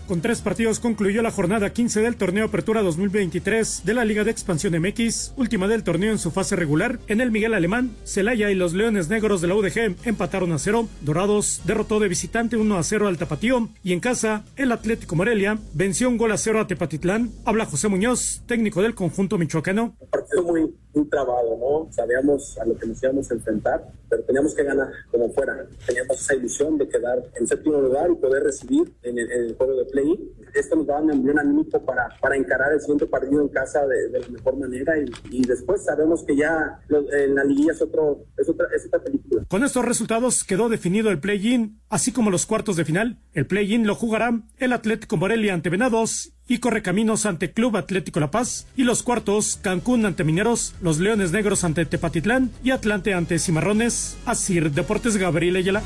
Con 0.07 0.21
tres 0.21 0.41
partidos 0.41 0.79
concluyó 0.79 1.23
la 1.23 1.31
jornada 1.31 1.73
15 1.73 2.01
del 2.01 2.15
torneo 2.15 2.45
Apertura 2.45 2.83
2023 2.83 3.81
de 3.85 3.93
la 3.95 4.05
Liga 4.05 4.23
de 4.23 4.29
Expansión 4.29 4.79
MX, 4.79 5.33
última 5.35 5.67
del 5.67 5.83
torneo 5.83 6.11
en 6.11 6.19
su 6.19 6.29
fase 6.29 6.55
regular. 6.55 6.99
En 7.07 7.21
el 7.21 7.31
Miguel 7.31 7.55
Alemán, 7.55 7.89
Celaya 8.03 8.51
y 8.51 8.55
los 8.55 8.75
Leones 8.75 9.09
Negros 9.09 9.41
de 9.41 9.47
la 9.47 9.55
UDG 9.55 9.95
empataron 10.05 10.51
a 10.51 10.59
cero. 10.59 10.87
Dorados 11.01 11.61
derrotó 11.65 11.99
de 11.99 12.07
visitante 12.07 12.55
1 12.55 12.77
a 12.77 12.83
0 12.83 13.07
al 13.07 13.17
Tapatío. 13.17 13.69
Y 13.83 13.93
en 13.93 13.99
casa, 13.99 14.43
el 14.57 14.71
Atlético 14.71 15.15
Morelia 15.15 15.57
venció 15.73 16.07
un 16.07 16.17
gol 16.17 16.33
a 16.33 16.37
cero 16.37 16.59
a 16.59 16.67
Tepatitlán. 16.67 17.31
Habla 17.43 17.65
José 17.65 17.87
Muñoz, 17.87 18.43
técnico 18.45 18.83
del 18.83 18.93
conjunto 18.93 19.39
michoacano. 19.39 19.95
Un 19.99 20.09
partido 20.09 20.43
muy, 20.43 20.71
muy 20.93 21.05
trabado, 21.09 21.57
¿no? 21.57 21.91
Sabíamos 21.91 22.59
a 22.59 22.65
lo 22.65 22.77
que 22.77 22.85
nos 22.85 23.01
íbamos 23.01 23.31
a 23.31 23.33
enfrentar, 23.33 23.91
pero 24.07 24.21
teníamos 24.23 24.53
que 24.53 24.63
ganar 24.63 24.89
como 25.09 25.31
fuera. 25.33 25.65
Teníamos 25.87 26.21
esa 26.21 26.35
ilusión 26.35 26.77
de 26.77 26.87
quedar 26.87 27.23
en 27.39 27.47
séptimo 27.47 27.81
lugar 27.81 28.11
y 28.11 28.15
poder 28.15 28.43
recibir 28.43 28.93
en 29.01 29.17
el, 29.17 29.31
en 29.31 29.43
el 29.45 29.55
juego 29.55 29.75
de 29.77 29.94
play. 29.95 30.31
Esto 30.53 30.77
nos 30.77 30.87
da 30.87 31.01
un 31.01 31.11
envío 31.11 31.37
anímico 31.37 31.83
para, 31.83 32.07
para 32.21 32.37
encarar 32.37 32.71
el 32.73 32.79
siguiente 32.79 33.05
partido 33.07 33.41
en 33.41 33.49
casa 33.49 33.85
de, 33.85 34.09
de 34.09 34.19
la 34.21 34.27
mejor 34.29 34.57
manera 34.57 34.93
y, 34.97 35.05
y, 35.29 35.41
después 35.45 35.83
sabemos 35.83 36.23
que 36.23 36.35
ya 36.35 36.79
lo, 36.87 37.11
en 37.11 37.35
la 37.35 37.43
liguilla 37.43 37.73
es, 37.73 37.81
otro, 37.81 38.23
es, 38.37 38.47
otra, 38.47 38.65
es 38.73 38.85
otra 38.85 38.99
película. 38.99 39.43
Con 39.49 39.63
estos 39.65 39.83
resultados 39.83 40.45
quedó 40.45 40.69
definido 40.69 41.09
el 41.09 41.19
play-in, 41.19 41.81
así 41.89 42.13
como 42.13 42.31
los 42.31 42.45
cuartos 42.45 42.77
de 42.77 42.85
final. 42.85 43.19
El 43.33 43.47
play-in 43.47 43.85
lo 43.85 43.95
jugará 43.95 44.41
el 44.57 44.71
Atlético 44.71 45.17
Morelia 45.17 45.53
ante 45.53 45.69
Venados 45.69 46.31
y 46.47 46.59
Correcaminos 46.59 47.25
ante 47.25 47.51
Club 47.51 47.75
Atlético 47.75 48.21
La 48.21 48.31
Paz 48.31 48.67
y 48.77 48.83
los 48.83 49.03
cuartos 49.03 49.59
Cancún 49.61 50.05
ante 50.05 50.23
Mineros, 50.23 50.73
los 50.81 50.99
Leones 50.99 51.33
Negros 51.33 51.65
ante 51.65 51.85
Tepatitlán 51.85 52.51
y 52.63 52.71
Atlante 52.71 53.13
ante 53.13 53.39
Cimarrones. 53.39 54.15
Asir 54.25 54.71
Deportes 54.71 55.17
Gabriel 55.17 55.57
Ayala. 55.57 55.81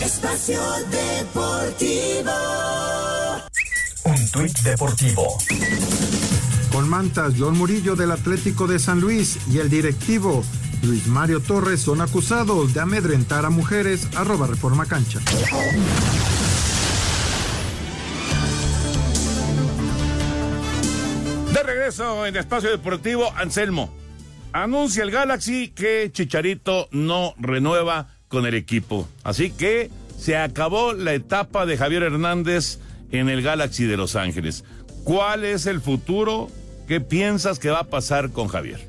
Espacio 0.00 0.60
Deportivo. 0.90 2.30
Un 4.04 4.30
tuit 4.30 4.58
deportivo. 4.60 5.36
Con 6.72 6.88
mantas, 6.88 7.34
John 7.38 7.58
Murillo 7.58 7.96
del 7.96 8.12
Atlético 8.12 8.66
de 8.66 8.78
San 8.78 9.00
Luis 9.00 9.38
y 9.52 9.58
el 9.58 9.68
directivo 9.68 10.42
Luis 10.82 11.06
Mario 11.06 11.40
Torres 11.40 11.80
son 11.80 12.00
acusados 12.00 12.72
de 12.72 12.80
amedrentar 12.80 13.44
a 13.44 13.50
mujeres, 13.50 14.08
arroba 14.16 14.46
reforma 14.46 14.86
cancha. 14.86 15.18
De 21.52 21.62
regreso 21.62 22.24
en 22.26 22.36
Espacio 22.36 22.70
Deportivo, 22.70 23.30
Anselmo. 23.36 23.92
Anuncia 24.52 25.02
el 25.02 25.10
Galaxy 25.10 25.68
que 25.68 26.10
Chicharito 26.10 26.88
no 26.90 27.34
renueva 27.38 28.08
con 28.28 28.46
el 28.46 28.54
equipo. 28.54 29.06
Así 29.24 29.50
que 29.50 29.90
se 30.18 30.36
acabó 30.36 30.94
la 30.94 31.12
etapa 31.12 31.66
de 31.66 31.76
Javier 31.76 32.04
Hernández 32.04 32.78
en 33.12 33.28
el 33.28 33.42
Galaxy 33.42 33.84
de 33.84 33.96
Los 33.96 34.16
Ángeles. 34.16 34.64
¿Cuál 35.04 35.44
es 35.44 35.66
el 35.66 35.80
futuro? 35.80 36.48
¿Qué 36.86 37.00
piensas 37.00 37.58
que 37.58 37.70
va 37.70 37.80
a 37.80 37.84
pasar 37.84 38.30
con 38.30 38.48
Javier? 38.48 38.80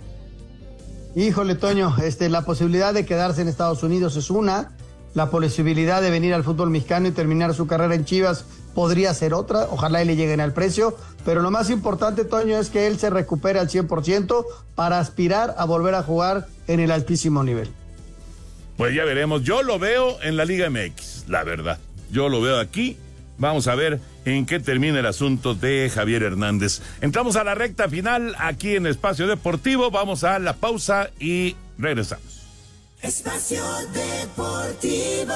Híjole, 1.15 1.55
Toño, 1.55 1.95
este, 2.03 2.29
la 2.29 2.43
posibilidad 2.43 2.93
de 2.93 3.05
quedarse 3.05 3.41
en 3.41 3.47
Estados 3.47 3.83
Unidos 3.83 4.15
es 4.15 4.29
una, 4.29 4.71
la 5.13 5.29
posibilidad 5.29 6.01
de 6.01 6.09
venir 6.09 6.33
al 6.33 6.43
fútbol 6.43 6.69
mexicano 6.69 7.07
y 7.07 7.11
terminar 7.11 7.53
su 7.53 7.67
carrera 7.67 7.95
en 7.95 8.05
Chivas 8.05 8.45
podría 8.73 9.13
ser 9.13 9.33
otra, 9.33 9.67
ojalá 9.69 10.01
y 10.01 10.05
le 10.05 10.15
lleguen 10.15 10.39
al 10.39 10.53
precio, 10.53 10.95
pero 11.25 11.41
lo 11.41 11.51
más 11.51 11.69
importante, 11.69 12.23
Toño, 12.23 12.57
es 12.57 12.69
que 12.69 12.87
él 12.87 12.97
se 12.97 13.09
recupere 13.09 13.59
al 13.59 13.67
100% 13.67 14.45
para 14.75 14.99
aspirar 14.99 15.55
a 15.57 15.65
volver 15.65 15.95
a 15.95 16.03
jugar 16.03 16.47
en 16.67 16.79
el 16.79 16.91
altísimo 16.91 17.43
nivel. 17.43 17.69
Pues 18.77 18.95
ya 18.95 19.03
veremos, 19.03 19.43
yo 19.43 19.63
lo 19.63 19.77
veo 19.77 20.17
en 20.23 20.37
la 20.37 20.45
Liga 20.45 20.69
MX, 20.69 21.27
la 21.27 21.43
verdad, 21.43 21.77
yo 22.09 22.29
lo 22.29 22.41
veo 22.41 22.59
aquí, 22.59 22.97
vamos 23.41 23.67
a 23.67 23.75
ver 23.75 23.99
en 24.23 24.45
qué 24.45 24.59
termina 24.59 24.99
el 24.99 25.05
asunto 25.05 25.55
de 25.55 25.91
Javier 25.93 26.23
Hernández. 26.23 26.81
Entramos 27.01 27.35
a 27.35 27.43
la 27.43 27.55
recta 27.55 27.89
final 27.89 28.35
aquí 28.39 28.75
en 28.75 28.85
Espacio 28.85 29.27
Deportivo, 29.27 29.91
vamos 29.91 30.23
a 30.23 30.39
la 30.39 30.53
pausa 30.53 31.09
y 31.19 31.57
regresamos. 31.77 32.23
Espacio 33.01 33.63
Deportivo. 33.93 35.33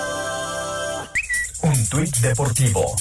Un 1.63 1.89
tuit 1.89 2.15
deportivo. 2.17 2.95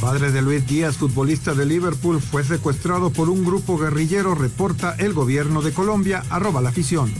Padre 0.00 0.30
de 0.30 0.40
Luis 0.40 0.66
Díaz, 0.66 0.96
futbolista 0.96 1.52
de 1.52 1.66
Liverpool, 1.66 2.22
fue 2.22 2.42
secuestrado 2.42 3.10
por 3.10 3.28
un 3.28 3.44
grupo 3.44 3.76
guerrillero, 3.76 4.34
reporta 4.34 4.96
el 4.98 5.12
gobierno 5.12 5.60
de 5.60 5.72
Colombia, 5.72 6.24
arroba 6.30 6.62
la 6.62 6.70
afición. 6.70 7.12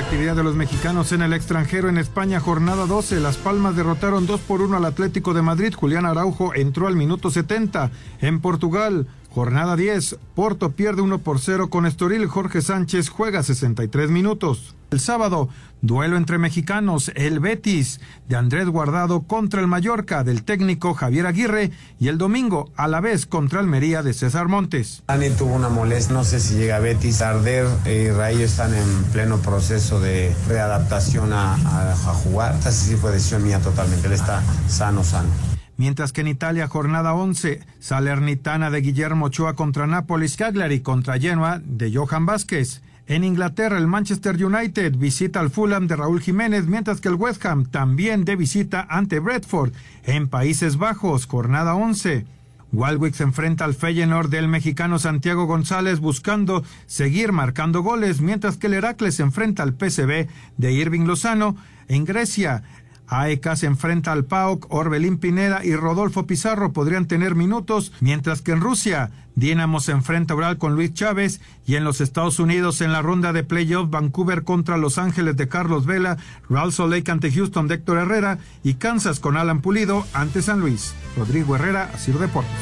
Actividad 0.00 0.34
de 0.34 0.42
los 0.42 0.56
mexicanos 0.56 1.12
en 1.12 1.22
el 1.22 1.32
extranjero 1.32 1.88
en 1.88 1.98
España, 1.98 2.40
jornada 2.40 2.86
12, 2.86 3.20
Las 3.20 3.36
Palmas 3.36 3.76
derrotaron 3.76 4.26
2 4.26 4.40
por 4.40 4.62
1 4.62 4.76
al 4.76 4.84
Atlético 4.84 5.34
de 5.34 5.42
Madrid. 5.42 5.74
Julián 5.74 6.06
Araujo 6.06 6.54
entró 6.54 6.86
al 6.86 6.96
minuto 6.96 7.30
70. 7.30 7.90
En 8.20 8.40
Portugal, 8.40 9.06
jornada 9.30 9.76
10, 9.76 10.16
Porto 10.34 10.72
pierde 10.72 11.02
1 11.02 11.18
por 11.18 11.38
0 11.38 11.68
con 11.70 11.86
Estoril. 11.86 12.26
Jorge 12.26 12.62
Sánchez 12.62 13.10
juega 13.10 13.42
63 13.42 14.10
minutos. 14.10 14.74
El 14.90 14.98
sábado, 14.98 15.48
duelo 15.82 16.16
entre 16.16 16.38
mexicanos, 16.38 17.12
el 17.14 17.38
Betis 17.38 18.00
de 18.28 18.34
Andrés 18.34 18.66
Guardado 18.66 19.22
contra 19.22 19.60
el 19.60 19.68
Mallorca 19.68 20.24
del 20.24 20.42
técnico 20.42 20.94
Javier 20.94 21.26
Aguirre 21.26 21.70
y 22.00 22.08
el 22.08 22.18
domingo 22.18 22.72
a 22.74 22.88
la 22.88 23.00
vez 23.00 23.24
contra 23.24 23.60
Almería 23.60 24.02
de 24.02 24.12
César 24.12 24.48
Montes. 24.48 25.04
Dani 25.06 25.30
tuvo 25.30 25.54
una 25.54 25.68
molestia, 25.68 26.14
no 26.14 26.24
sé 26.24 26.40
si 26.40 26.54
llega 26.54 26.76
a 26.76 26.80
Betis 26.80 27.22
a 27.22 27.30
arder, 27.30 27.68
eh, 27.84 28.12
Rayo 28.16 28.44
están 28.44 28.74
en 28.74 29.04
pleno 29.12 29.38
proceso 29.38 30.00
de 30.00 30.34
readaptación 30.48 31.32
a, 31.32 31.54
a, 31.54 31.92
a 31.92 32.14
jugar, 32.14 32.56
esta 32.56 32.72
sí 32.72 32.96
fue 32.96 33.12
decisión 33.12 33.44
mía 33.44 33.60
totalmente, 33.60 34.08
él 34.08 34.14
está 34.14 34.42
sano, 34.66 35.04
sano. 35.04 35.28
Mientras 35.76 36.12
que 36.12 36.22
en 36.22 36.28
Italia, 36.28 36.66
jornada 36.66 37.14
11, 37.14 37.60
Salernitana 37.78 38.70
de 38.70 38.80
Guillermo 38.80 39.26
Ochoa 39.26 39.54
contra 39.54 39.86
Nápoles, 39.86 40.36
Cagliari 40.36 40.80
contra 40.80 41.18
Genoa 41.18 41.62
de 41.64 41.94
Johan 41.94 42.26
Vázquez. 42.26 42.82
En 43.10 43.24
Inglaterra, 43.24 43.76
el 43.76 43.88
Manchester 43.88 44.36
United 44.36 44.94
visita 44.94 45.40
al 45.40 45.50
Fulham 45.50 45.88
de 45.88 45.96
Raúl 45.96 46.20
Jiménez, 46.20 46.66
mientras 46.68 47.00
que 47.00 47.08
el 47.08 47.16
West 47.16 47.44
Ham 47.44 47.64
también 47.64 48.24
de 48.24 48.36
visita 48.36 48.86
ante 48.88 49.18
Bradford. 49.18 49.72
En 50.04 50.28
Países 50.28 50.76
Bajos, 50.76 51.26
jornada 51.26 51.74
11. 51.74 52.24
Walwick 52.72 53.14
se 53.14 53.24
enfrenta 53.24 53.64
al 53.64 53.74
Feyenoord 53.74 54.30
del 54.30 54.46
mexicano 54.46 55.00
Santiago 55.00 55.46
González 55.46 55.98
buscando 55.98 56.62
seguir 56.86 57.32
marcando 57.32 57.82
goles, 57.82 58.20
mientras 58.20 58.56
que 58.58 58.68
el 58.68 58.74
Heracles 58.74 59.16
se 59.16 59.24
enfrenta 59.24 59.64
al 59.64 59.72
PSV 59.74 60.28
de 60.58 60.72
Irving 60.72 61.04
Lozano. 61.04 61.56
En 61.88 62.04
Grecia, 62.04 62.62
AEK 63.10 63.56
se 63.56 63.66
enfrenta 63.66 64.12
al 64.12 64.24
PAOK, 64.24 64.72
Orbelín 64.72 65.18
Pineda 65.18 65.64
y 65.64 65.74
Rodolfo 65.74 66.26
Pizarro 66.26 66.72
podrían 66.72 67.06
tener 67.06 67.34
minutos, 67.34 67.92
mientras 68.00 68.40
que 68.40 68.52
en 68.52 68.60
Rusia, 68.60 69.10
Dinamo 69.34 69.80
se 69.80 69.92
enfrenta 69.92 70.34
oral 70.34 70.58
con 70.58 70.74
Luis 70.74 70.94
Chávez 70.94 71.40
y 71.66 71.76
en 71.76 71.84
los 71.84 72.00
Estados 72.00 72.38
Unidos 72.38 72.80
en 72.80 72.92
la 72.92 73.02
ronda 73.02 73.32
de 73.32 73.42
playoff 73.42 73.90
Vancouver 73.90 74.44
contra 74.44 74.76
Los 74.76 74.98
Ángeles 74.98 75.36
de 75.36 75.48
Carlos 75.48 75.86
Vela, 75.86 76.18
Real 76.48 76.72
Salt 76.72 76.92
Lake 76.92 77.10
ante 77.10 77.32
Houston 77.32 77.66
de 77.66 77.76
Héctor 77.76 77.98
Herrera 77.98 78.38
y 78.62 78.74
Kansas 78.74 79.18
con 79.18 79.36
Alan 79.36 79.60
Pulido 79.60 80.04
ante 80.12 80.42
San 80.42 80.60
Luis. 80.60 80.94
Rodrigo 81.16 81.56
Herrera, 81.56 81.90
Asir 81.94 82.16
Deportes. 82.16 82.52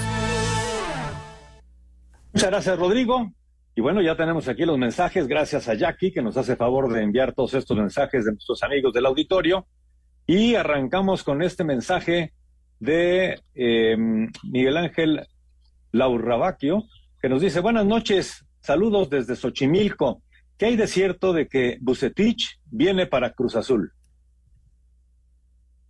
Muchas 2.32 2.50
gracias, 2.50 2.78
Rodrigo. 2.78 3.32
Y 3.74 3.80
bueno, 3.80 4.00
ya 4.02 4.16
tenemos 4.16 4.48
aquí 4.48 4.64
los 4.64 4.78
mensajes, 4.78 5.28
gracias 5.28 5.68
a 5.68 5.74
Jackie, 5.74 6.12
que 6.12 6.22
nos 6.22 6.36
hace 6.36 6.56
favor 6.56 6.92
de 6.92 7.02
enviar 7.02 7.32
todos 7.32 7.54
estos 7.54 7.76
mensajes 7.76 8.24
de 8.24 8.32
nuestros 8.32 8.62
amigos 8.62 8.92
del 8.92 9.06
auditorio. 9.06 9.66
Y 10.30 10.56
arrancamos 10.56 11.24
con 11.24 11.40
este 11.40 11.64
mensaje 11.64 12.34
de 12.80 13.40
eh, 13.54 13.96
Miguel 14.44 14.76
Ángel 14.76 15.26
Laurrabaquio, 15.90 16.84
que 17.22 17.30
nos 17.30 17.40
dice, 17.40 17.60
buenas 17.60 17.86
noches, 17.86 18.44
saludos 18.60 19.08
desde 19.08 19.36
Xochimilco. 19.36 20.20
¿Qué 20.58 20.66
hay 20.66 20.76
de 20.76 20.86
cierto 20.86 21.32
de 21.32 21.48
que 21.48 21.78
Bucetich 21.80 22.60
viene 22.66 23.06
para 23.06 23.32
Cruz 23.32 23.56
Azul? 23.56 23.90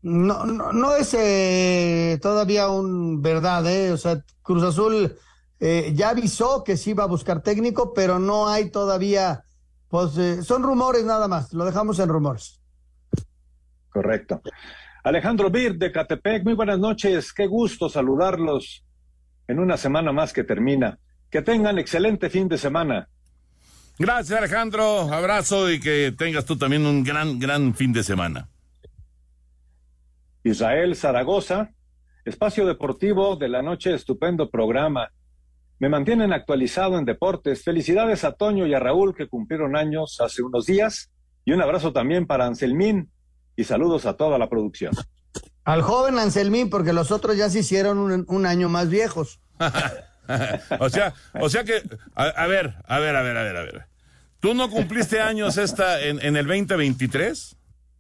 No, 0.03 0.47
no, 0.47 0.95
es 0.95 1.15
eh, 1.15 2.17
todavía 2.23 2.69
un 2.69 3.21
verdad, 3.21 3.67
¿eh? 3.67 3.91
O 3.91 3.97
sea, 3.97 4.23
Cruz 4.43 4.63
Azul 4.63 5.17
eh, 5.59 5.91
ya 5.97 6.11
avisó 6.11 6.63
que 6.63 6.77
sí 6.77 6.91
iba 6.91 7.03
a 7.03 7.09
buscar 7.09 7.43
técnico, 7.43 7.93
pero 7.93 8.21
no 8.21 8.47
hay 8.47 8.71
todavía, 8.71 9.43
pues 9.89 10.17
eh, 10.17 10.45
son 10.45 10.63
rumores 10.63 11.05
nada 11.05 11.27
más, 11.27 11.53
lo 11.53 11.65
dejamos 11.65 11.99
en 11.99 12.09
rumores. 12.09 12.58
Correcto. 13.99 14.43
Alejandro 15.03 15.51
Bir 15.51 15.77
de 15.77 15.91
Catepec, 15.91 16.45
muy 16.45 16.55
buenas 16.55 16.79
noches, 16.79 17.33
qué 17.33 17.49
gusto 17.49 17.89
saludarlos 17.89 18.85
en 19.49 19.59
una 19.59 19.77
semana 19.77 20.13
más 20.13 20.33
que 20.33 20.45
termina. 20.45 21.01
Que 21.29 21.43
tengan 21.43 21.81
excelente 21.81 22.31
fin 22.31 22.47
de 22.47 22.59
semana. 22.59 23.09
Gracias 23.99 24.39
Alejandro, 24.39 25.13
abrazo 25.13 25.69
y 25.69 25.81
que 25.81 26.15
tengas 26.17 26.45
tú 26.45 26.57
también 26.57 26.87
un 26.87 27.03
gran, 27.03 27.41
gran 27.41 27.75
fin 27.75 27.93
de 27.93 28.05
semana. 28.05 28.49
Israel 30.45 30.95
Zaragoza, 30.95 31.73
espacio 32.25 32.67
deportivo 32.67 33.35
de 33.35 33.49
la 33.49 33.63
noche, 33.63 33.93
estupendo 33.93 34.49
programa. 34.49 35.11
Me 35.81 35.89
mantienen 35.89 36.33
actualizado 36.33 37.01
en 37.01 37.05
deportes. 37.05 37.65
Felicidades 37.65 38.23
a 38.23 38.31
Toño 38.31 38.65
y 38.65 38.75
a 38.75 38.79
Raúl 38.79 39.17
que 39.17 39.27
cumplieron 39.27 39.75
años 39.75 40.21
hace 40.21 40.43
unos 40.43 40.67
días. 40.67 41.11
Y 41.45 41.51
un 41.51 41.63
abrazo 41.63 41.93
también 41.93 42.29
para 42.29 42.47
Anselmín 42.47 43.11
y 43.59 43.65
saludos 43.65 44.07
a 44.07 44.15
toda 44.15 44.39
la 44.39 44.49
producción. 44.49 44.95
Al 45.65 45.83
joven 45.83 46.17
Anselmín, 46.17 46.71
porque 46.71 46.93
los 46.93 47.11
otros 47.11 47.37
ya 47.37 47.51
se 47.51 47.59
hicieron 47.59 47.99
un, 47.99 48.25
un 48.29 48.47
año 48.47 48.69
más 48.69 48.89
viejos. 48.89 49.41
o 50.79 50.89
sea, 50.89 51.13
o 51.35 51.51
sea 51.51 51.65
que, 51.65 51.83
a, 52.15 52.23
a, 52.23 52.47
ver, 52.47 52.77
a 52.87 53.01
ver, 53.01 53.17
a 53.17 53.23
ver, 53.23 53.37
a 53.37 53.43
ver, 53.43 53.57
a 53.57 53.63
ver. 53.63 53.87
¿Tú 54.39 54.55
no 54.55 54.71
cumpliste 54.71 55.21
años 55.21 55.59
esta 55.59 56.01
en, 56.01 56.25
en 56.25 56.37
el 56.37 56.47
2023? 56.47 57.57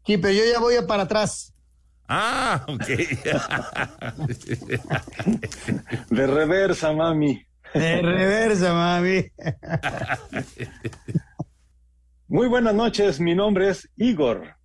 Sí, 0.06 0.16
pero 0.16 0.32
yo 0.32 0.44
ya 0.50 0.60
voy 0.60 0.76
para 0.86 1.02
atrás. 1.02 1.52
Ah, 2.06 2.64
ok. 2.68 2.86
De 6.10 6.26
reversa, 6.28 6.92
mami. 6.92 7.44
De 7.74 8.00
reversa, 8.00 8.72
mami. 8.72 9.26
Muy 12.28 12.46
buenas 12.46 12.74
noches, 12.74 13.18
mi 13.18 13.34
nombre 13.34 13.70
es 13.70 13.90
Igor. 13.96 14.56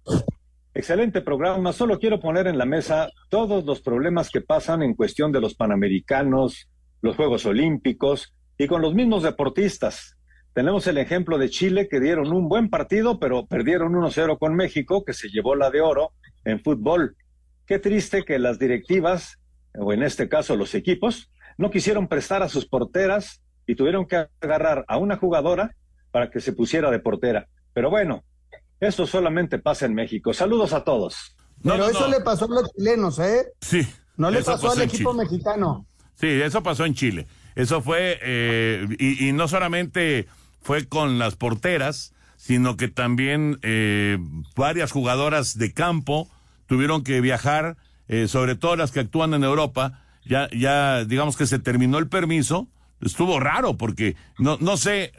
Excelente 0.75 1.21
programa. 1.21 1.71
Solo 1.71 1.99
quiero 1.99 2.19
poner 2.19 2.47
en 2.47 2.57
la 2.57 2.65
mesa 2.65 3.11
todos 3.29 3.63
los 3.63 3.81
problemas 3.81 4.31
que 4.31 4.41
pasan 4.41 4.81
en 4.81 4.95
cuestión 4.95 5.31
de 5.31 5.39
los 5.39 5.53
Panamericanos, 5.53 6.67
los 7.01 7.15
Juegos 7.15 7.45
Olímpicos 7.45 8.33
y 8.57 8.65
con 8.65 8.81
los 8.81 8.95
mismos 8.95 9.21
deportistas. 9.21 10.17
Tenemos 10.53 10.87
el 10.87 10.97
ejemplo 10.97 11.37
de 11.37 11.51
Chile 11.51 11.87
que 11.87 11.99
dieron 11.99 12.33
un 12.33 12.49
buen 12.49 12.71
partido, 12.71 13.19
pero 13.19 13.45
perdieron 13.45 13.93
1-0 13.93 14.39
con 14.39 14.55
México, 14.55 15.05
que 15.05 15.13
se 15.13 15.29
llevó 15.29 15.53
la 15.53 15.69
de 15.69 15.81
oro 15.81 16.13
en 16.43 16.59
fútbol. 16.59 17.17
Qué 17.67 17.77
triste 17.77 18.23
que 18.23 18.39
las 18.39 18.57
directivas, 18.57 19.39
o 19.77 19.93
en 19.93 20.01
este 20.01 20.27
caso 20.27 20.55
los 20.55 20.73
equipos, 20.73 21.31
no 21.55 21.69
quisieron 21.69 22.07
prestar 22.07 22.41
a 22.41 22.49
sus 22.49 22.67
porteras 22.67 23.43
y 23.67 23.75
tuvieron 23.75 24.07
que 24.07 24.25
agarrar 24.41 24.85
a 24.87 24.97
una 24.97 25.17
jugadora 25.17 25.75
para 26.09 26.31
que 26.31 26.39
se 26.39 26.53
pusiera 26.53 26.89
de 26.89 26.97
portera. 26.97 27.47
Pero 27.73 27.91
bueno, 27.91 28.23
eso 28.85 29.07
solamente 29.07 29.59
pasa 29.59 29.85
en 29.85 29.93
México. 29.93 30.33
Saludos 30.33 30.73
a 30.73 30.83
todos. 30.83 31.35
Pero 31.61 31.77
no, 31.77 31.83
no, 31.83 31.89
eso 31.89 32.01
no. 32.01 32.07
le 32.07 32.21
pasó 32.21 32.45
a 32.45 32.49
los 32.49 32.71
chilenos, 32.73 33.19
¿eh? 33.19 33.47
Sí. 33.61 33.87
No 34.17 34.29
le 34.29 34.39
pasó, 34.39 34.67
pasó 34.67 34.71
al 34.71 34.81
equipo 34.81 35.11
Chile. 35.11 35.23
mexicano. 35.23 35.85
Sí, 36.15 36.27
eso 36.27 36.61
pasó 36.61 36.85
en 36.85 36.93
Chile. 36.93 37.27
Eso 37.55 37.81
fue, 37.81 38.19
eh, 38.21 38.87
y, 38.99 39.27
y, 39.27 39.31
no 39.31 39.47
solamente 39.47 40.27
fue 40.61 40.87
con 40.87 41.19
las 41.19 41.35
porteras, 41.35 42.13
sino 42.35 42.77
que 42.77 42.87
también 42.87 43.59
eh, 43.61 44.17
varias 44.55 44.91
jugadoras 44.91 45.57
de 45.57 45.73
campo 45.73 46.27
tuvieron 46.65 47.03
que 47.03 47.21
viajar, 47.21 47.77
eh, 48.07 48.27
sobre 48.27 48.55
todo 48.55 48.75
las 48.75 48.91
que 48.91 49.01
actúan 49.01 49.33
en 49.33 49.43
Europa. 49.43 50.03
Ya, 50.25 50.49
ya, 50.51 51.05
digamos 51.05 51.37
que 51.37 51.45
se 51.45 51.59
terminó 51.59 51.99
el 51.99 52.07
permiso. 52.07 52.67
Estuvo 53.01 53.39
raro 53.39 53.77
porque 53.77 54.15
no, 54.39 54.57
no 54.59 54.77
sé, 54.77 55.11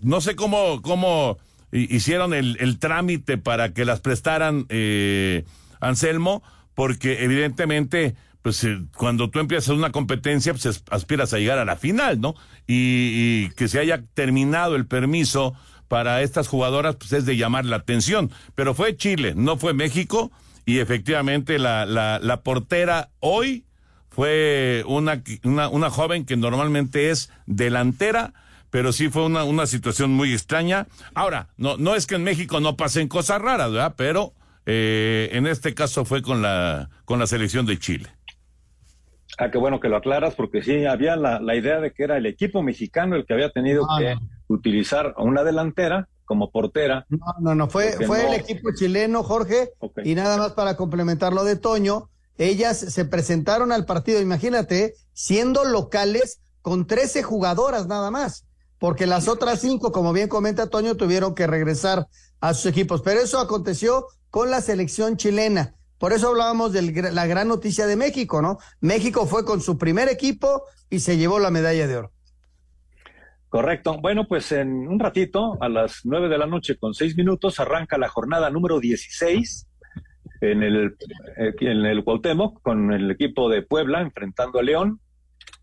no 0.00 0.20
sé 0.20 0.36
cómo, 0.36 0.82
cómo 0.82 1.38
hicieron 1.74 2.32
el, 2.34 2.78
trámite 2.78 3.36
para 3.36 3.72
que 3.72 3.84
las 3.84 4.00
prestaran 4.00 4.66
eh, 4.68 5.44
Anselmo, 5.80 6.42
porque 6.74 7.24
evidentemente, 7.24 8.14
pues 8.42 8.62
eh, 8.64 8.78
cuando 8.96 9.28
tú 9.30 9.40
empiezas 9.40 9.68
una 9.76 9.92
competencia, 9.92 10.54
pues 10.54 10.82
aspiras 10.90 11.32
a 11.32 11.38
llegar 11.38 11.58
a 11.58 11.64
la 11.64 11.76
final, 11.76 12.20
¿no? 12.20 12.34
Y, 12.66 13.50
que 13.50 13.68
se 13.68 13.80
haya 13.80 14.02
terminado 14.14 14.76
el 14.76 14.86
permiso 14.86 15.54
para 15.88 16.22
estas 16.22 16.48
jugadoras 16.48 16.96
pues 16.96 17.12
es 17.12 17.26
de 17.26 17.36
llamar 17.36 17.64
la 17.64 17.76
atención. 17.76 18.30
Pero 18.54 18.74
fue 18.74 18.96
Chile, 18.96 19.34
no 19.36 19.56
fue 19.58 19.74
México, 19.74 20.30
y 20.64 20.78
efectivamente 20.78 21.58
la, 21.58 21.84
la, 21.84 22.18
la 22.22 22.40
portera 22.40 23.10
hoy 23.20 23.64
fue 24.14 24.84
una, 24.86 25.22
una 25.42 25.90
joven 25.90 26.24
que 26.24 26.36
normalmente 26.36 27.10
es 27.10 27.30
delantera, 27.46 28.32
pero 28.74 28.92
sí 28.92 29.08
fue 29.08 29.24
una, 29.24 29.44
una 29.44 29.68
situación 29.68 30.10
muy 30.10 30.32
extraña. 30.32 30.88
Ahora, 31.14 31.46
no, 31.56 31.76
no 31.76 31.94
es 31.94 32.08
que 32.08 32.16
en 32.16 32.24
México 32.24 32.58
no 32.58 32.76
pasen 32.76 33.06
cosas 33.06 33.40
raras, 33.40 33.70
¿verdad? 33.70 33.94
Pero 33.96 34.32
eh, 34.66 35.28
en 35.30 35.46
este 35.46 35.74
caso 35.74 36.04
fue 36.04 36.22
con 36.22 36.42
la, 36.42 36.90
con 37.04 37.20
la 37.20 37.28
selección 37.28 37.66
de 37.66 37.78
Chile. 37.78 38.08
Ah, 39.38 39.48
qué 39.52 39.58
bueno 39.58 39.78
que 39.78 39.88
lo 39.88 39.96
aclaras, 39.96 40.34
porque 40.34 40.60
sí, 40.60 40.86
había 40.86 41.14
la, 41.14 41.38
la 41.38 41.54
idea 41.54 41.78
de 41.78 41.92
que 41.92 42.02
era 42.02 42.16
el 42.16 42.26
equipo 42.26 42.64
mexicano 42.64 43.14
el 43.14 43.24
que 43.26 43.34
había 43.34 43.50
tenido 43.50 43.86
Ah, 43.88 43.96
que 44.00 44.14
no. 44.16 44.20
utilizar 44.48 45.14
a 45.16 45.22
una 45.22 45.44
delantera 45.44 46.08
como 46.24 46.50
portera. 46.50 47.06
No, 47.10 47.18
no, 47.40 47.54
no, 47.54 47.68
fue, 47.70 47.92
fue 48.04 48.24
no- 48.24 48.28
el 48.32 48.40
equipo 48.40 48.70
chileno, 48.76 49.22
Jorge, 49.22 49.70
y 50.02 50.16
nada 50.16 50.36
más 50.36 50.50
para 50.54 50.76
complementar 50.76 51.32
lo 51.32 51.44
de 51.44 51.54
Toño, 51.54 52.10
ellas 52.38 52.76
se 52.76 53.04
presentaron 53.04 53.70
al 53.70 53.84
partido, 53.84 54.20
imagínate, 54.20 54.94
siendo 55.12 55.64
locales 55.64 56.40
con 56.60 56.88
13 56.88 57.22
jugadoras 57.22 57.86
nada 57.86 58.10
más, 58.10 58.46
porque 58.84 59.06
las 59.06 59.28
otras 59.28 59.62
cinco, 59.62 59.92
como 59.92 60.12
bien 60.12 60.28
comenta 60.28 60.68
Toño, 60.68 60.94
tuvieron 60.94 61.34
que 61.34 61.46
regresar 61.46 62.06
a 62.42 62.52
sus 62.52 62.66
equipos, 62.66 63.00
pero 63.00 63.18
eso 63.18 63.38
aconteció 63.38 64.08
con 64.28 64.50
la 64.50 64.60
selección 64.60 65.16
chilena. 65.16 65.74
Por 65.96 66.12
eso 66.12 66.28
hablábamos 66.28 66.74
de 66.74 66.82
la 67.10 67.26
gran 67.26 67.48
noticia 67.48 67.86
de 67.86 67.96
México, 67.96 68.42
¿no? 68.42 68.58
México 68.82 69.24
fue 69.24 69.46
con 69.46 69.62
su 69.62 69.78
primer 69.78 70.10
equipo 70.10 70.64
y 70.90 70.98
se 70.98 71.16
llevó 71.16 71.38
la 71.38 71.50
medalla 71.50 71.86
de 71.86 71.96
oro. 71.96 72.12
Correcto. 73.48 73.96
Bueno, 74.02 74.26
pues 74.28 74.52
en 74.52 74.86
un 74.86 75.00
ratito, 75.00 75.56
a 75.62 75.70
las 75.70 76.00
nueve 76.04 76.28
de 76.28 76.36
la 76.36 76.46
noche 76.46 76.76
con 76.76 76.92
seis 76.92 77.16
minutos, 77.16 77.58
arranca 77.60 77.96
la 77.96 78.10
jornada 78.10 78.50
número 78.50 78.80
16 78.80 79.66
en 80.42 80.62
el, 80.62 80.94
eh, 81.38 81.54
en 81.58 81.86
el 81.86 82.04
Cuauhtémoc 82.04 82.60
con 82.60 82.92
el 82.92 83.10
equipo 83.10 83.48
de 83.48 83.62
Puebla 83.62 84.02
enfrentando 84.02 84.58
a 84.58 84.62
León 84.62 85.00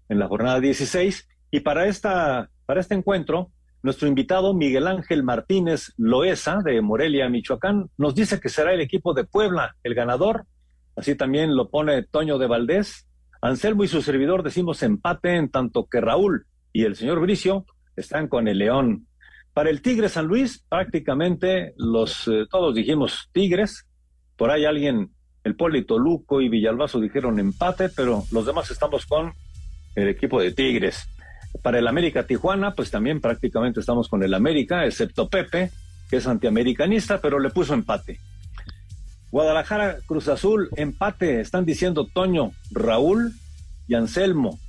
en 0.10 0.18
la 0.18 0.28
jornada 0.28 0.60
16. 0.60 1.28
Y 1.52 1.60
para, 1.60 1.86
esta, 1.86 2.50
para 2.72 2.80
este 2.80 2.96
encuentro, 2.96 3.52
nuestro 3.84 4.08
invitado 4.08 4.54
Miguel 4.54 4.88
Ángel 4.88 5.24
Martínez 5.24 5.92
Loesa 5.98 6.60
de 6.64 6.80
Morelia, 6.80 7.28
Michoacán, 7.28 7.90
nos 7.98 8.16
dice 8.16 8.40
que 8.40 8.48
será 8.48 8.72
el 8.72 8.80
equipo 8.80 9.14
de 9.14 9.26
Puebla 9.26 9.76
el 9.84 9.94
ganador. 9.94 10.46
Así 10.96 11.16
también 11.16 11.54
lo 11.54 11.70
pone 11.70 12.02
Toño 12.04 12.38
de 12.38 12.48
Valdés. 12.48 13.10
Anselmo 13.42 13.84
y 13.84 13.90
su 13.90 14.02
servidor 14.02 14.42
decimos 14.42 14.84
empate 14.84 15.36
en 15.36 15.50
tanto 15.50 15.86
que 15.92 16.00
Raúl 16.00 16.46
y 16.72 16.86
el 16.86 16.96
señor 16.96 17.20
Bricio 17.20 17.66
están 17.98 18.30
con 18.30 18.48
el 18.48 18.60
León. 18.60 19.06
Para 19.54 19.70
el 19.70 19.82
Tigre 19.82 20.08
San 20.08 20.28
Luis, 20.28 20.64
prácticamente 20.70 21.74
los 21.76 22.26
eh, 22.30 22.46
todos 22.50 22.74
dijimos 22.74 23.28
Tigres. 23.34 23.86
Por 24.38 24.50
ahí 24.50 24.64
alguien, 24.64 25.12
el 25.44 25.58
Polito 25.58 26.00
Luco 26.00 26.40
y 26.40 26.48
Villalbazo 26.48 27.02
dijeron 27.02 27.38
empate, 27.38 27.90
pero 27.90 28.24
los 28.32 28.46
demás 28.46 28.72
estamos 28.72 29.06
con 29.06 29.34
el 29.94 30.08
equipo 30.08 30.40
de 30.40 30.54
Tigres. 30.54 31.06
Para 31.62 31.80
el 31.80 31.88
América 31.88 32.26
Tijuana, 32.26 32.74
pues 32.74 32.92
también 32.92 33.22
prácticamente 33.22 33.80
estamos 33.80 34.08
con 34.08 34.24
el 34.24 34.34
América, 34.34 34.86
excepto 34.86 35.30
Pepe, 35.30 35.72
que 36.10 36.18
es 36.18 36.28
antiamericanista, 36.28 37.22
pero 37.22 37.40
le 37.40 37.50
puso 37.50 37.74
empate. 37.74 38.20
Guadalajara, 39.32 39.98
Cruz 40.06 40.28
Azul, 40.28 40.70
empate, 40.76 41.40
están 41.40 41.66
diciendo 41.66 42.06
Toño, 42.06 42.52
Raúl 42.72 43.34
y 43.88 43.96
Anselmo. 43.96 44.60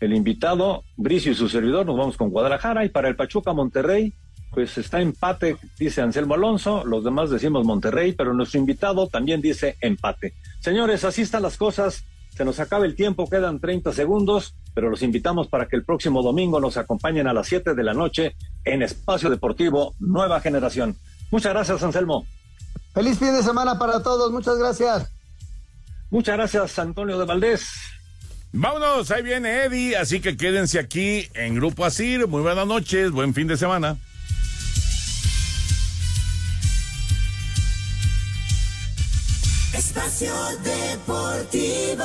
El 0.00 0.12
invitado, 0.12 0.82
Bricio 0.96 1.30
y 1.30 1.36
su 1.36 1.48
servidor, 1.48 1.86
nos 1.86 1.96
vamos 1.96 2.16
con 2.16 2.30
Guadalajara. 2.30 2.84
Y 2.84 2.88
para 2.88 3.08
el 3.08 3.14
Pachuca 3.14 3.52
Monterrey, 3.52 4.12
pues 4.50 4.76
está 4.76 5.00
empate, 5.00 5.56
dice 5.78 6.02
Anselmo 6.02 6.34
Alonso. 6.34 6.84
Los 6.84 7.04
demás 7.04 7.30
decimos 7.30 7.64
Monterrey, 7.64 8.12
pero 8.12 8.34
nuestro 8.34 8.58
invitado 8.58 9.06
también 9.06 9.40
dice 9.40 9.76
empate. 9.80 10.34
Señores, 10.58 11.04
así 11.04 11.22
están 11.22 11.42
las 11.42 11.56
cosas. 11.56 12.04
Se 12.36 12.44
nos 12.44 12.60
acaba 12.60 12.86
el 12.86 12.94
tiempo, 12.94 13.28
quedan 13.28 13.60
30 13.60 13.92
segundos, 13.92 14.54
pero 14.74 14.88
los 14.88 15.02
invitamos 15.02 15.48
para 15.48 15.68
que 15.68 15.76
el 15.76 15.84
próximo 15.84 16.22
domingo 16.22 16.60
nos 16.60 16.76
acompañen 16.76 17.26
a 17.26 17.34
las 17.34 17.46
7 17.48 17.74
de 17.74 17.84
la 17.84 17.92
noche 17.92 18.34
en 18.64 18.82
Espacio 18.82 19.28
Deportivo 19.28 19.94
Nueva 19.98 20.40
Generación. 20.40 20.96
Muchas 21.30 21.52
gracias, 21.52 21.82
Anselmo. 21.82 22.26
Feliz 22.94 23.18
fin 23.18 23.32
de 23.32 23.42
semana 23.42 23.78
para 23.78 24.02
todos, 24.02 24.32
muchas 24.32 24.58
gracias. 24.58 25.10
Muchas 26.10 26.36
gracias, 26.36 26.78
Antonio 26.78 27.18
de 27.18 27.24
Valdés. 27.24 27.68
Vámonos, 28.52 29.10
ahí 29.10 29.22
viene 29.22 29.64
Eddie, 29.64 29.96
así 29.96 30.20
que 30.20 30.36
quédense 30.36 30.78
aquí 30.78 31.28
en 31.34 31.54
Grupo 31.54 31.86
Asir. 31.86 32.28
Muy 32.28 32.42
buenas 32.42 32.66
noches, 32.66 33.10
buen 33.10 33.32
fin 33.32 33.46
de 33.46 33.56
semana. 33.56 33.96
Espacio 39.74 40.32
Deportivo. 40.62 42.04